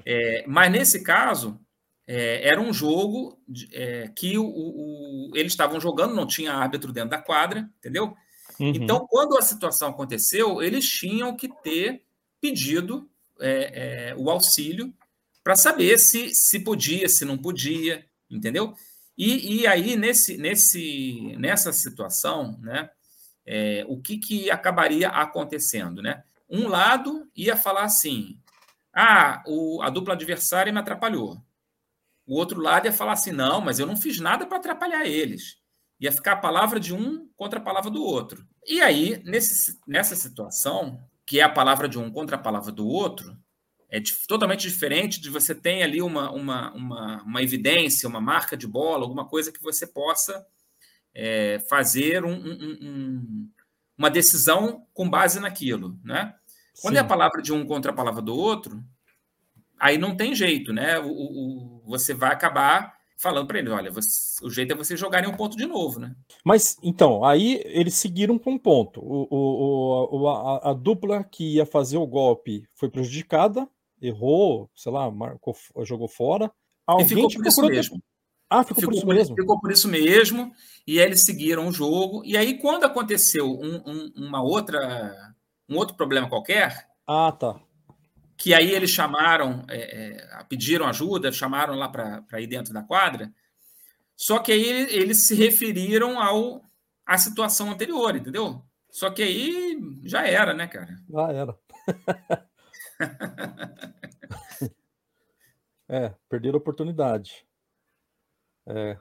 [0.04, 1.58] É, mas nesse caso,
[2.06, 6.92] é, era um jogo de, é, que o, o, eles estavam jogando, não tinha árbitro
[6.92, 8.14] dentro da quadra, entendeu?
[8.60, 8.68] Uhum.
[8.68, 12.02] Então, quando a situação aconteceu, eles tinham que ter
[12.40, 13.08] pedido
[13.40, 14.92] é, é, o auxílio
[15.42, 18.74] para saber se, se podia, se não podia, entendeu?
[19.16, 22.90] E, e aí, nesse, nesse, nessa situação, né,
[23.46, 26.00] é, o que, que acabaria acontecendo?
[26.00, 26.22] Né?
[26.48, 28.38] Um lado ia falar assim:
[28.92, 31.42] ah, o, a dupla adversária me atrapalhou.
[32.26, 35.56] O outro lado ia falar assim: não, mas eu não fiz nada para atrapalhar eles.
[36.00, 38.46] Ia ficar a palavra de um contra a palavra do outro.
[38.66, 42.86] E aí, nesse, nessa situação, que é a palavra de um contra a palavra do
[42.86, 43.36] outro,
[43.88, 48.66] é totalmente diferente de você ter ali uma, uma, uma, uma, evidência, uma marca de
[48.66, 50.46] bola, alguma coisa que você possa
[51.14, 53.50] é, fazer um, um, um,
[53.96, 56.00] uma decisão com base naquilo.
[56.02, 56.34] Né?
[56.80, 56.98] Quando Sim.
[56.98, 58.82] é a palavra de um contra a palavra do outro,
[59.78, 60.98] aí não tem jeito, né?
[60.98, 65.22] O, o você vai acabar falando para ele, olha, você, o jeito é você jogar
[65.22, 66.12] em um ponto de novo, né?
[66.44, 69.00] Mas então, aí eles seguiram com um ponto.
[69.00, 73.68] O, o, o a, a, dupla que ia fazer o golpe foi prejudicada,
[74.00, 76.50] errou, sei lá, marcou, jogou fora.
[76.84, 78.02] Alguém e ficou por isso mesmo.
[78.50, 79.36] Ah, ficou, ficou, por isso mesmo.
[79.36, 80.52] Ficou por isso mesmo.
[80.84, 82.22] E aí eles seguiram o jogo.
[82.24, 85.31] E aí, quando aconteceu um, um, uma outra,
[85.68, 86.88] um outro problema qualquer.
[87.06, 87.60] Ah, tá
[88.42, 93.32] que aí eles chamaram, é, é, pediram ajuda, chamaram lá para ir dentro da quadra.
[94.16, 96.60] Só que aí eles se referiram ao
[97.06, 98.60] à situação anterior, entendeu?
[98.90, 100.98] Só que aí já era, né, cara?
[101.08, 101.56] Já era.
[105.88, 107.46] é, perderam a oportunidade.
[108.66, 108.98] É.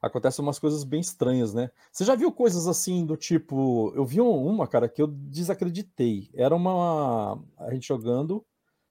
[0.00, 1.70] Acontecem umas coisas bem estranhas, né?
[1.92, 3.92] Você já viu coisas assim do tipo.
[3.94, 6.30] Eu vi uma, cara, que eu desacreditei.
[6.34, 7.42] Era uma.
[7.58, 8.44] A gente jogando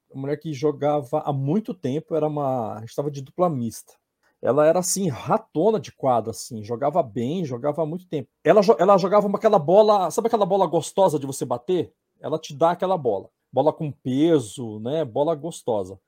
[0.09, 2.75] uma mulher que jogava há muito tempo, era uma.
[2.75, 3.93] A gente estava de dupla mista.
[4.41, 8.29] Ela era assim, ratona de quadra, assim, jogava bem, jogava há muito tempo.
[8.43, 11.91] Ela, ela jogava aquela bola, sabe aquela bola gostosa de você bater?
[12.19, 13.29] Ela te dá aquela bola.
[13.51, 15.03] Bola com peso, né?
[15.03, 15.99] Bola gostosa.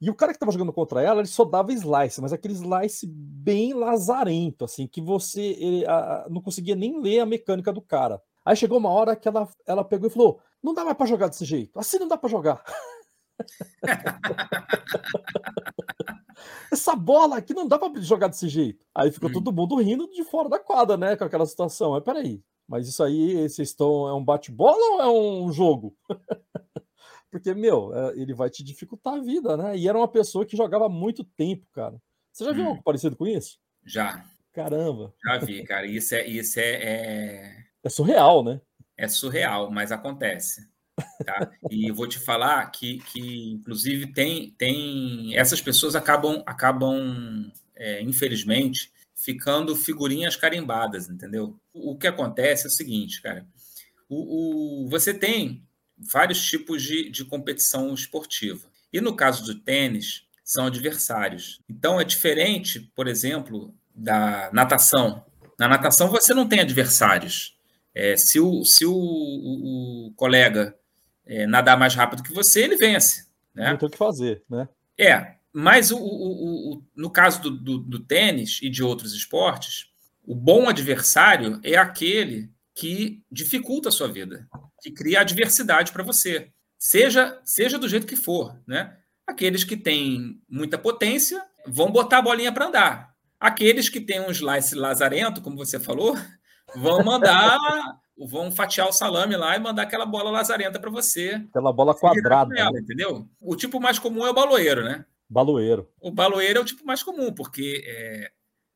[0.00, 3.06] E o cara que estava jogando contra ela, ele só dava slice, mas aquele slice
[3.06, 8.22] bem lazarento, assim, que você ele, a, não conseguia nem ler a mecânica do cara.
[8.44, 11.28] Aí chegou uma hora que ela, ela pegou e falou: não dá mais para jogar
[11.28, 12.62] desse jeito, assim não dá para jogar.
[16.70, 18.84] Essa bola aqui não dá para jogar desse jeito.
[18.94, 19.32] Aí ficou hum.
[19.32, 21.16] todo mundo rindo de fora da quadra, né?
[21.16, 21.92] Com aquela situação.
[21.92, 24.06] Mas peraí, mas isso aí, vocês estão.
[24.06, 25.96] É um bate-bola ou é um jogo?
[27.30, 29.76] Porque, meu, é, ele vai te dificultar a vida, né?
[29.76, 32.00] E era uma pessoa que jogava muito tempo, cara.
[32.32, 32.68] Você já viu hum.
[32.68, 33.58] algo parecido com isso?
[33.84, 34.24] Já.
[34.52, 35.14] Caramba.
[35.24, 35.86] Já vi, cara.
[35.86, 36.26] Isso é.
[36.26, 37.64] Isso é, é...
[37.82, 38.60] é surreal, né?
[38.96, 40.68] É surreal, mas acontece.
[41.24, 41.50] Tá?
[41.70, 48.02] E eu vou te falar que, que inclusive, tem, tem essas pessoas acabam, acabam é,
[48.02, 51.58] infelizmente, ficando figurinhas carimbadas, entendeu?
[51.72, 53.46] O, o que acontece é o seguinte, cara.
[54.08, 55.67] O, o, você tem
[55.98, 58.68] vários tipos de, de competição esportiva.
[58.92, 61.60] E no caso do tênis, são adversários.
[61.68, 65.24] Então é diferente, por exemplo, da natação.
[65.58, 67.58] Na natação você não tem adversários.
[67.94, 70.74] É, se o, se o, o, o colega
[71.26, 73.26] é, nadar mais rápido que você, ele vence.
[73.54, 73.70] Né?
[73.70, 74.68] Não tem o que fazer, né?
[74.98, 79.90] É, mas o, o, no caso do, do, do, tênis e de outros esportes,
[80.24, 84.48] o bom adversário é aquele que dificulta a sua vida,
[84.80, 88.96] que cria adversidade para você, seja, seja do jeito que for, né?
[89.26, 93.14] Aqueles que têm muita potência vão botar a bolinha para andar.
[93.40, 96.16] Aqueles que têm um slice lazarento, como você falou,
[96.76, 97.58] vão mandar,
[98.16, 101.44] vão fatiar o salame lá e mandar aquela bola lazarenta para você.
[101.50, 102.54] Aquela bola quadrada.
[102.56, 102.80] Ela, né?
[102.80, 103.28] Entendeu?
[103.40, 105.04] O tipo mais comum é o baloeiro, né?
[105.28, 105.90] Baloeiro.
[106.00, 108.30] O baloeiro é o tipo mais comum, porque é,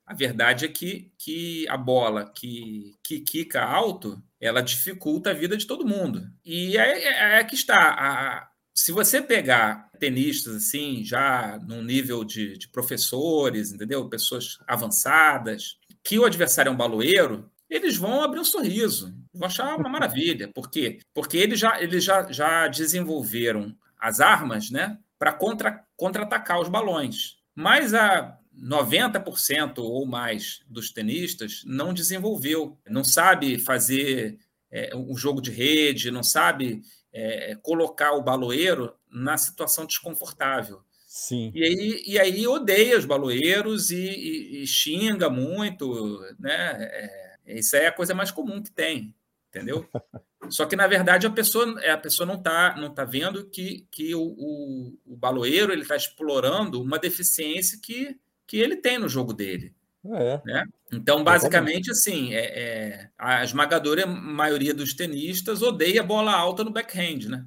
[0.07, 5.57] a verdade é que, que a bola que, que quica alto, ela dificulta a vida
[5.57, 6.27] de todo mundo.
[6.45, 7.91] E é, é, é que está.
[7.91, 14.09] A, se você pegar tenistas assim, já num nível de, de, professores, entendeu?
[14.09, 19.77] Pessoas avançadas, que o adversário é um baloeiro, eles vão abrir um sorriso, vão achar
[19.77, 20.51] uma maravilha.
[20.53, 20.99] Por quê?
[21.15, 27.37] Porque eles já, eles já, já desenvolveram as armas né, para contra, contra-atacar os balões.
[27.55, 34.39] Mas a 90% ou mais dos tenistas não desenvolveu, não sabe fazer
[34.71, 40.83] é, um jogo de rede, não sabe é, colocar o baloeiro na situação desconfortável.
[41.07, 41.53] Sim.
[41.55, 46.73] E aí, e aí odeia os baloeiros e, e, e xinga muito, né?
[46.81, 49.15] É, isso é a coisa mais comum que tem,
[49.51, 49.87] entendeu?
[50.49, 54.15] Só que, na verdade, a pessoa, a pessoa não está não tá vendo que, que
[54.15, 58.17] o, o, o baloeiro está explorando uma deficiência que,
[58.47, 59.75] que ele tem no jogo dele.
[60.05, 60.41] É.
[60.45, 60.65] Né?
[60.93, 67.29] Então, basicamente, assim, é, é, a esmagadora maioria dos tenistas odeia bola alta no backhand,
[67.29, 67.47] né?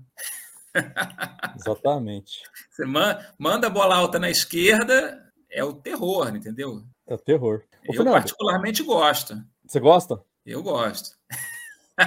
[1.55, 2.41] Exatamente.
[2.69, 6.83] Você manda a bola alta na esquerda, é o terror, entendeu?
[7.07, 7.63] É o terror.
[7.87, 9.35] Ô, eu Fernando, particularmente gosto.
[9.65, 10.21] Você gosta?
[10.45, 11.15] Eu gosto.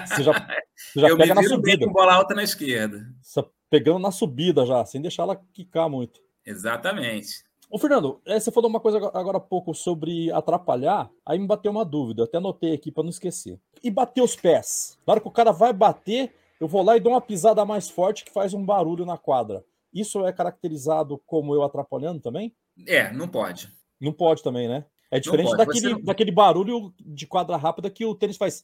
[0.06, 0.32] Você já,
[0.77, 1.86] você já eu pega me na subida.
[1.86, 3.10] com bola alta na esquerda.
[3.23, 6.20] Você pegando na subida já, sem deixar ela quicar muito.
[6.44, 7.44] Exatamente.
[7.70, 11.70] Ô, Fernando, é, você falou uma coisa agora há pouco sobre atrapalhar, aí me bateu
[11.70, 13.60] uma dúvida, até anotei aqui para não esquecer.
[13.84, 14.98] E bater os pés?
[15.06, 17.90] Na hora que o cara vai bater, eu vou lá e dou uma pisada mais
[17.90, 19.62] forte que faz um barulho na quadra.
[19.92, 22.54] Isso é caracterizado como eu atrapalhando também?
[22.86, 23.70] É, não pode.
[24.00, 24.86] Não pode também, né?
[25.10, 26.02] É diferente daquele, não...
[26.02, 28.62] daquele barulho de quadra rápida que o tênis faz,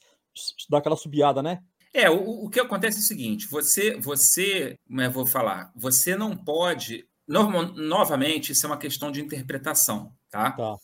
[0.69, 1.63] dá aquela subiada, né?
[1.93, 6.17] É, o, o que acontece é o seguinte: você, você, como eu vou falar, você
[6.17, 10.53] não pode novamente, isso é uma questão de interpretação, tá?
[10.53, 10.77] tá.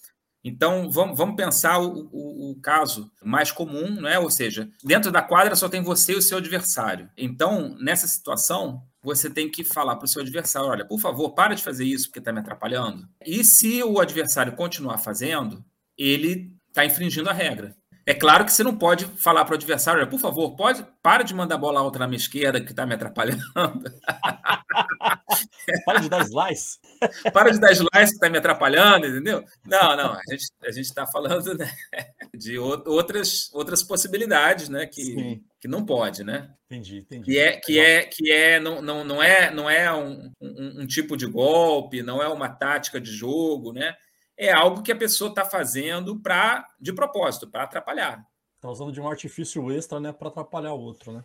[0.42, 4.18] Então, vamos, vamos pensar o, o, o, caso mais comum, né?
[4.18, 7.10] ou seja, dentro da quadra só tem você e o seu adversário.
[7.16, 11.54] Então, nessa situação, você tem que falar para o seu adversário: olha, por favor, para
[11.54, 13.06] de fazer isso porque está me atrapalhando.
[13.24, 15.62] E se o adversário continuar fazendo,
[15.96, 17.76] ele está infringindo a regra.
[18.06, 21.34] É claro que você não pode falar para o adversário, por favor, pode, para de
[21.34, 23.42] mandar bola alta na minha esquerda que está me atrapalhando.
[25.84, 26.78] para de dar slice.
[27.32, 29.44] para de dar slice que está me atrapalhando, entendeu?
[29.64, 31.70] Não, não, a gente a está falando né,
[32.34, 34.86] de outras, outras possibilidades, né?
[34.86, 36.52] Que, que não pode, né?
[36.66, 37.24] Entendi, entendi.
[37.24, 40.86] Que é, que é, que é não, não, não é, não é um, um, um
[40.86, 43.94] tipo de golpe, não é uma tática de jogo, né?
[44.40, 48.24] é algo que a pessoa está fazendo para de propósito, para atrapalhar.
[48.56, 51.22] Está usando de um artifício extra, né, para atrapalhar o outro, né?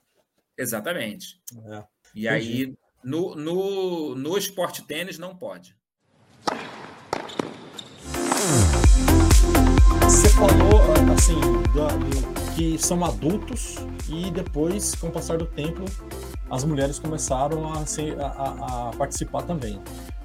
[0.58, 1.40] Exatamente.
[1.66, 1.84] É,
[2.14, 2.76] e aí,
[3.06, 5.76] no, no, no esporte tênis, não pode.
[10.02, 10.82] Você falou,
[11.14, 11.40] assim,
[12.56, 13.76] que são adultos
[14.10, 15.86] e depois, com o passar do tempo,
[16.50, 19.80] as mulheres começaram a, a, a participar também.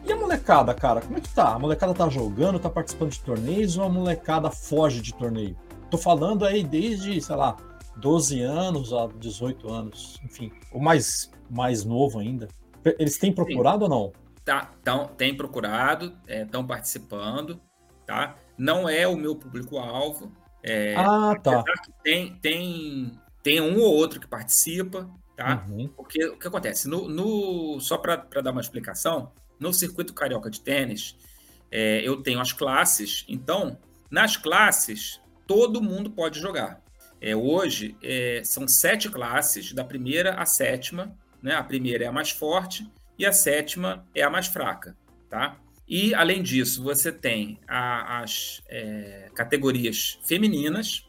[0.06, 1.54] E a molecada, cara, como é que tá?
[1.54, 5.54] A molecada tá jogando, tá participando de torneios ou a molecada foge de torneio?
[5.90, 7.56] Tô falando aí desde, sei lá,
[7.98, 12.48] 12 anos a 18 anos, enfim, o mais, mais novo ainda.
[12.98, 13.84] Eles têm procurado Sim.
[13.84, 14.12] ou não?
[14.44, 17.60] Tá, tão, tem procurado, estão é, participando,
[18.06, 18.36] tá?
[18.56, 20.32] Não é o meu público-alvo.
[20.62, 21.62] É, ah, tá.
[22.02, 23.12] Tem, tem,
[23.42, 25.64] tem um ou outro que participa, tá?
[25.68, 25.88] Uhum.
[25.88, 26.88] Porque o que acontece?
[26.88, 31.16] No, no só para dar uma explicação, no circuito carioca de tênis,
[31.70, 33.78] é, eu tenho as classes, então,
[34.10, 36.82] nas classes, todo mundo pode jogar.
[37.20, 41.54] É, hoje, é, são sete classes, da primeira à sétima, né?
[41.54, 44.96] A primeira é a mais forte e a sétima é a mais fraca,
[45.28, 45.58] tá?
[45.90, 51.04] E, além disso, você tem a, as é, categorias femininas.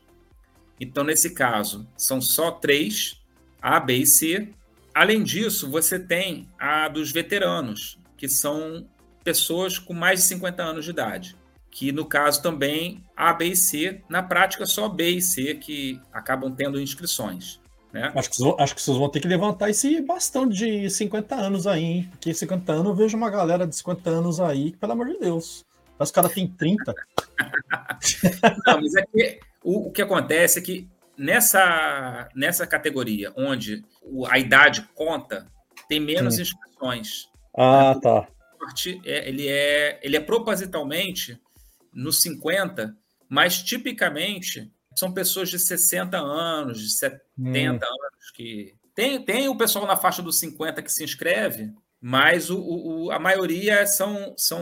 [0.79, 3.21] Então, nesse caso, são só três,
[3.61, 4.49] A, B e C.
[4.91, 8.89] Além disso, você tem a dos veteranos, que são
[9.23, 11.37] pessoas com mais de 50 anos de idade,
[11.69, 16.01] que no caso também A, B e C, na prática só B e C que
[16.11, 17.60] acabam tendo inscrições.
[17.93, 18.11] Né?
[18.15, 21.67] Acho, que vocês, acho que vocês vão ter que levantar esse bastão de 50 anos
[21.67, 22.09] aí, hein?
[22.11, 25.65] Porque 50 anos eu vejo uma galera de 50 anos aí, pelo amor de Deus.
[25.99, 26.93] Os caras têm 30.
[28.65, 30.87] Não, mas é que o, o, que acontece é que
[31.17, 33.83] nessa, nessa categoria, onde
[34.29, 35.45] a idade conta,
[35.87, 36.43] tem menos Sim.
[36.43, 37.29] inscrições.
[37.55, 38.27] Ah, tá.
[39.03, 41.39] É, ele, é, ele é propositalmente
[41.93, 42.95] nos 50,
[43.27, 47.57] mas tipicamente são pessoas de 60 anos, de 70 hum.
[47.57, 48.75] anos que.
[48.93, 53.19] Tem, tem o pessoal na faixa dos 50 que se inscreve, mas o, o, a
[53.19, 54.59] maioria são, são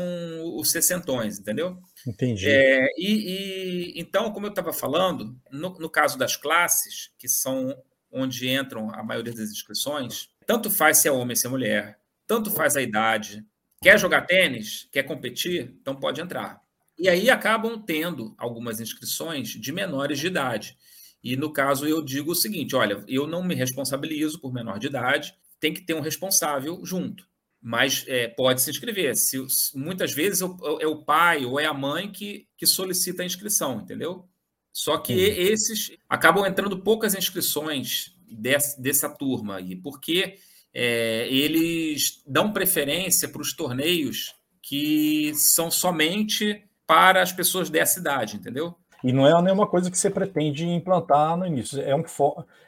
[0.56, 1.80] os sessentões, entendeu?
[2.06, 2.48] Entendi.
[2.48, 7.76] É, e, e, então, como eu estava falando, no, no, caso das classes, que são
[8.12, 12.52] onde entram a maioria das inscrições, tanto faz se é homem, se é mulher, tanto
[12.52, 13.46] faz a idade.
[13.82, 14.88] Quer jogar tênis?
[14.92, 15.76] Quer competir?
[15.82, 16.62] Então pode entrar.
[17.00, 20.78] E aí acabam tendo algumas inscrições de menores de idade.
[21.24, 24.88] E no caso eu digo o seguinte: olha, eu não me responsabilizo por menor de
[24.88, 27.28] idade, tem que ter um responsável junto.
[27.62, 29.16] Mas é, pode se inscrever.
[29.16, 29.38] Se,
[29.74, 34.28] muitas vezes é o pai ou é a mãe que, que solicita a inscrição, entendeu?
[34.72, 35.20] Só que uhum.
[35.20, 40.38] esses acabam entrando poucas inscrições desse, dessa turma aí, porque
[40.74, 48.36] é, eles dão preferência para os torneios que são somente para as pessoas dessa idade,
[48.36, 48.74] entendeu?
[49.04, 51.80] E não é nenhuma coisa que você pretende implantar no início.
[51.80, 52.04] É um,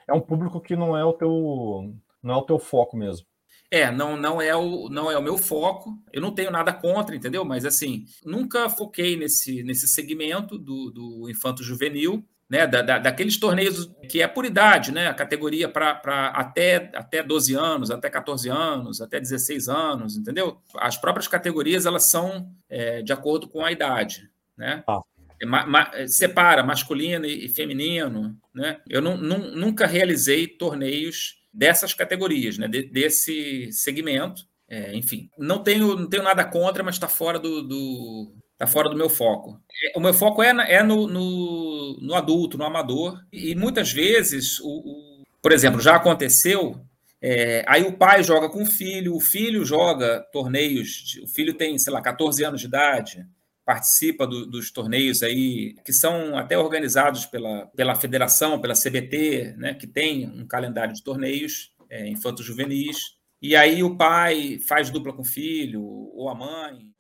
[0.08, 1.92] é um público que não é o teu
[2.22, 3.26] não é o teu foco mesmo.
[3.72, 5.98] É, não, não é o não é o meu foco.
[6.14, 7.44] Eu não tenho nada contra, entendeu?
[7.44, 13.40] Mas assim, nunca foquei nesse nesse segmento do, do infanto juvenil né, da, da, daqueles
[13.40, 18.50] torneios que é por idade, né, a categoria para até, até 12 anos, até 14
[18.50, 20.62] anos, até 16 anos, entendeu?
[20.76, 24.84] As próprias categorias elas são é, de acordo com a idade, né?
[24.86, 25.00] Ah.
[25.46, 28.82] Ma, ma, separa masculino e, e feminino, né?
[28.88, 34.44] Eu não, não, nunca realizei torneios dessas categorias, né, de, desse segmento.
[34.68, 38.90] É, enfim, não tenho, não tenho nada contra, mas está fora do, do, Está fora
[38.90, 39.60] do meu foco.
[39.84, 43.20] É, o meu foco é, é no, no, no adulto, no amador.
[43.34, 46.80] E muitas vezes, o, o por exemplo, já aconteceu.
[47.20, 51.20] É, aí o pai joga com o filho, o filho joga torneios.
[51.24, 53.26] O filho tem, sei lá, 14 anos de idade,
[53.66, 59.74] participa do, dos torneios aí, que são até organizados pela, pela federação, pela CBT, né,
[59.74, 63.16] que tem um calendário de torneios é, infantos juvenis.
[63.42, 66.92] E aí o pai faz dupla com o filho, ou a mãe.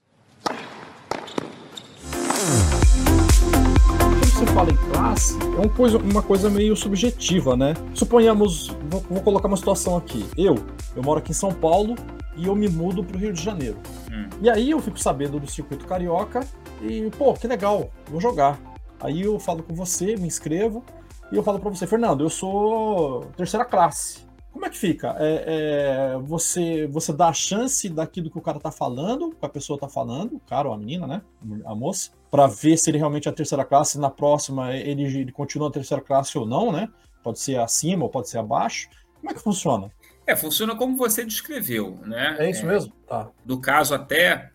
[4.41, 7.75] Você fala em classe, é uma coisa, uma coisa meio subjetiva, né?
[7.93, 10.25] Suponhamos, vou, vou, colocar uma situação aqui.
[10.35, 10.55] Eu,
[10.95, 11.93] eu moro aqui em São Paulo
[12.35, 13.77] e eu me mudo para o Rio de Janeiro.
[14.11, 14.27] Hum.
[14.41, 16.39] E aí eu fico sabendo do circuito carioca
[16.81, 18.59] e, pô, que legal, vou jogar.
[18.99, 20.83] Aí eu falo com você, me inscrevo
[21.31, 24.25] e eu falo para você, Fernando, eu sou terceira classe.
[24.51, 25.15] Como é que fica?
[25.17, 29.49] É, é, você, você dá a chance daquilo que o cara tá falando, que a
[29.49, 31.21] pessoa tá falando, o cara ou a menina, né?
[31.65, 35.31] A moça, para ver se ele realmente é a terceira classe, na próxima ele, ele
[35.31, 36.89] continua a terceira classe ou não, né?
[37.23, 38.89] Pode ser acima ou pode ser abaixo.
[39.19, 39.89] Como é que funciona?
[40.27, 42.35] É, funciona como você descreveu, né?
[42.39, 42.93] É isso é, mesmo?
[43.07, 43.29] Tá.
[43.45, 44.51] Do caso até,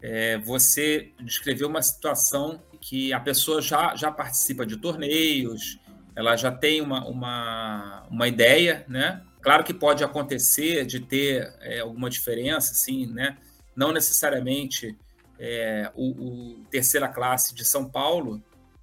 [0.00, 5.78] é, você descreveu uma situação que a pessoa já, já participa de torneios,
[6.14, 9.22] ela já tem uma, uma, uma ideia, né?
[9.40, 13.36] Claro que pode acontecer de ter é, alguma diferença, assim, né?
[13.74, 14.96] Não necessariamente
[15.38, 18.42] é, o, o, terceira classe de São Paulo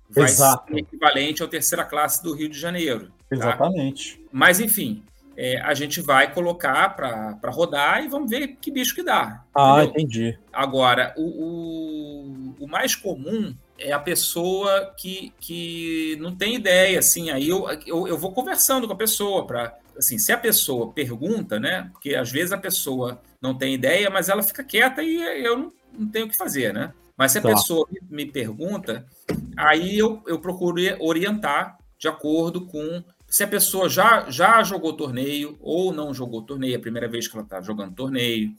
[0.10, 0.74] vai Exato.
[0.74, 3.12] ser equivalente ao terceira classe do Rio de Janeiro.
[3.30, 3.36] Tá?
[3.36, 4.20] Exatamente.
[4.32, 5.04] Mas, enfim,
[5.38, 9.44] é, a gente vai colocar para rodar e vamos ver que bicho que dá.
[9.54, 10.02] Ah, entendeu?
[10.02, 10.40] entendi.
[10.52, 17.30] Agora, o, o, o, mais comum é a pessoa que, que não tem ideia, assim,
[17.30, 21.60] aí eu, eu, eu vou conversando com a pessoa para assim, se a pessoa pergunta,
[21.60, 21.90] né?
[21.92, 25.74] Porque às vezes a pessoa não tem ideia, mas ela fica quieta e eu não,
[25.94, 26.94] não tenho o que fazer, né?
[27.18, 27.50] Mas se a tá.
[27.50, 29.06] pessoa me pergunta,
[29.56, 35.58] aí eu, eu procuro orientar de acordo com se a pessoa já, já jogou torneio
[35.60, 38.54] ou não jogou torneio, é a primeira vez que ela está jogando torneio,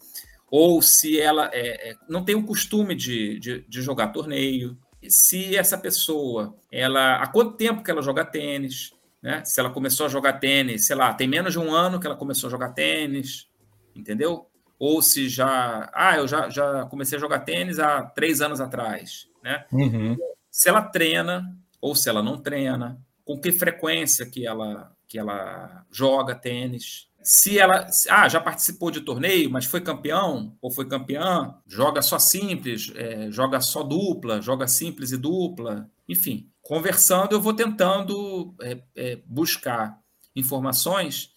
[0.50, 4.76] ou se ela é, é, não tem o costume de, de, de, jogar torneio,
[5.08, 8.92] se essa pessoa, ela há quanto tempo que ela joga tênis,
[9.22, 9.44] né?
[9.44, 12.16] Se ela começou a jogar tênis, sei lá, tem menos de um ano que ela
[12.16, 13.48] começou a jogar tênis,
[13.94, 14.46] entendeu?
[14.78, 19.28] Ou se já, ah, eu já, já comecei a jogar tênis há três anos atrás,
[19.42, 19.64] né?
[19.72, 20.16] Uhum.
[20.50, 21.44] Se ela treina
[21.80, 27.58] ou se ela não treina, com que frequência que ela que ela joga tênis, se
[27.58, 32.92] ela ah, já participou de torneio, mas foi campeão ou foi campeã, joga só simples,
[32.94, 39.18] é, joga só dupla, joga simples e dupla, enfim conversando, eu vou tentando é, é,
[39.24, 39.98] buscar
[40.36, 41.32] informações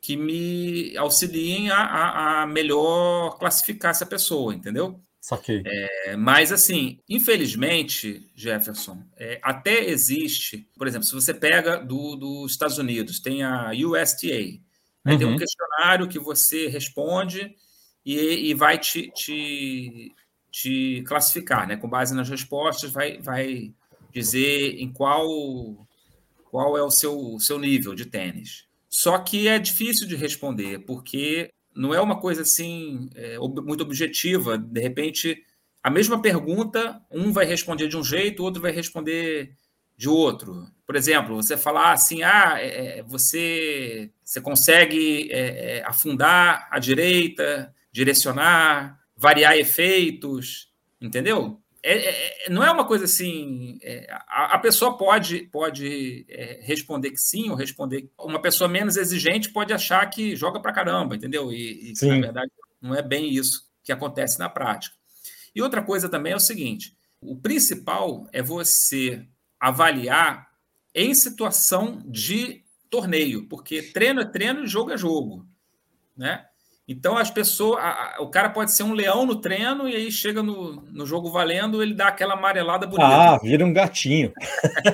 [0.00, 4.98] que me auxiliem a, a, a, melhor classificar essa pessoa, entendeu?
[5.20, 5.62] Saquei.
[5.66, 12.52] É, mas, assim, infelizmente, Jefferson, é, até existe, por exemplo, se você pega do, dos
[12.52, 14.26] Estados Unidos, tem a USTA,
[15.04, 15.18] uhum.
[15.18, 15.36] tem um uhum.
[15.36, 17.54] questionário que você responde
[18.06, 20.14] e, e vai te, te
[20.50, 21.76] te classificar, né?
[21.76, 23.72] Com base nas respostas, vai, vai
[24.12, 25.86] dizer em qual
[26.52, 28.66] qual é o seu, seu nível de tênis.
[28.86, 34.58] Só que é difícil de responder, porque não é uma coisa assim é, muito objetiva.
[34.58, 35.42] De repente,
[35.82, 39.54] a mesma pergunta, um vai responder de um jeito, o outro vai responder
[39.96, 40.66] de outro.
[40.86, 46.78] Por exemplo, você falar assim, ah, é, é você, você consegue é, é, afundar à
[46.78, 50.70] direita, direcionar, variar efeitos,
[51.00, 51.61] entendeu?
[51.84, 53.78] É, é, é, não é uma coisa assim.
[53.82, 58.08] É, a, a, pessoa pode, pode é, responder que sim ou responder.
[58.16, 61.52] Uma pessoa menos exigente pode achar que joga para caramba, entendeu?
[61.52, 64.94] E, e na verdade não é bem isso que acontece na prática.
[65.54, 69.26] E outra coisa também é o seguinte: o principal é você
[69.58, 70.48] avaliar
[70.94, 75.46] em situação de torneio, porque treino é treino, jogo é jogo,
[76.16, 76.46] né?
[76.86, 77.78] Então, as pessoas.
[77.78, 81.06] A, a, o cara pode ser um leão no treino e aí chega no, no
[81.06, 83.06] jogo valendo, ele dá aquela amarelada bonita.
[83.06, 84.32] Ah, vira um gatinho.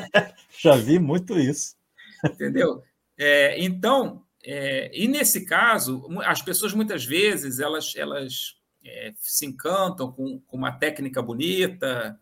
[0.62, 1.76] Já vi muito isso.
[2.24, 2.82] Entendeu?
[3.16, 10.12] É, então, é, e nesse caso, as pessoas muitas vezes elas, elas é, se encantam
[10.12, 12.18] com, com, uma técnica bonita,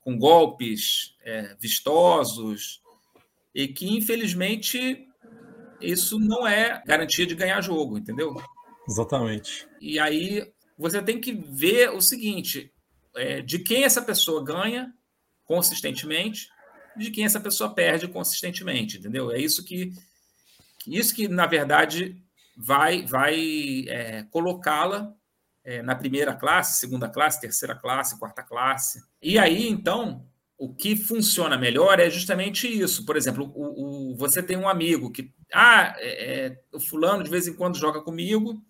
[0.00, 2.82] com golpes é, vistosos,
[3.54, 5.08] e que infelizmente
[5.80, 8.34] isso não é garantia de ganhar jogo, entendeu?
[8.88, 9.66] Exatamente.
[9.80, 12.72] E aí você tem que ver o seguinte:
[13.16, 14.92] é, de quem essa pessoa ganha
[15.44, 16.48] consistentemente,
[16.96, 19.30] de quem essa pessoa perde consistentemente, entendeu?
[19.30, 19.92] É isso que
[20.86, 22.16] isso que na verdade
[22.56, 25.12] vai vai é, colocá-la
[25.64, 29.02] é, na primeira classe, segunda classe, terceira classe, quarta classe.
[29.22, 33.04] E aí então o que funciona melhor é justamente isso.
[33.04, 37.30] Por exemplo, o, o você tem um amigo que ah, é, é o fulano de
[37.30, 38.62] vez em quando joga comigo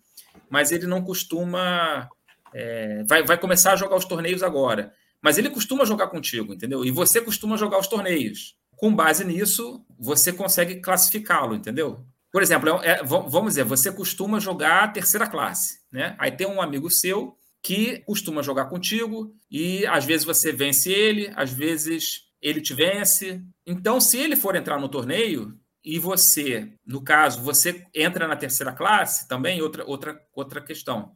[0.49, 2.09] mas ele não costuma.
[2.53, 4.93] É, vai, vai começar a jogar os torneios agora.
[5.21, 6.85] Mas ele costuma jogar contigo, entendeu?
[6.85, 8.55] E você costuma jogar os torneios.
[8.75, 12.05] Com base nisso, você consegue classificá-lo, entendeu?
[12.31, 16.15] Por exemplo, é, é vamos dizer, você costuma jogar terceira classe, né?
[16.19, 21.31] Aí tem um amigo seu que costuma jogar contigo e às vezes você vence ele,
[21.35, 23.41] às vezes ele te vence.
[23.65, 28.73] Então, se ele for entrar no torneio, e você, no caso, você entra na terceira
[28.73, 31.15] classe, também outra, outra, outra questão.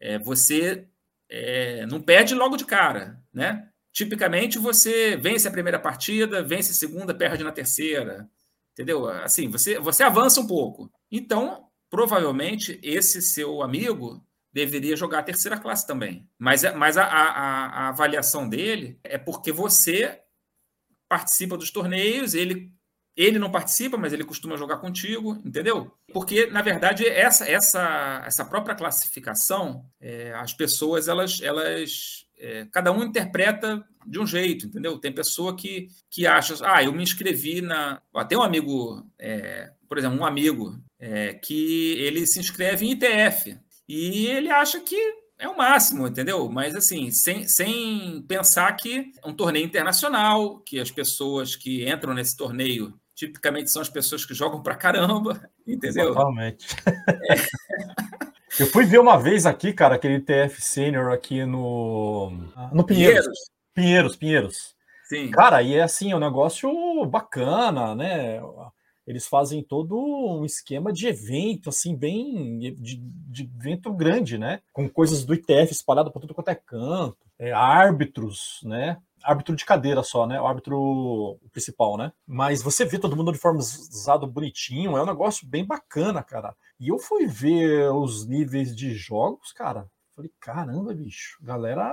[0.00, 0.88] É, você
[1.28, 3.68] é, não perde logo de cara, né?
[3.92, 8.26] Tipicamente você vence a primeira partida, vence a segunda, perde na terceira,
[8.72, 9.06] entendeu?
[9.06, 10.90] Assim, você, você avança um pouco.
[11.10, 16.26] Então, provavelmente, esse seu amigo deveria jogar a terceira classe também.
[16.38, 20.22] Mas, mas a, a, a avaliação dele é porque você
[21.06, 22.72] participa dos torneios, ele
[23.22, 25.92] ele não participa, mas ele costuma jogar contigo, entendeu?
[26.12, 32.90] Porque, na verdade, essa essa, essa própria classificação, é, as pessoas, elas, elas é, cada
[32.90, 34.98] um interpreta de um jeito, entendeu?
[34.98, 38.00] Tem pessoa que, que acha, ah, eu me inscrevi na.
[38.28, 43.58] Tem um amigo, é, por exemplo, um amigo é, que ele se inscreve em ITF
[43.86, 44.96] e ele acha que
[45.38, 46.48] é o máximo, entendeu?
[46.50, 52.14] Mas assim, sem, sem pensar que é um torneio internacional, que as pessoas que entram
[52.14, 56.08] nesse torneio tipicamente são as pessoas que jogam pra caramba, entendeu?
[56.08, 56.74] Totalmente.
[56.86, 58.62] É.
[58.62, 62.30] Eu fui ver uma vez aqui, cara, aquele TF Senior aqui no.
[62.72, 63.26] No Pinheiros.
[63.74, 64.16] Pinheiros, Pinheiros.
[64.16, 64.76] Pinheiros.
[65.04, 65.30] Sim.
[65.30, 66.70] Cara, e é assim, é um negócio
[67.06, 68.40] bacana, né?
[69.06, 72.58] Eles fazem todo um esquema de evento, assim, bem.
[72.58, 74.60] de, de evento grande, né?
[74.72, 78.98] Com coisas do ITF espalhado por tudo quanto é canto, é, árbitros, né?
[79.22, 80.40] Árbitro de cadeira só, né?
[80.40, 82.12] O árbitro principal, né?
[82.26, 86.54] Mas você vê todo mundo uniformizado bonitinho, é um negócio bem bacana, cara.
[86.78, 89.86] E eu fui ver os níveis de jogos, cara.
[90.14, 91.92] Falei, caramba, bicho, galera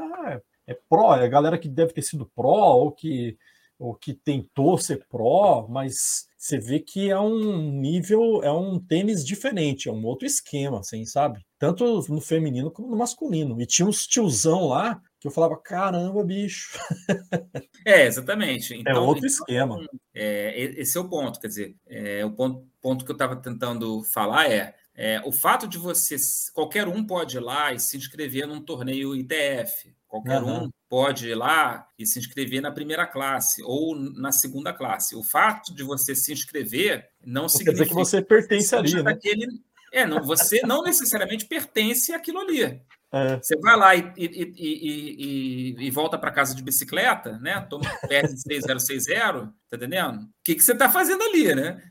[0.68, 3.38] é, é pró, é galera que deve ter sido pró ou que
[3.80, 9.26] ou que tentou ser pró, mas você vê que é um nível, é um tênis
[9.26, 11.46] diferente, é um outro esquema, assim, sabe?
[11.60, 13.62] Tanto no feminino como no masculino.
[13.62, 16.78] E tinha uns tiozão lá que eu falava, caramba, bicho.
[17.86, 18.74] É, exatamente.
[18.74, 19.88] É então, é outro então, esquema.
[20.14, 24.04] É, esse é o ponto, quer dizer, é, o ponto, ponto que eu estava tentando
[24.04, 26.18] falar é, é, o fato de você,
[26.54, 30.66] qualquer um pode ir lá e se inscrever num torneio ITF, qualquer uhum.
[30.66, 35.16] um pode ir lá e se inscrever na primeira classe ou na segunda classe.
[35.16, 39.04] O fato de você se inscrever não, não significa que você pertence ali, né?
[39.04, 39.48] Daquele...
[39.94, 42.82] É, não, você não necessariamente pertence àquilo ali.
[43.12, 43.38] É.
[43.38, 47.62] Você vai lá e, e, e, e volta para casa de bicicleta, né?
[47.70, 50.24] Toma perde 6060, tá entendendo?
[50.24, 51.82] O que, que você está fazendo ali, né?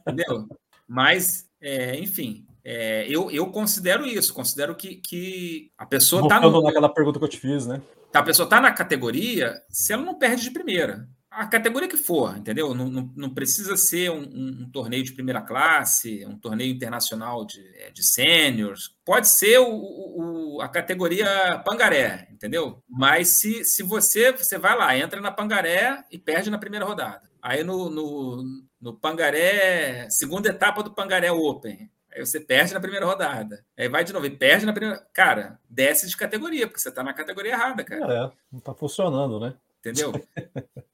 [0.00, 0.48] Entendeu?
[0.88, 6.62] Mas, é, enfim, é, eu, eu considero isso, considero que, que a pessoa está no.
[6.62, 7.82] naquela pergunta que eu te fiz, né?
[8.12, 11.08] A pessoa está na categoria se ela não perde de primeira.
[11.34, 12.74] A categoria que for, entendeu?
[12.74, 17.44] Não, não, não precisa ser um, um, um, torneio de primeira classe, um torneio internacional
[17.44, 18.96] de, é, de sêniors.
[19.04, 22.82] Pode ser o, o, a categoria pangaré, entendeu?
[22.88, 27.28] Mas se, se você, você vai lá, entra na pangaré e perde na primeira rodada.
[27.42, 28.44] Aí no, no,
[28.80, 33.64] no pangaré, segunda etapa do pangaré Open, Aí você perde na primeira rodada.
[33.76, 35.04] Aí vai de novo e perde na primeira.
[35.12, 38.14] Cara, desce de categoria, porque você está na categoria errada, cara.
[38.14, 39.54] É, não está funcionando, né?
[39.84, 40.12] Entendeu?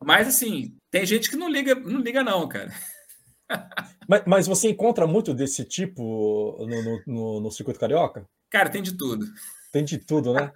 [0.02, 2.72] mas assim, tem gente que não liga, não liga, não, cara.
[4.08, 8.26] mas, mas você encontra muito desse tipo no, no, no, no circuito carioca?
[8.50, 9.24] Cara, tem de tudo.
[9.72, 10.50] Tem de tudo, né?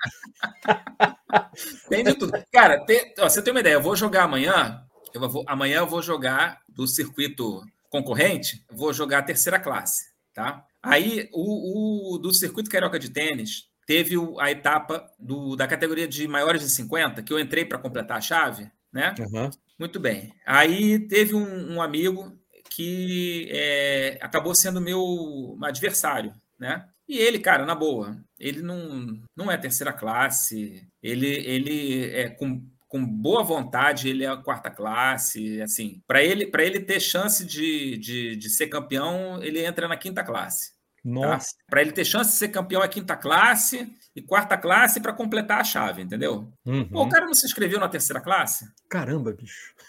[1.88, 2.32] tem de tudo.
[2.52, 4.84] Cara, tem, ó, você tem uma ideia, eu vou jogar amanhã.
[5.12, 10.12] Eu vou, amanhã eu vou jogar do circuito concorrente, vou jogar a terceira classe.
[10.34, 10.66] Tá?
[10.82, 16.26] Aí, o, o do circuito carioca de tênis, teve a etapa do, da categoria de
[16.26, 19.14] maiores de 50, que eu entrei para completar a chave, né?
[19.18, 19.50] Uhum.
[19.78, 20.32] Muito bem.
[20.46, 22.32] Aí teve um, um amigo
[22.70, 26.86] que é, acabou sendo meu adversário, né?
[27.06, 32.62] E ele, cara, na boa, ele não, não é terceira classe, ele, ele é com
[32.94, 37.98] com boa vontade, ele é a quarta classe, assim, para ele ele ter chance de,
[37.98, 40.73] de, de, ser campeão, ele entra na quinta classe.
[41.04, 41.48] Nossa.
[41.48, 41.64] Tá?
[41.68, 45.60] Para ele ter chance de ser campeão é quinta classe e quarta classe para completar
[45.60, 46.52] a chave, entendeu?
[46.64, 46.88] Uhum.
[46.88, 48.66] Pô, o cara não se inscreveu na terceira classe?
[48.88, 49.74] Caramba, bicho.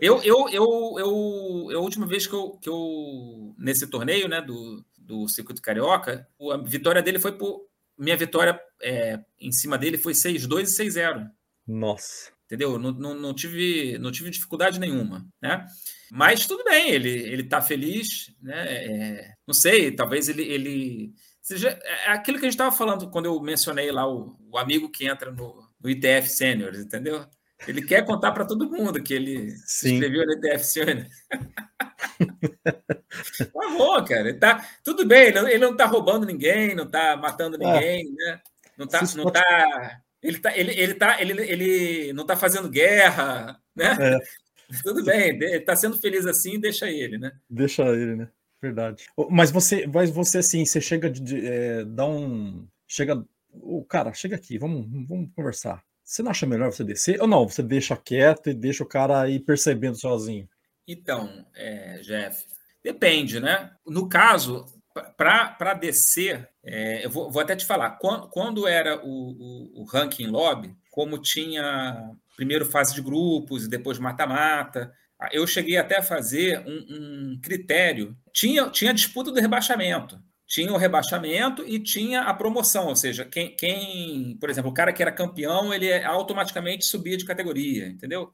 [0.00, 4.40] Eu, eu, eu, eu, eu, a última vez que eu, que eu nesse torneio, né,
[4.40, 7.66] do, do circuito carioca, a vitória dele foi por
[7.98, 11.28] minha vitória é, em cima dele foi 6-2 e 6-0.
[11.66, 12.78] Nossa entendeu?
[12.78, 15.66] Não, não, não, tive, não tive dificuldade nenhuma, né?
[16.10, 18.66] Mas tudo bem, ele ele está feliz, né?
[18.66, 21.12] É, não sei, talvez ele ele
[21.42, 24.90] seja é aquilo que a gente estava falando quando eu mencionei lá o, o amigo
[24.90, 27.26] que entra no, no ITF Seniors, entendeu?
[27.66, 29.62] Ele quer contar para todo mundo que ele Sim.
[29.66, 31.08] se inscreveu no ITF Seniors.
[33.52, 34.28] Por favor, cara.
[34.28, 37.58] Ele tá, tudo bem, ele não está roubando ninguém, não está matando é.
[37.58, 38.32] ninguém, é.
[38.32, 38.40] né?
[38.76, 43.60] Não está não tá ele, tá, ele, ele, tá, ele, ele não está fazendo guerra,
[43.76, 43.96] né?
[44.00, 44.18] É.
[44.82, 47.30] Tudo bem, ele está sendo feliz assim, deixa ele, né?
[47.48, 48.30] Deixa ele, né?
[48.60, 49.04] Verdade.
[49.30, 53.22] Mas você, mas você assim, você chega de, de é, dá um, chega,
[53.52, 55.84] o cara, chega aqui, vamos, vamos conversar.
[56.02, 57.46] Você não acha melhor você descer ou não?
[57.46, 60.48] Você deixa quieto e deixa o cara ir percebendo sozinho?
[60.88, 62.46] Então, é, Jeff,
[62.82, 63.70] depende, né?
[63.86, 64.64] No caso,
[65.16, 69.84] para descer, é, eu vou, vou, até te falar, quando, quando era o, o, o,
[69.84, 74.92] ranking lobby, como tinha primeiro fase de grupos e depois mata-mata,
[75.32, 78.16] eu cheguei até a fazer um, um, critério.
[78.32, 80.20] Tinha, tinha disputa do rebaixamento.
[80.46, 84.92] Tinha o rebaixamento e tinha a promoção, ou seja, quem, quem, por exemplo, o cara
[84.92, 88.32] que era campeão, ele automaticamente subia de categoria, entendeu?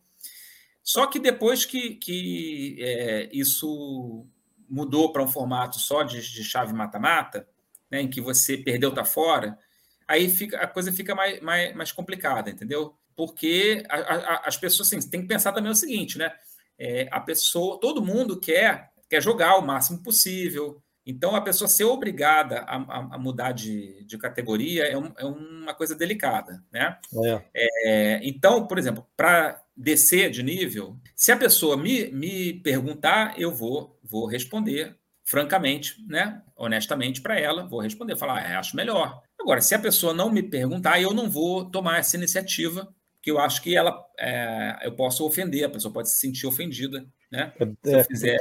[0.82, 4.26] Só que depois que, que é, isso
[4.70, 7.46] mudou para um formato só de, de chave mata-mata,
[7.90, 9.58] né, em que você perdeu, tá fora,
[10.06, 12.94] aí fica, a coisa fica mais, mais, mais complicada, entendeu?
[13.16, 16.32] Porque a, a, as pessoas assim, tem que pensar também o seguinte, né?
[16.78, 20.82] É, a pessoa, todo mundo quer, quer jogar o máximo possível.
[21.04, 25.74] Então, a pessoa ser obrigada a, a, mudar de, de categoria é, um, é, uma
[25.74, 26.98] coisa delicada, né?
[27.24, 27.42] É.
[27.54, 33.54] É, então, por exemplo, para descer de nível, se a pessoa me, me perguntar, eu
[33.54, 36.42] vou, vou responder francamente, né?
[36.56, 39.22] honestamente para ela, vou responder, falar, ah, acho melhor.
[39.38, 42.92] Agora, se a pessoa não me perguntar, eu não vou tomar essa iniciativa,
[43.22, 47.06] que eu acho que ela, é, eu posso ofender, a pessoa pode se sentir ofendida,
[47.30, 47.52] né?
[47.58, 48.40] É, se eu fizer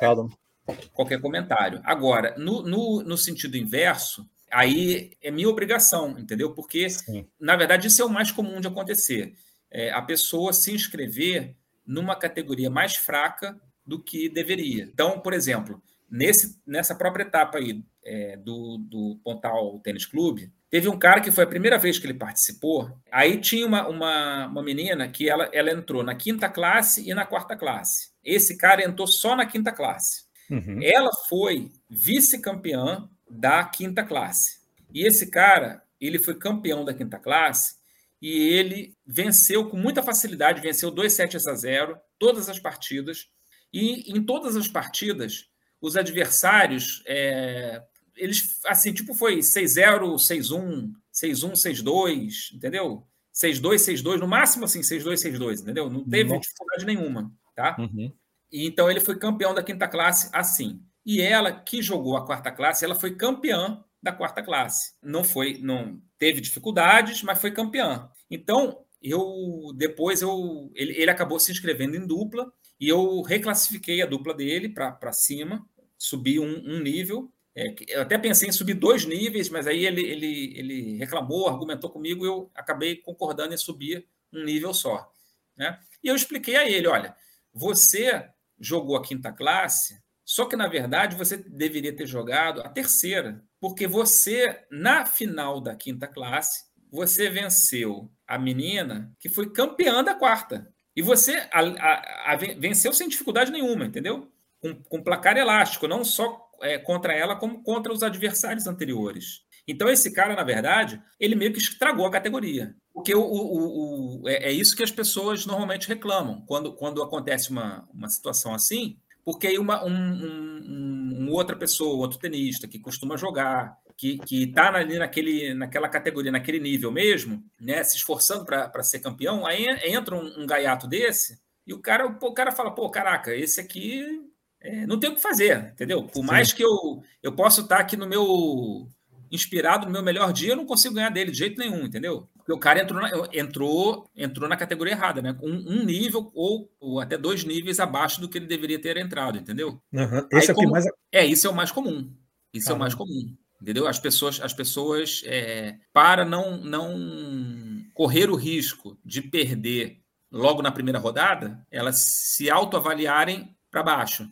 [0.94, 1.82] qualquer comentário.
[1.84, 6.54] Agora, no, no, no sentido inverso, aí é minha obrigação, entendeu?
[6.54, 7.28] Porque, Sim.
[7.40, 9.36] na verdade, isso é o mais comum de acontecer
[9.72, 11.56] é, a pessoa se inscrever
[11.86, 13.60] numa categoria mais fraca
[13.90, 14.84] do que deveria.
[14.84, 20.88] Então, por exemplo, nesse, nessa própria etapa aí é, do, do Pontal Tênis Clube, teve
[20.88, 22.96] um cara que foi a primeira vez que ele participou.
[23.12, 27.26] Aí tinha uma, uma, uma menina que ela, ela entrou na quinta classe e na
[27.26, 28.12] quarta classe.
[28.24, 30.24] Esse cara entrou só na quinta classe.
[30.50, 30.80] Uhum.
[30.82, 34.60] Ela foi vice-campeã da quinta classe.
[34.94, 37.76] E esse cara, ele foi campeão da quinta classe
[38.22, 43.30] e ele venceu com muita facilidade, venceu 2 sets a 0 todas as partidas.
[43.72, 45.48] E em todas as partidas,
[45.82, 47.82] os adversários, é,
[48.16, 53.08] eles, assim, tipo, foi 6-0, 6-1, 6-1, 6-2, entendeu?
[53.34, 55.90] 6-2, 6-2, no máximo, assim, 6-2, 6-2, entendeu?
[55.90, 56.42] Não teve Nossa.
[56.42, 57.76] dificuldade nenhuma, tá?
[57.80, 58.12] Uhum.
[58.52, 60.82] E, então, ele foi campeão da quinta classe assim.
[61.06, 64.94] E ela, que jogou a quarta classe, ela foi campeã da quarta classe.
[65.02, 68.10] Não foi, não teve dificuldades, mas foi campeã.
[68.30, 74.06] Então, eu depois eu ele, ele acabou se inscrevendo em dupla e eu reclassifiquei a
[74.06, 75.68] dupla dele para cima,
[75.98, 77.32] subi um, um nível.
[77.56, 81.90] É, eu até pensei em subir dois níveis, mas aí ele, ele, ele reclamou, argumentou
[81.90, 85.12] comigo, eu acabei concordando em subir um nível só.
[85.58, 85.78] Né?
[86.04, 87.16] E eu expliquei a ele: olha,
[87.54, 93.44] você jogou a quinta classe, só que na verdade você deveria ter jogado a terceira,
[93.60, 100.14] porque você, na final da quinta classe, você venceu a menina que foi campeã da
[100.14, 100.72] quarta.
[100.96, 104.32] E você a, a, a, venceu sem dificuldade nenhuma, entendeu?
[104.62, 109.42] Com, com placar elástico, não só é, contra ela, como contra os adversários anteriores.
[109.68, 112.76] Então, esse cara, na verdade, ele meio que estragou a categoria.
[112.94, 117.50] Porque o, o, o é, é, isso que as pessoas normalmente reclamam quando, quando acontece
[117.50, 122.80] uma, uma situação assim, porque aí uma um, um, um, outra pessoa, outro tenista que
[122.80, 128.82] costuma jogar, que está ali naquele, naquela categoria, naquele nível mesmo, né, se esforçando para
[128.82, 132.90] ser campeão, aí entra um, um, gaiato desse e o cara, o cara fala, pô,
[132.90, 134.22] caraca, esse aqui
[134.62, 136.04] é, não tem o que fazer, entendeu?
[136.04, 136.28] Por Sim.
[136.28, 138.88] mais que eu, eu possa estar aqui no meu
[139.32, 142.28] inspirado no meu melhor dia, eu não consigo ganhar dele de jeito nenhum, entendeu?
[142.38, 145.38] Porque o cara entrou na, entrou, entrou na categoria errada, né?
[145.42, 149.38] Um, um nível ou, ou, até dois níveis abaixo do que ele deveria ter entrado,
[149.38, 149.80] entendeu?
[149.94, 150.28] Uhum.
[150.32, 150.86] Esse Aí, é o como, mais...
[151.12, 152.12] É, isso é o mais comum.
[152.54, 152.72] Isso Caramba.
[152.72, 153.38] é o mais comum.
[153.62, 153.88] Entendeu?
[153.88, 160.72] As pessoas, as pessoas é, para não, não correr o risco de perder logo na
[160.72, 164.30] primeira rodada, elas se autoavaliarem para baixo.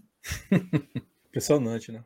[1.27, 2.03] Impressionante, né?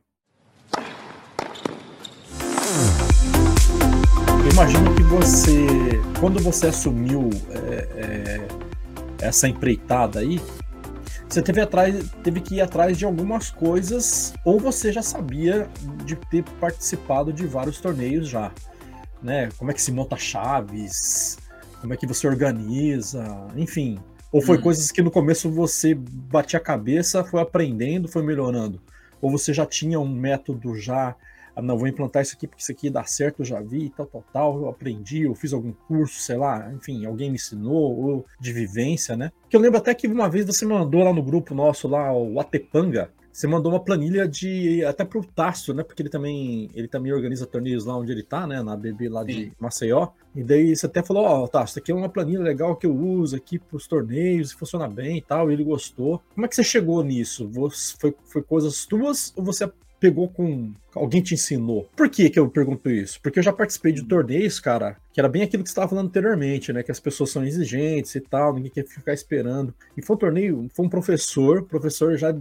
[4.43, 5.67] Eu imagino que você,
[6.19, 8.47] quando você assumiu é,
[9.21, 10.41] é, essa empreitada aí,
[11.33, 15.69] você teve, atrás, teve que ir atrás de algumas coisas, ou você já sabia
[16.05, 18.51] de ter participado de vários torneios já,
[19.23, 19.47] né?
[19.57, 21.37] Como é que se monta chaves,
[21.79, 23.97] como é que você organiza, enfim.
[24.29, 24.61] Ou foi hum.
[24.61, 28.81] coisas que no começo você batia a cabeça, foi aprendendo, foi melhorando?
[29.21, 31.15] Ou você já tinha um método já
[31.55, 34.05] ah, não, vou implantar isso aqui porque isso aqui dá certo, eu já vi, tal,
[34.05, 38.25] tal, tal, eu aprendi, eu fiz algum curso, sei lá, enfim, alguém me ensinou, ou
[38.39, 39.31] de vivência, né?
[39.49, 42.39] Que eu lembro até que uma vez você mandou lá no grupo nosso, lá, o
[42.39, 45.83] Atepanga, você mandou uma planilha de até pro Tasso, né?
[45.83, 48.61] Porque ele também ele também organiza torneios lá onde ele tá, né?
[48.61, 49.27] Na BB lá Sim.
[49.27, 50.09] de Maceió.
[50.35, 52.85] E daí você até falou, ó, oh, Tasso, isso aqui é uma planilha legal que
[52.85, 55.49] eu uso aqui pros torneios, funciona bem e tal.
[55.49, 56.21] E ele gostou.
[56.33, 57.47] Como é que você chegou nisso?
[57.47, 59.71] Você, foi, foi coisas tuas ou você
[60.01, 60.73] pegou com.
[60.95, 61.87] Alguém te ensinou.
[61.95, 63.21] Por que, que eu pergunto isso?
[63.21, 66.07] Porque eu já participei de torneios, cara, que era bem aquilo que você estava falando
[66.07, 66.83] anteriormente, né?
[66.83, 69.73] Que as pessoas são exigentes e tal, ninguém quer ficar esperando.
[69.95, 72.35] E foi um torneio, foi um professor, professor já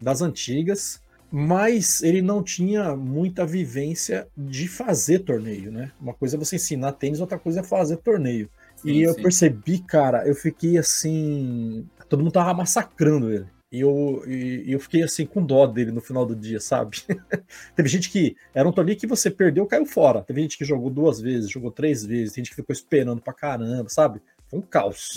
[0.00, 1.02] das antigas,
[1.32, 5.90] mas ele não tinha muita vivência de fazer torneio, né?
[6.00, 8.48] Uma coisa é você ensinar tênis, outra coisa é fazer torneio.
[8.76, 9.22] Sim, e eu sim.
[9.22, 11.86] percebi, cara, eu fiquei assim.
[12.08, 13.46] Todo mundo tava massacrando ele.
[13.70, 17.02] E eu, e eu fiquei assim com dó dele no final do dia, sabe?
[17.76, 20.22] Teve gente que era um torneio que você perdeu, caiu fora.
[20.22, 23.34] Teve gente que jogou duas vezes, jogou três vezes, tem gente que ficou esperando pra
[23.34, 24.22] caramba, sabe?
[24.48, 25.08] Foi um caos.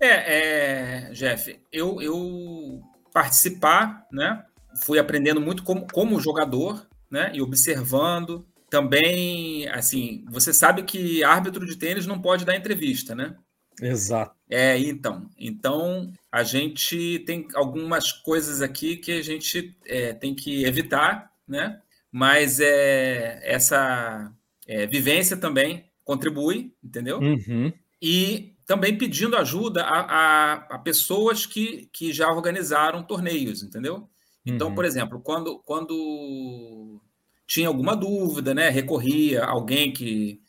[0.00, 2.82] é, é, Jeff, eu, eu
[3.12, 4.44] participar, né?
[4.82, 7.30] Fui aprendendo muito como, como jogador, né?
[7.32, 8.44] E observando.
[8.68, 13.36] Também, assim, você sabe que árbitro de tênis não pode dar entrevista, né?
[13.80, 14.34] Exato.
[14.48, 15.28] É, então.
[15.38, 21.80] Então, a gente tem algumas coisas aqui que a gente é, tem que evitar, né?
[22.12, 24.32] Mas é, essa
[24.66, 27.18] é, vivência também contribui, entendeu?
[27.18, 27.72] Uhum.
[28.02, 34.08] E também pedindo ajuda a, a, a, pessoas que, que já organizaram torneios, entendeu?
[34.44, 34.74] Então, uhum.
[34.74, 37.00] por exemplo, quando, quando
[37.46, 40.40] tinha alguma dúvida, né, recorria a alguém que,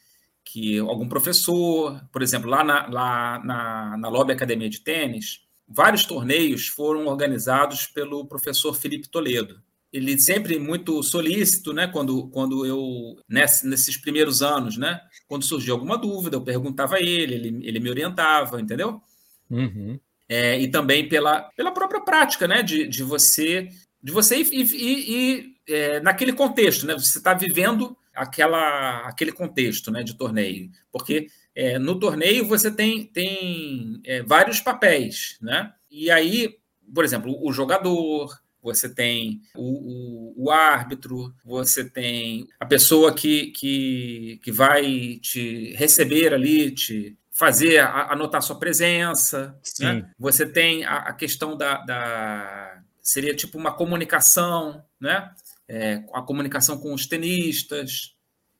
[0.52, 6.03] que algum professor, por exemplo, lá na, lá na, na Lobby Academia de Tênis, vários
[6.03, 9.61] torneios foram organizados pelo professor Felipe Toledo.
[9.94, 11.88] Ele sempre muito solícito, né?
[11.88, 14.99] Quando, quando eu, nesses primeiros anos, né?
[15.26, 19.02] Quando surgiu alguma dúvida, eu perguntava a ele, ele, ele me orientava, entendeu?
[19.49, 19.98] Uhum.
[20.28, 22.61] É, e também pela, pela própria prática, né?
[22.61, 23.69] De, de você
[24.03, 26.94] de você ir, ir, ir, ir é, naquele contexto, né?
[26.94, 30.70] Você está vivendo aquela, aquele contexto né, de torneio.
[30.92, 35.74] Porque é, no torneio você tem, tem é, vários papéis, né?
[35.90, 36.58] E aí,
[36.94, 43.48] por exemplo, o jogador, você tem o, o, o, árbitro, você tem a pessoa que,
[43.48, 49.58] que, que vai te receber ali, te fazer, anotar sua presença.
[49.80, 50.10] Né?
[50.20, 55.32] Você tem a, a questão da, da seria tipo uma comunicação, né?
[55.73, 58.14] É, a comunicação com os tenistas,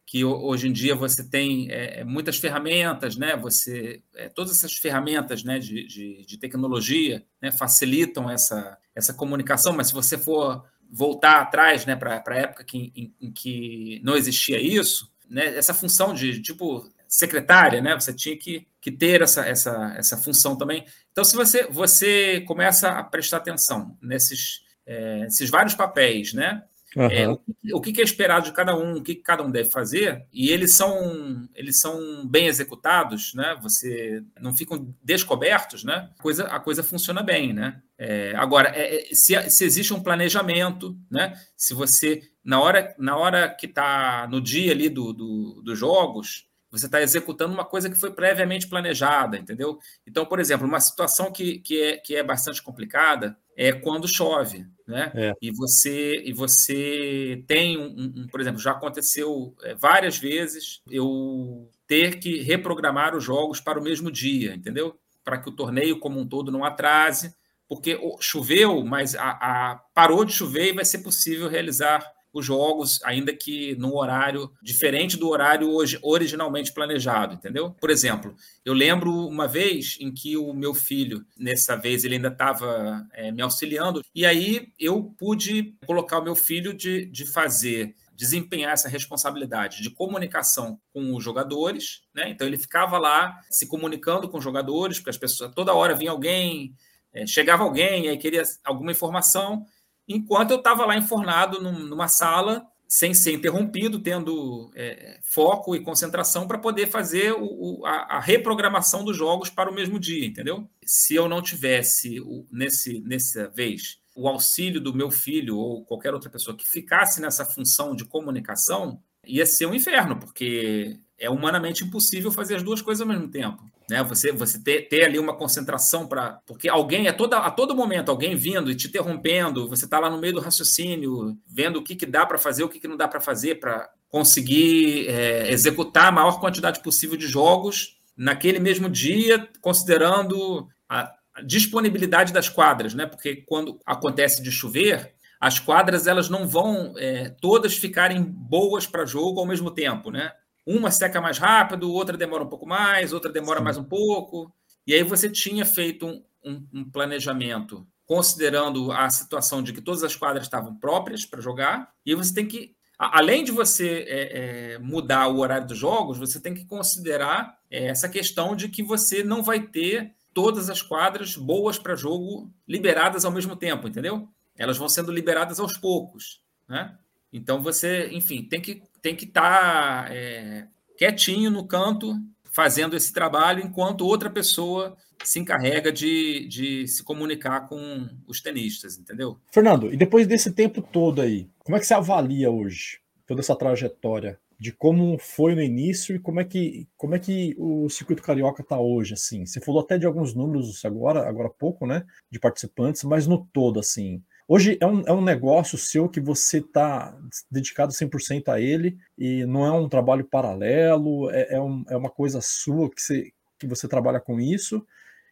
[0.05, 3.35] que hoje em dia você tem é, muitas ferramentas, né?
[3.35, 9.73] Você é, todas essas ferramentas, né, de, de, de, tecnologia, né, facilitam essa essa comunicação.
[9.73, 14.15] Mas se você for voltar atrás, né, para a época que, em, em, que não
[14.15, 17.93] existia isso, né, essa função de tipo secretária, né?
[17.93, 20.85] Você tinha que, que ter essa, essa, essa função também.
[21.11, 26.63] Então, se você, você começa a prestar atenção nesses, é, esses vários papéis, né?
[26.95, 27.05] Uhum.
[27.05, 27.39] É, o,
[27.73, 30.73] o, que é esperado de cada um, o que cada um deve fazer, e eles
[30.73, 33.57] são, eles são bem executados, né?
[33.61, 36.09] Você não ficam descobertos, né?
[36.19, 37.81] A coisa, a coisa funciona bem, né?
[37.97, 41.34] É, agora, é, é se, se existe um planejamento, né?
[41.55, 46.47] Se você na hora, na hora que está no dia ali do, do, dos jogos,
[46.72, 49.77] você está executando uma coisa que foi previamente planejada, entendeu?
[50.07, 54.65] Então, por exemplo, uma situação que, que, é, que é bastante complicada é quando chove,
[54.88, 55.11] né?
[55.14, 55.34] É.
[55.41, 61.69] E você e você tem um, um por exemplo, já aconteceu é, várias vezes eu
[61.85, 64.98] ter que reprogramar os jogos para o mesmo dia, entendeu?
[65.23, 67.35] Para que o torneio como um todo não atrase,
[67.68, 72.02] porque choveu, mas a, a parou de chover e vai ser possível realizar
[72.33, 77.71] os jogos, ainda que num horário diferente do horário hoje, originalmente planejado, entendeu?
[77.71, 82.29] Por exemplo, eu lembro uma vez em que o meu filho, nessa vez, ele ainda
[82.29, 87.95] estava é, me auxiliando, e aí eu pude colocar o meu filho de, de fazer
[88.15, 92.29] desempenhar essa responsabilidade de comunicação com os jogadores, né?
[92.29, 96.11] Então ele ficava lá se comunicando com os jogadores, porque as pessoas toda hora vinha
[96.11, 96.75] alguém,
[97.11, 99.65] é, chegava alguém, aí queria alguma informação,
[100.11, 105.79] enquanto eu estava lá enfornado num, numa sala, sem ser interrompido, tendo é, foco e
[105.79, 110.25] concentração para poder fazer o, o, a, a, reprogramação dos jogos para o mesmo dia,
[110.25, 110.69] entendeu?
[110.85, 116.13] Se eu não tivesse, o, nesse, nessa vez, o auxílio do meu filho ou qualquer
[116.13, 121.85] outra pessoa que ficasse nessa função de comunicação, ia ser um inferno, porque é humanamente
[121.85, 123.63] impossível fazer as duas coisas ao mesmo tempo.
[123.91, 124.01] Né?
[124.03, 126.39] Você, você ter, ter ali uma concentração para.
[126.45, 130.09] Porque alguém, a, toda, a todo momento, alguém vindo e te interrompendo, você está lá
[130.09, 132.95] no meio do raciocínio, vendo o que, que dá para fazer, o que, que não
[132.95, 138.89] dá para fazer para conseguir é, executar a maior quantidade possível de jogos naquele mesmo
[138.89, 141.13] dia, considerando a,
[141.45, 143.05] disponibilidade das quadras, né?
[143.05, 149.05] Porque quando acontece de chover, as quadras elas não vão é, todas ficarem boas para
[149.05, 150.31] jogo ao mesmo tempo, né?
[150.72, 153.64] Uma seca mais rápido, outra demora um pouco mais, outra demora Sim.
[153.65, 154.53] mais um pouco.
[154.88, 160.02] E aí você tinha feito um, um, um, planejamento considerando a situação de que todas
[160.03, 164.80] as quadras estavam próprias para jogar, e você tem que, além de você é, é,
[164.80, 169.23] mudar o horário dos jogos, você tem que considerar é, essa questão de que você
[169.23, 174.27] não vai ter todas as quadras boas para jogo liberadas ao mesmo tempo, entendeu?
[174.57, 176.98] Elas vão sendo liberadas aos poucos, né?
[177.31, 180.68] Então você, enfim, tem que tem que estar tá, é,
[180.98, 182.14] quietinho no canto,
[182.52, 188.98] fazendo esse trabalho, enquanto outra pessoa se encarrega de, de se comunicar com os tenistas,
[188.98, 189.38] entendeu?
[189.52, 193.56] Fernando, e depois desse tempo todo aí, como é que você avalia hoje toda essa
[193.56, 198.22] trajetória de como foi no início e como é que, como é que o circuito
[198.22, 199.44] carioca está hoje, assim?
[199.44, 203.44] Você falou até de alguns números agora, agora há pouco, né, de participantes, mas no
[203.52, 207.18] todo, assim, Hoje é um, é um negócio seu que você está
[207.49, 212.09] dedicado 100% a ele e não é um trabalho paralelo, é, é, um, é uma
[212.09, 214.85] coisa sua que você, que você trabalha com isso.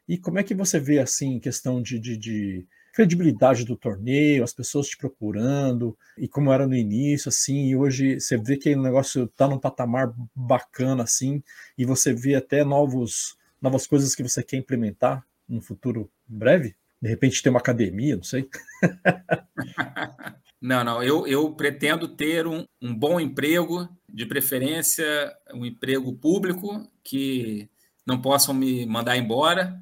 [0.08, 4.54] E como é que você vê, assim, questão de, de, de credibilidade do torneio, as
[4.54, 8.82] pessoas te procurando, e como era no início, assim, e hoje você vê que o
[8.82, 11.44] negócio está num patamar bacana, assim,
[11.78, 16.76] e você vê até novos, novas coisas que você quer implementar no futuro breve?
[17.02, 18.50] De repente ter uma academia, não sei.
[20.62, 21.04] não, não.
[21.04, 25.06] Eu, eu pretendo ter um, um bom emprego, de preferência
[25.54, 27.70] um emprego público, que
[28.06, 29.80] não possam me mandar embora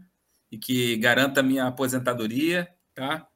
[0.52, 3.28] e que garanta minha aposentadoria, tá?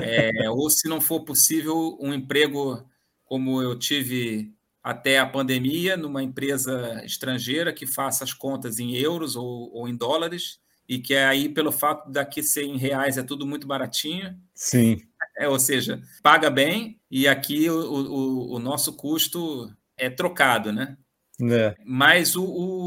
[0.00, 2.88] É, ou se não for possível, um emprego
[3.24, 9.34] como eu tive até a pandemia, numa empresa estrangeira que faça as contas em euros
[9.34, 13.46] ou, ou em dólares e que aí, pelo fato daqui ser em reais, é tudo
[13.46, 14.36] muito baratinho.
[14.54, 15.02] Sim.
[15.36, 20.96] É, ou seja, paga bem e aqui o, o, o nosso custo é trocado, né?
[21.42, 21.74] É.
[21.84, 22.44] Mas o,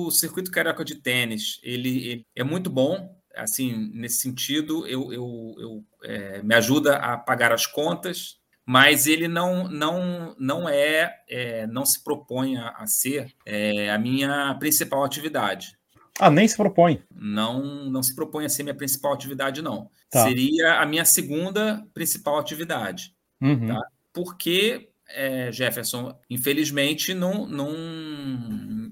[0.08, 5.56] o, circuito carioca de tênis, ele, ele, é muito bom, assim, nesse sentido, eu, eu,
[5.60, 11.68] eu é, me ajuda a pagar as contas, mas ele não não não é, é
[11.68, 15.79] não se propõe a, a ser é, a minha principal atividade.
[16.20, 17.02] Ah, nem se propõe.
[17.16, 19.90] Não, não se propõe a ser minha principal atividade, não.
[20.10, 20.24] Tá.
[20.24, 23.16] Seria a minha segunda principal atividade.
[23.42, 23.68] Uhum.
[23.68, 23.82] Tá.
[24.12, 27.48] Porque, é, Jefferson, infelizmente, não.
[27.48, 27.72] não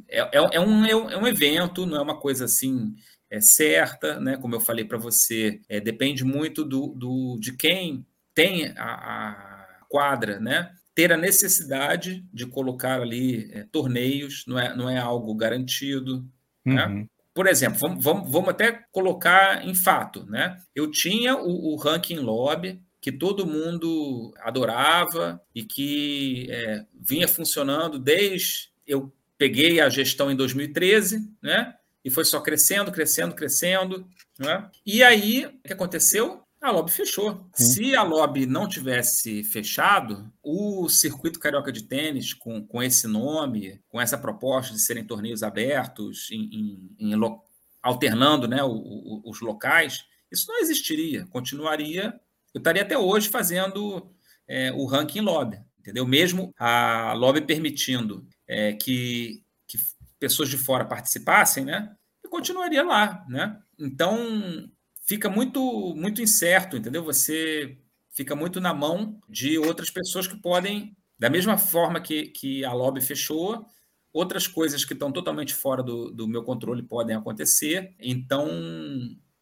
[0.07, 2.95] é, é, é um, é um evento, não é uma coisa assim
[3.29, 4.37] é, certa, né?
[4.37, 9.85] Como eu falei para você, é, depende muito do, do, de quem tem a, a
[9.89, 10.71] quadra, né?
[10.95, 16.25] Ter a necessidade de colocar ali é, torneios não é, não é algo garantido.
[16.65, 17.07] Né?
[17.38, 20.59] Por exemplo, vamos, vamos, vamos até colocar em fato, né?
[20.73, 27.99] Eu tinha o, o ranking lobby que todo mundo adorava e que é, vinha funcionando
[27.99, 31.76] desde eu peguei a gestão em 2013, né?
[32.03, 34.07] E foi só crescendo, crescendo, crescendo.
[34.39, 34.68] Né?
[34.84, 36.41] E aí, o que aconteceu?
[36.61, 37.47] A lobby fechou.
[37.53, 37.65] Sim.
[37.65, 43.79] Se a lobby não tivesse fechado, o circuito carioca de tênis, com, com esse nome,
[43.88, 47.39] com essa proposta de serem torneios abertos, em, em, em
[47.81, 51.27] alternando né, o, o, os locais, isso não existiria.
[51.27, 52.19] Continuaria.
[52.53, 54.11] Eu estaria até hoje fazendo
[54.47, 56.07] é, o ranking lobby, entendeu?
[56.07, 59.77] Mesmo a lobby permitindo é, que, que
[60.19, 61.95] pessoas de fora participassem, né?
[62.23, 63.59] Eu continuaria lá, né?
[63.77, 64.69] Então
[65.07, 67.03] fica muito muito incerto, entendeu?
[67.03, 67.77] Você
[68.11, 72.73] fica muito na mão de outras pessoas que podem, da mesma forma que, que a
[72.73, 73.65] lobby fechou,
[74.11, 77.95] outras coisas que estão totalmente fora do, do meu controle podem acontecer.
[77.99, 78.47] Então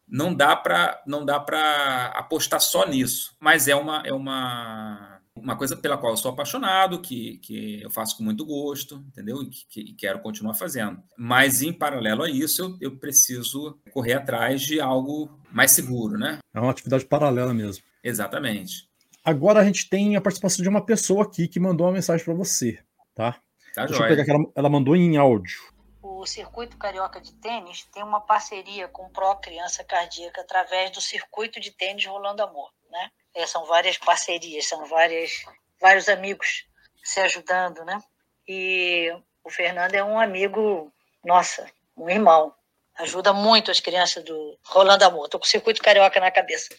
[0.06, 5.56] não dá para não dá para apostar só nisso, mas é uma é uma uma
[5.56, 9.42] coisa pela qual eu sou apaixonado, que, que eu faço com muito gosto, entendeu?
[9.42, 11.02] E que, que quero continuar fazendo.
[11.16, 16.38] Mas, em paralelo a isso, eu, eu, preciso correr atrás de algo mais seguro, né?
[16.54, 17.84] É uma atividade paralela mesmo.
[18.02, 18.88] Exatamente.
[19.24, 22.34] Agora a gente tem a participação de uma pessoa aqui que mandou uma mensagem para
[22.34, 22.78] você,
[23.14, 23.32] tá?
[23.74, 24.06] Tá Deixa joia.
[24.06, 25.58] eu pegar que ela, ela mandou em áudio.
[26.00, 31.00] O Circuito Carioca de Tênis tem uma parceria com o Pro Criança Cardíaca através do
[31.00, 33.10] Circuito de Tênis Rolando Amor, né?
[33.36, 35.44] É, são várias parcerias, são várias,
[35.78, 36.64] vários amigos
[37.04, 38.02] se ajudando, né?
[38.48, 39.12] E
[39.44, 40.90] o Fernando é um amigo,
[41.22, 42.54] nossa, um irmão.
[42.96, 45.26] Ajuda muito as crianças do Rolando Amor.
[45.26, 46.74] Estou com o Circuito Carioca na cabeça.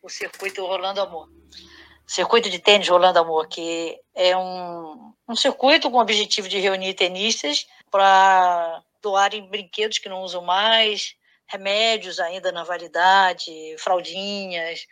[0.00, 1.28] O Circuito Rolando Amor.
[2.06, 6.94] Circuito de Tênis Rolando Amor, que é um, um circuito com o objetivo de reunir
[6.94, 11.16] tenistas para doarem brinquedos que não usam mais,
[11.48, 14.86] remédios ainda na validade, fraldinhas,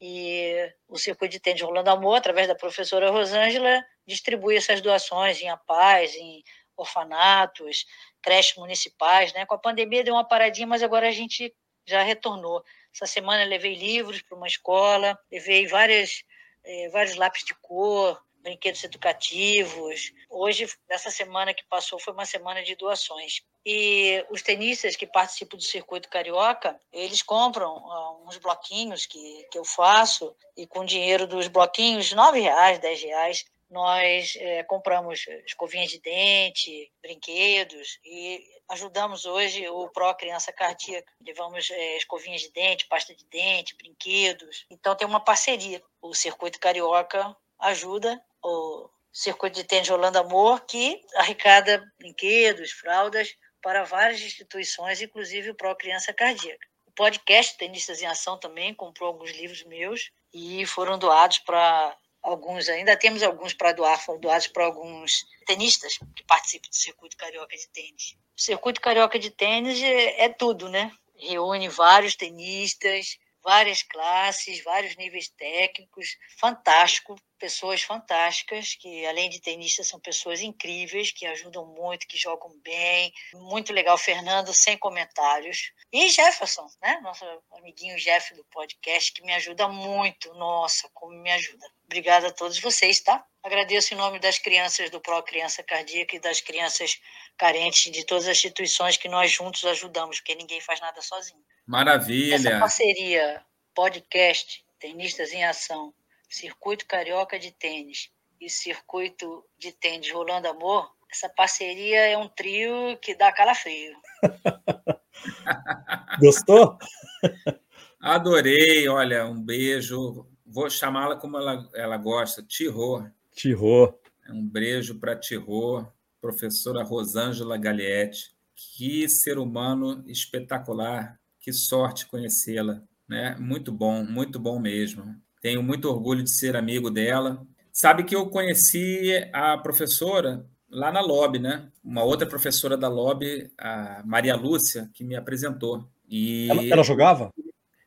[0.00, 5.48] e o Circuito de Tênis Rolando Amor, através da professora Rosângela, distribui essas doações em
[5.48, 6.42] APAES, em
[6.76, 7.86] orfanatos,
[8.22, 9.32] creches municipais.
[9.32, 9.46] Né?
[9.46, 11.54] Com a pandemia deu uma paradinha, mas agora a gente
[11.86, 12.62] já retornou.
[12.94, 16.22] Essa semana levei livros para uma escola, levei várias,
[16.64, 20.12] eh, vários lápis de cor, brinquedos educativos.
[20.30, 23.42] Hoje, nessa semana que passou, foi uma semana de doações.
[23.64, 29.58] E os tenistas que participam do circuito carioca, eles compram uh, uns bloquinhos que, que
[29.58, 35.26] eu faço, e com o dinheiro dos bloquinhos, R$ reais, R$ reais, nós é, compramos
[35.44, 41.12] escovinhas de dente, brinquedos e ajudamos hoje o Pro Criança Cardíaca.
[41.20, 44.66] Levamos é, escovinhas de dente, pasta de dente, brinquedos.
[44.70, 45.82] Então tem uma parceria.
[46.00, 53.82] O Circuito Carioca ajuda o Circuito de Tênis Holanda Amor, que arrecada brinquedos, fraldas para
[53.82, 56.66] várias instituições, inclusive o Pro Criança Cardíaca.
[56.86, 62.68] O podcast Tenistas em Ação também comprou alguns livros meus e foram doados para alguns,
[62.68, 67.56] ainda temos alguns para doar, foram doados para alguns tenistas que participam do Circuito Carioca
[67.56, 68.16] de Tênis.
[68.36, 70.90] O Circuito Carioca de Tênis é, é tudo, né?
[71.16, 79.88] Reúne vários tenistas, várias classes, vários níveis técnicos, fantástico, pessoas fantásticas, que além de tenistas
[79.88, 83.12] são pessoas incríveis, que ajudam muito, que jogam bem.
[83.34, 85.72] Muito legal, Fernando, sem comentários.
[85.92, 86.98] E Jefferson, né?
[87.02, 90.32] Nosso amiguinho Jeff do podcast, que me ajuda muito.
[90.34, 91.66] Nossa, como me ajuda.
[91.84, 93.24] Obrigada a todos vocês, tá?
[93.42, 96.98] Agradeço em nome das crianças do Pro Criança Cardíaca e das crianças
[97.36, 101.44] carentes de todas as instituições que nós juntos ajudamos, porque ninguém faz nada sozinho.
[101.64, 102.34] Maravilha.
[102.34, 103.44] Essa parceria
[103.74, 105.94] podcast Tenistas em Ação,
[106.28, 112.98] Circuito Carioca de Tênis e Circuito de Tênis Rolando Amor, essa parceria é um trio
[113.00, 113.96] que dá calafrio.
[116.20, 116.78] Gostou?
[118.00, 120.26] Adorei, olha, um beijo.
[120.44, 123.04] Vou chamá-la como ela, ela gosta, Tirô.
[123.32, 123.98] Tirô.
[124.28, 125.86] Um beijo para Tirô,
[126.20, 128.34] professora Rosângela Galietti.
[128.54, 133.36] Que ser humano espetacular, que sorte conhecê-la, né?
[133.38, 135.20] Muito bom, muito bom mesmo.
[135.46, 137.46] Tenho muito orgulho de ser amigo dela.
[137.72, 141.68] Sabe que eu conheci a professora lá na Lobby, né?
[141.84, 145.88] Uma outra professora da Lobby, a Maria Lúcia, que me apresentou.
[146.08, 147.32] E ela, ela jogava?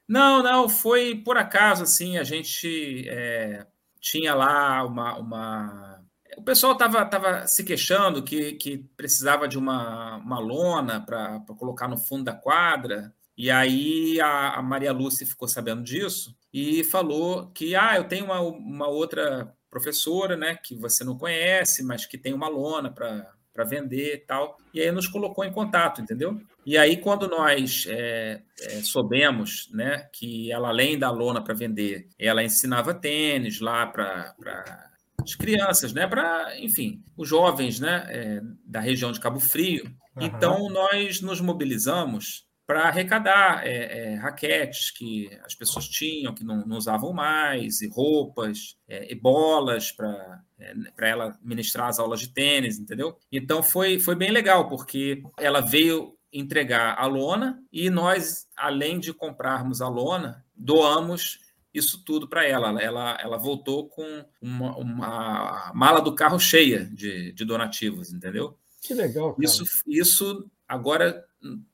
[0.08, 3.68] Não, não, foi por acaso, assim, a gente é,
[4.00, 6.02] tinha lá uma, uma...
[6.38, 11.90] O pessoal estava tava se queixando que, que precisava de uma, uma lona para colocar
[11.90, 17.52] no fundo da quadra, e aí a, a, Maria Lúcia ficou sabendo disso e falou
[17.52, 22.18] que, ah, eu tenho uma, uma outra professora, né, que você não conhece, mas que
[22.18, 24.56] tem uma lona para para vender e tal.
[24.74, 26.40] E aí nos colocou em contato, entendeu?
[26.66, 32.08] E aí, quando nós é, é, soubemos né, que ela, além da lona para vender,
[32.18, 34.34] ela ensinava tênis lá para
[35.22, 39.84] as crianças, né, para, enfim, os jovens né, é, da região de Cabo Frio.
[40.16, 40.26] Uhum.
[40.26, 46.64] Então, nós nos mobilizamos para arrecadar é, é, raquetes que as pessoas tinham, que não,
[46.68, 52.20] não usavam mais, e roupas, é, e bolas para é, para ela ministrar as aulas
[52.20, 53.18] de tênis, entendeu?
[53.32, 59.16] Então foi, foi bem legal, porque ela veio entregar a lona e nós, além de
[59.16, 61.40] comprarmos a lona, doamos
[61.74, 62.80] isso tudo para ela.
[62.80, 63.18] ela.
[63.20, 68.56] Ela voltou com uma, uma mala do carro cheia de, de donativos, entendeu?
[68.80, 69.34] Que legal.
[69.34, 69.44] Cara.
[69.44, 71.26] Isso, isso agora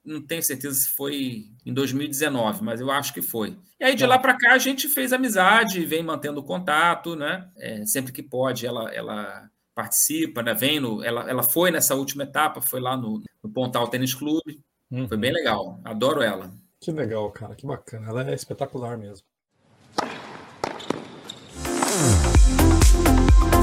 [0.04, 3.58] não tenho certeza se foi em 2019, mas eu acho que foi.
[3.80, 4.08] E aí de tá.
[4.08, 7.50] lá para cá a gente fez amizade, vem mantendo contato, né?
[7.58, 10.54] É, sempre que pode ela, ela participa, né?
[10.54, 14.62] Vem no, ela, ela foi nessa última etapa, foi lá no, no Pontal Tênis Clube,
[14.90, 15.08] uhum.
[15.08, 16.54] foi bem legal, adoro ela.
[16.80, 19.26] Que legal, cara, que bacana, ela é espetacular mesmo.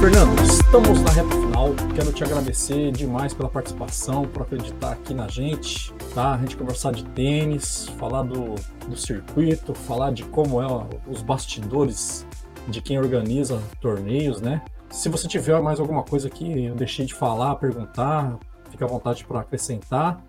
[0.03, 1.69] Fernando, estamos na reta final.
[1.95, 6.33] Quero te agradecer demais pela participação, por acreditar aqui na gente, tá?
[6.33, 8.55] A gente conversar de tênis, falar do,
[8.85, 10.67] do circuito, falar de como é
[11.07, 12.27] os bastidores
[12.67, 14.61] de quem organiza torneios, né?
[14.89, 18.37] Se você tiver mais alguma coisa que eu deixei de falar, perguntar,
[18.69, 20.21] fica à vontade para acrescentar.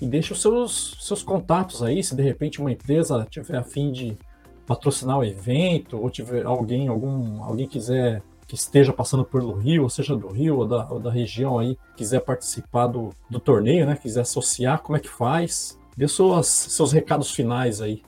[0.00, 3.90] E deixe os seus, seus contatos aí, se de repente uma empresa tiver a fim
[3.90, 4.16] de
[4.64, 9.90] patrocinar o evento, ou tiver alguém, algum, alguém quiser que esteja passando pelo Rio, ou
[9.90, 13.96] seja do Rio ou da, ou da região aí, quiser participar do, do torneio, né?
[13.96, 15.78] Quiser associar, como é que faz?
[15.96, 18.02] Dê suas, seus recados finais aí.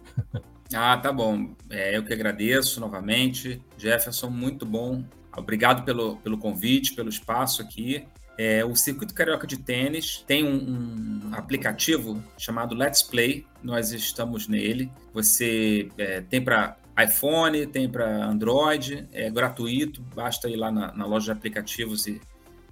[0.75, 1.51] ah, tá bom.
[1.71, 3.61] É, eu que agradeço novamente.
[3.77, 5.03] Jefferson, muito bom.
[5.37, 8.07] Obrigado pelo, pelo convite, pelo espaço aqui.
[8.39, 13.45] É, o Circuito Carioca de Tênis tem um, um, aplicativo chamado Let's Play.
[13.61, 14.93] Nós estamos nele.
[15.13, 21.07] Você é, tem para iPhone, tem para Android, é gratuito, basta ir lá na, na,
[21.07, 22.21] loja de aplicativos e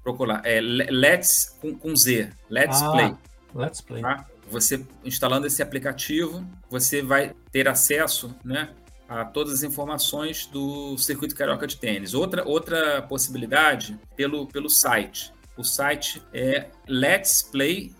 [0.02, 0.42] procurar.
[0.44, 3.14] É Let's com, com Z, Let's ah, Play.
[3.54, 4.02] Let's Play.
[4.02, 4.26] Tá?
[4.48, 8.70] Você instalando esse aplicativo, você vai ter acesso, né,
[9.08, 12.14] a todas as informações do circuito carioca de tênis.
[12.14, 15.32] Outra outra possibilidade pelo pelo site.
[15.56, 17.94] O site é letsplay.me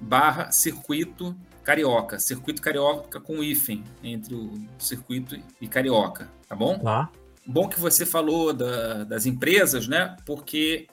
[0.00, 6.78] barra circuito Carioca, circuito Carioca com hífen entre o circuito e Carioca, tá bom?
[6.78, 7.10] Tá.
[7.46, 10.16] Bom que você falou da, das empresas, né?
[10.24, 10.86] Porque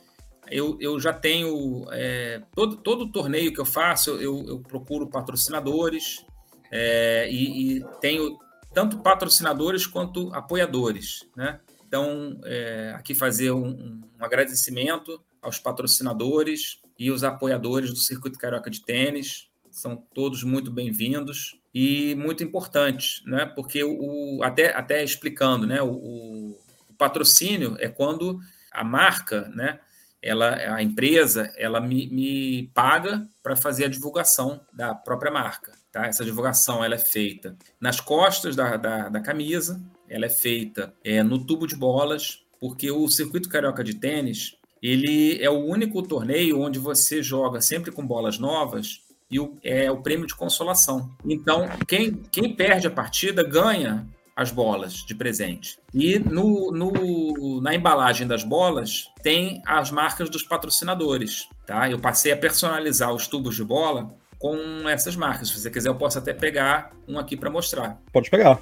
[0.50, 6.26] eu, eu já tenho é, todo, todo torneio que eu faço, eu, eu procuro patrocinadores
[6.72, 8.38] é, e, e, tenho
[8.74, 11.60] tanto patrocinadores quanto apoiadores, né?
[11.86, 18.70] Então, é, aqui fazer um, um agradecimento aos patrocinadores e os apoiadores do Circuito Carioca
[18.70, 23.46] de Tênis, são todos muito bem-vindos e muito importantes, né?
[23.46, 25.82] Porque o até até explicando, né?
[25.82, 26.60] O, o,
[26.98, 28.40] patrocínio é quando
[28.72, 29.80] a marca, né?
[30.22, 35.72] Ela, a empresa, ela me, me paga para fazer a divulgação da própria marca.
[35.92, 36.06] Tá?
[36.06, 41.24] Essa divulgação ela é feita nas costas da, da, da camisa, ela é feita é,
[41.24, 46.60] no tubo de bolas, porque o circuito carioca de tênis ele é o único torneio
[46.60, 51.10] onde você joga sempre com bolas novas e o, é o prêmio de consolação.
[51.26, 54.06] Então, quem, quem perde a partida ganha
[54.36, 55.80] as bolas de presente.
[55.94, 61.48] E no, no, na embalagem das bolas tem as marcas dos patrocinadores.
[61.66, 61.90] Tá?
[61.90, 65.50] Eu passei a personalizar os tubos de bola com essas marcas.
[65.50, 68.02] Se você quiser, eu posso até pegar um aqui para mostrar.
[68.12, 68.62] Pode pegar.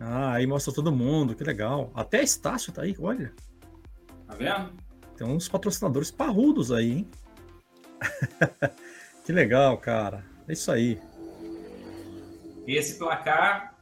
[0.00, 1.90] Ah, aí mostra todo mundo, que legal.
[1.94, 3.32] Até a Estácio tá aí, olha.
[4.26, 4.72] Tá vendo?
[5.16, 7.08] Tem uns patrocinadores parrudos aí, hein?
[9.26, 10.24] Que legal, cara.
[10.46, 11.00] É isso aí.
[12.64, 13.74] Esse placar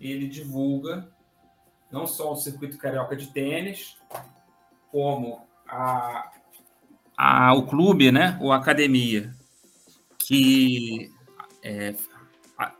[0.00, 1.06] ele divulga
[1.92, 3.98] não só o circuito carioca de tênis,
[4.90, 6.30] como a,
[7.16, 9.34] a, o clube, né, ou a academia,
[10.18, 11.12] que
[11.62, 11.94] é,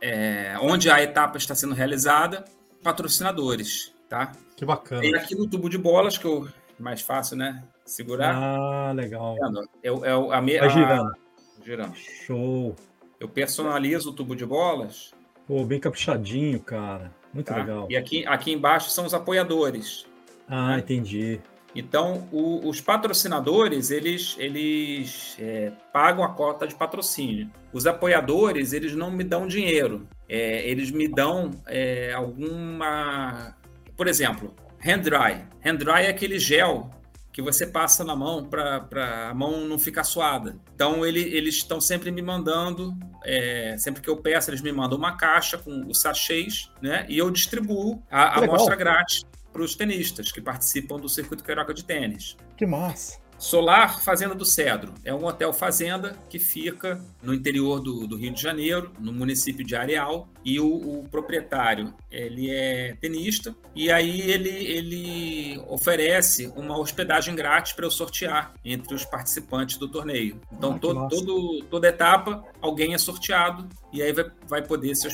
[0.01, 2.43] é, onde a etapa está sendo realizada,
[2.83, 4.31] patrocinadores, tá?
[4.55, 5.05] Que bacana.
[5.05, 6.41] E aqui no tubo de bolas, que é
[6.81, 7.63] mais fácil, né?
[7.85, 8.35] Segurar.
[8.35, 9.35] Ah, legal.
[9.83, 11.09] É, é, a, me, Vai girando.
[11.09, 11.28] A,
[11.69, 11.95] girando.
[11.95, 12.75] Show.
[13.19, 15.13] Eu personalizo o tubo de bolas.
[15.45, 17.11] Pô, bem caprichadinho, cara.
[17.31, 17.57] Muito tá?
[17.57, 17.87] legal.
[17.89, 20.05] E aqui, aqui embaixo são os apoiadores.
[20.47, 20.79] Ah, né?
[20.79, 21.39] entendi.
[21.75, 27.51] Então, o, os patrocinadores, eles, eles é, pagam a cota de patrocínio.
[27.71, 30.07] Os apoiadores, eles não me dão dinheiro.
[30.27, 33.55] É, eles me dão é, alguma...
[33.95, 35.45] Por exemplo, hand dry.
[35.63, 36.89] Hand dry é aquele gel
[37.31, 40.59] que você passa na mão para a mão não ficar suada.
[40.73, 44.97] Então, ele, eles estão sempre me mandando, é, sempre que eu peço, eles me mandam
[44.97, 47.05] uma caixa com os sachês, né?
[47.07, 51.73] E eu distribuo a, a amostra grátis para os tenistas que participam do circuito carioca
[51.73, 52.35] de tênis.
[52.57, 53.19] Que massa!
[53.39, 58.33] Solar Fazenda do Cedro é um hotel fazenda que fica no interior do, do Rio
[58.33, 64.21] de Janeiro, no município de Areal, e o, o, proprietário ele é tenista e aí
[64.21, 70.39] ele, ele oferece uma hospedagem grátis para eu sortear entre os participantes do torneio.
[70.51, 75.07] Então ah, todo, todo, toda etapa alguém é sorteado e aí vai, vai poder se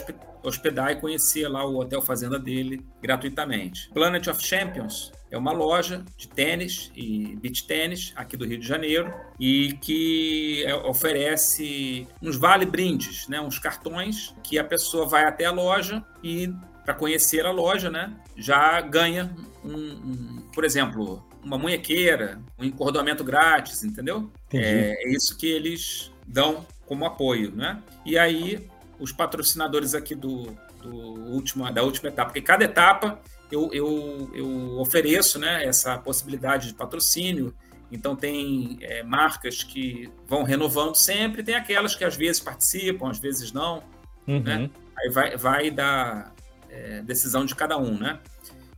[0.44, 3.90] hospedar e conhecer lá o hotel fazenda dele gratuitamente.
[3.94, 8.66] Planet of Champions é uma loja de tênis e beach tênis aqui do Rio de
[8.66, 15.26] Janeiro e que é, oferece uns vale brindes, né, uns cartões que a pessoa vai
[15.26, 16.54] até a loja e
[16.86, 23.24] para conhecer a loja, né, já ganha um, um, por exemplo, uma munhequeira, um encordoamento
[23.24, 24.32] grátis, entendeu?
[24.54, 27.82] É, é, isso que eles dão como apoio, né?
[28.06, 30.96] E aí os patrocinadores aqui do, do
[31.34, 33.20] última, da última etapa, porque cada etapa
[33.52, 37.54] eu, eu, eu ofereço né, essa possibilidade de patrocínio.
[37.92, 43.20] Então, tem é, marcas que vão renovando sempre, tem aquelas que às vezes participam, às
[43.20, 43.84] vezes não.
[44.28, 44.42] Uhum.
[44.42, 44.70] Né?
[44.98, 46.32] Aí vai, vai da
[46.70, 47.98] é, decisão de cada um.
[47.98, 48.20] Né?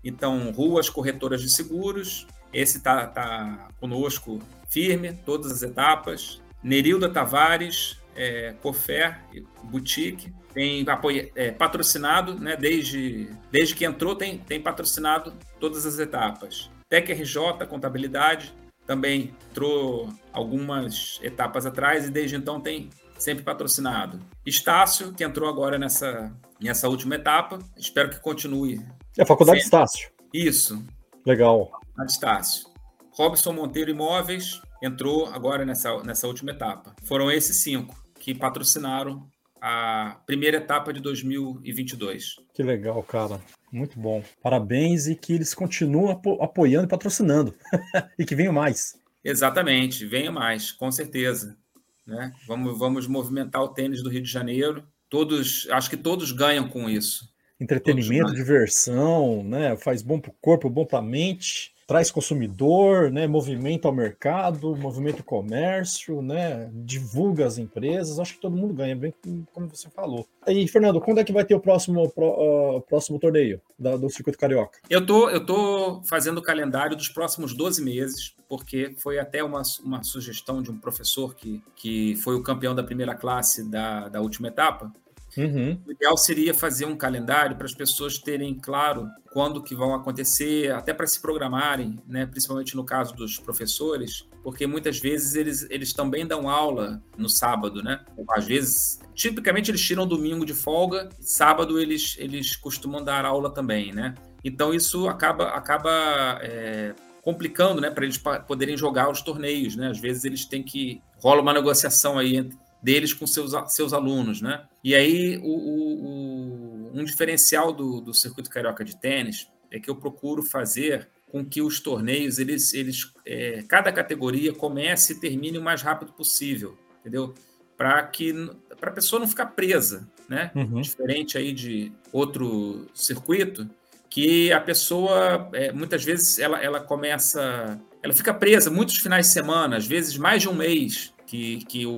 [0.03, 4.39] Então, Ruas Corretoras de Seguros, esse está tá conosco
[4.69, 6.41] firme, todas as etapas.
[6.61, 9.19] Nerilda Tavares, é, Cofer,
[9.63, 15.99] Boutique, tem apoio, é, patrocinado, né, desde, desde que entrou, tem, tem patrocinado todas as
[15.99, 16.71] etapas.
[16.89, 18.51] Tec RJ, Contabilidade,
[18.83, 22.89] também entrou algumas etapas atrás e desde então tem
[23.19, 24.19] sempre patrocinado.
[24.43, 28.83] Estácio, que entrou agora nessa, nessa última etapa, espero que continue.
[29.15, 29.77] É a Faculdade sempre.
[29.77, 30.09] Estácio.
[30.33, 30.83] Isso.
[31.23, 31.69] Legal.
[31.99, 32.67] A Estácio.
[33.11, 36.95] Robson Monteiro Imóveis entrou agora nessa, nessa última etapa.
[37.03, 39.29] Foram esses cinco que patrocinaram
[39.61, 42.35] a primeira etapa de 2022.
[42.53, 43.41] Que legal, cara.
[43.71, 44.23] Muito bom.
[44.41, 47.53] Parabéns e que eles continuem apo apoiando e patrocinando.
[48.17, 48.99] e que venham mais.
[49.23, 51.57] Exatamente, venha mais, com certeza.
[52.05, 52.33] Né?
[52.47, 54.87] Vamos, vamos movimentar o tênis do Rio de Janeiro.
[55.09, 57.29] Todos, acho que todos ganham com isso.
[57.59, 59.75] Entretenimento, diversão, né?
[59.75, 64.75] Faz bom para o corpo, bom para a mente traz consumidor, né, movimento ao mercado,
[64.75, 69.13] movimento comércio, né, divulga as empresas, acho que todo mundo ganha, bem
[69.53, 70.27] como você falou.
[70.45, 74.37] E, Fernando, quando é que vai ter o próximo, uh, próximo torneio da, do Circuito
[74.37, 74.79] Carioca?
[74.89, 79.61] Eu tô, eu tô fazendo o calendário dos próximos 12 meses, porque foi até uma,
[79.83, 84.19] uma sugestão de um professor que, que foi o campeão da primeira classe da, da
[84.19, 84.91] última etapa,
[85.37, 85.79] Uhum.
[85.85, 90.71] O ideal seria fazer um calendário para as pessoas terem claro quando que vão acontecer,
[90.71, 92.25] até para se programarem, né?
[92.25, 97.83] principalmente no caso dos professores, porque muitas vezes eles, eles também dão aula no sábado,
[97.83, 97.99] né?
[98.31, 103.93] Às vezes, tipicamente eles tiram domingo de folga, sábado eles, eles costumam dar aula também,
[103.93, 104.15] né?
[104.43, 109.89] Então isso acaba, acaba é, complicando, né, para eles poderem jogar os torneios, né?
[109.89, 114.41] Às vezes eles têm que rola uma negociação aí entre deles com seus, seus alunos,
[114.41, 114.65] né?
[114.83, 119.95] E aí, o, o, um diferencial do, do circuito carioca de tênis é que eu
[119.95, 125.61] procuro fazer com que os torneios, eles, eles é, cada categoria comece e termine o
[125.61, 127.33] mais rápido possível, entendeu?
[127.75, 128.33] Para que
[128.79, 130.51] para a pessoa não ficar presa, né?
[130.55, 130.81] Uhum.
[130.81, 133.69] Diferente aí de outro circuito,
[134.09, 139.33] que a pessoa é, muitas vezes ela, ela começa, ela fica presa muitos finais de
[139.33, 141.91] semana, às vezes mais de um mês que, que o,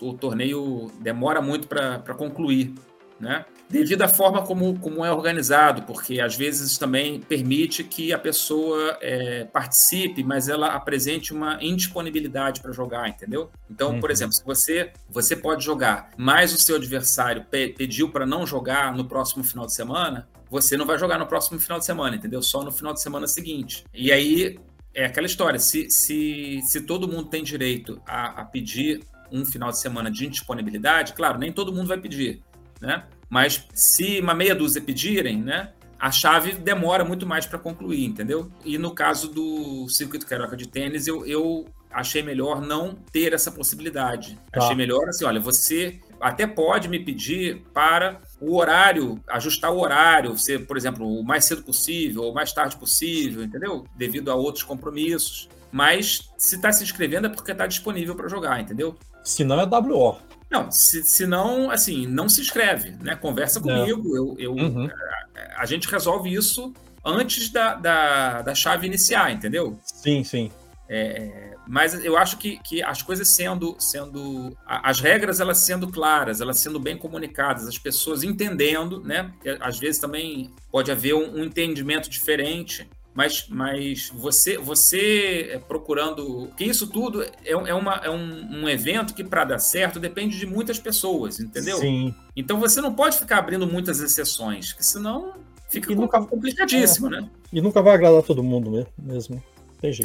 [0.00, 2.72] o, o torneio demora muito para concluir,
[3.20, 3.44] né?
[3.68, 8.96] Devido à forma como, como é organizado, porque às vezes também permite que a pessoa
[9.00, 13.50] é, participe, mas ela apresente uma indisponibilidade para jogar, entendeu?
[13.68, 14.00] Então, uhum.
[14.00, 18.46] por exemplo, se você, você pode jogar, mas o seu adversário pe pediu para não
[18.46, 22.14] jogar no próximo final de semana, você não vai jogar no próximo final de semana,
[22.14, 22.40] entendeu?
[22.40, 23.84] Só no final de semana seguinte.
[23.92, 24.56] E aí
[24.96, 29.70] é aquela história: se, se, se todo mundo tem direito a, a pedir um final
[29.70, 32.42] de semana de indisponibilidade, claro, nem todo mundo vai pedir,
[32.80, 33.04] né?
[33.28, 35.72] Mas se uma meia dúzia pedirem, né?
[35.98, 38.50] a chave demora muito mais para concluir, entendeu?
[38.64, 43.50] E no caso do circuito carioca de tênis, eu, eu achei melhor não ter essa
[43.50, 44.38] possibilidade.
[44.52, 44.62] Tá.
[44.62, 50.36] Achei melhor assim, olha, você até pode me pedir para o horário, ajustar o horário,
[50.38, 53.84] ser, por exemplo, o mais cedo possível ou mais tarde possível, entendeu?
[53.96, 55.48] Devido a outros compromissos.
[55.70, 58.96] Mas se está se inscrevendo é porque está disponível para jogar, entendeu?
[59.22, 60.18] Se não é WO.
[60.50, 63.16] Não, se, se não, assim, não se inscreve, né?
[63.16, 64.88] Conversa comigo, eu, eu uhum.
[65.34, 66.72] a, a, gente resolve isso
[67.04, 69.78] antes da, da, da chave iniciar, entendeu?
[69.82, 70.52] Sim, sim.
[70.88, 76.40] É, mas eu acho que, que as coisas sendo, sendo as regras elas sendo claras,
[76.40, 79.32] elas sendo bem comunicadas, as pessoas entendendo, né?
[79.60, 86.50] Às vezes também pode haver um, um entendimento diferente mas, mas você você é, procurando
[86.54, 90.38] que isso tudo é, é, uma, é um, um evento que para dar certo depende
[90.38, 91.78] de muitas pessoas, entendeu?
[91.78, 92.14] Sim.
[92.36, 95.32] Então você não pode ficar abrindo muitas exceções, porque senão
[95.70, 97.30] fica e nunca, complicadíssimo, é, né?
[97.50, 99.42] E nunca vai agradar todo mundo mesmo.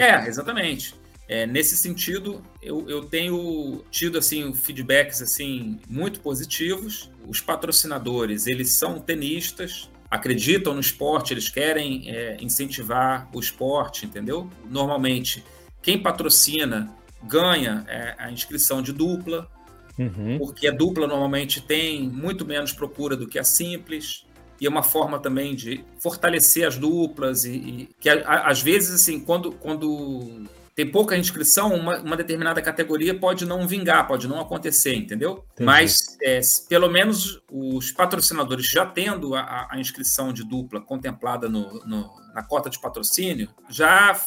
[0.01, 0.95] É, exatamente.
[1.31, 7.09] É, nesse sentido, eu, eu tenho tido assim feedbacks assim muito positivos.
[7.25, 14.49] Os patrocinadores, eles são tenistas, acreditam no esporte, eles querem é, incentivar o esporte, entendeu?
[14.69, 15.41] Normalmente,
[15.81, 16.93] quem patrocina
[17.23, 19.49] ganha é, a inscrição de dupla,
[19.97, 20.37] uhum.
[20.37, 24.25] porque a dupla normalmente tem muito menos procura do que a simples
[24.59, 28.93] e é uma forma também de fortalecer as duplas e, e que a, às vezes
[28.93, 30.45] assim quando quando
[30.81, 35.45] tem pouca inscrição, uma, uma, determinada categoria pode não vingar, pode não acontecer, entendeu?
[35.53, 35.63] Entendi.
[35.63, 41.85] Mas, é, pelo menos, os patrocinadores já tendo a, a inscrição de dupla contemplada no,
[41.85, 44.19] no, na cota de patrocínio, já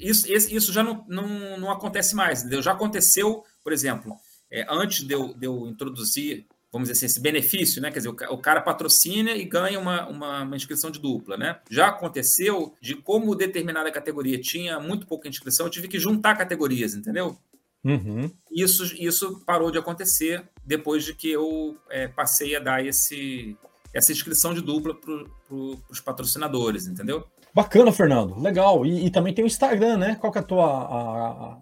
[0.00, 2.62] isso, isso já não, não, não acontece mais, entendeu?
[2.62, 4.14] Já aconteceu, por exemplo,
[4.48, 6.46] é, antes de eu, de eu introduzir
[6.76, 7.90] vamos dizer assim, esse benefício, né?
[7.90, 11.58] Quer dizer, o cara patrocina e ganha uma, uma, uma, inscrição de dupla, né?
[11.70, 16.94] Já aconteceu de como determinada categoria tinha muito pouca inscrição, eu tive que juntar categorias,
[16.94, 17.36] entendeu?
[17.84, 18.30] Uhum.
[18.50, 23.56] Isso, isso parou de acontecer depois de que eu é, passei a dar esse,
[23.94, 27.24] essa inscrição de dupla para pro, os patrocinadores, entendeu?
[27.54, 28.38] Bacana, Fernando.
[28.40, 28.84] Legal.
[28.84, 30.16] E, e, também tem o Instagram, né?
[30.16, 30.66] Qual que é a tua.
[30.66, 31.58] A, a,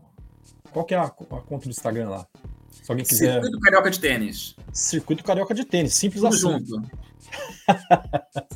[0.73, 2.27] qual que é a, a conta do Instagram lá?
[2.83, 3.33] Se alguém quiser.
[3.35, 4.57] Circuito Carioca de Tênis.
[4.73, 6.41] Circuito Carioca de Tênis, simples Tudo assim.
[6.41, 6.83] junto.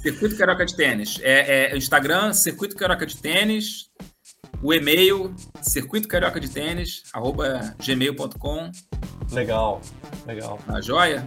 [0.02, 1.18] Circuito Carioca de Tênis.
[1.22, 3.88] É, é Instagram, Circuito Carioca de Tênis.
[4.60, 5.32] O e-mail,
[5.62, 8.70] circuito carioca de tênis, arroba gmail.com.
[9.30, 9.80] Legal,
[10.26, 10.58] legal.
[10.66, 11.24] Tá joia?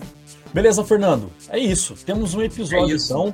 [0.53, 1.31] Beleza, Fernando.
[1.49, 1.95] É isso.
[2.05, 3.33] Temos um episódio, é então.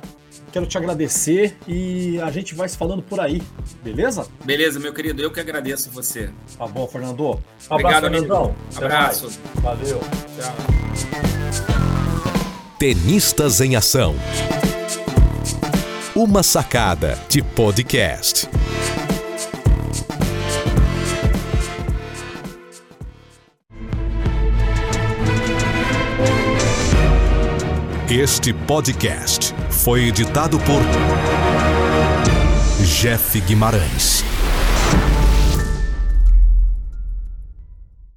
[0.52, 3.42] Quero te agradecer e a gente vai se falando por aí,
[3.82, 4.26] beleza?
[4.44, 5.20] Beleza, meu querido.
[5.20, 6.30] Eu que agradeço você.
[6.56, 7.20] Tá bom, Fernando.
[7.20, 7.38] Um
[7.70, 8.56] Obrigado, abraço, Fernandão.
[8.76, 9.24] Abraço.
[9.24, 9.40] Mais.
[9.62, 10.00] Valeu.
[10.40, 10.54] Tchau.
[12.78, 14.14] Tenistas em Ação.
[16.14, 18.48] Uma sacada de podcast.
[28.10, 29.54] Este podcast
[29.88, 30.82] foi editado por
[32.84, 34.22] Jeff Guimarães.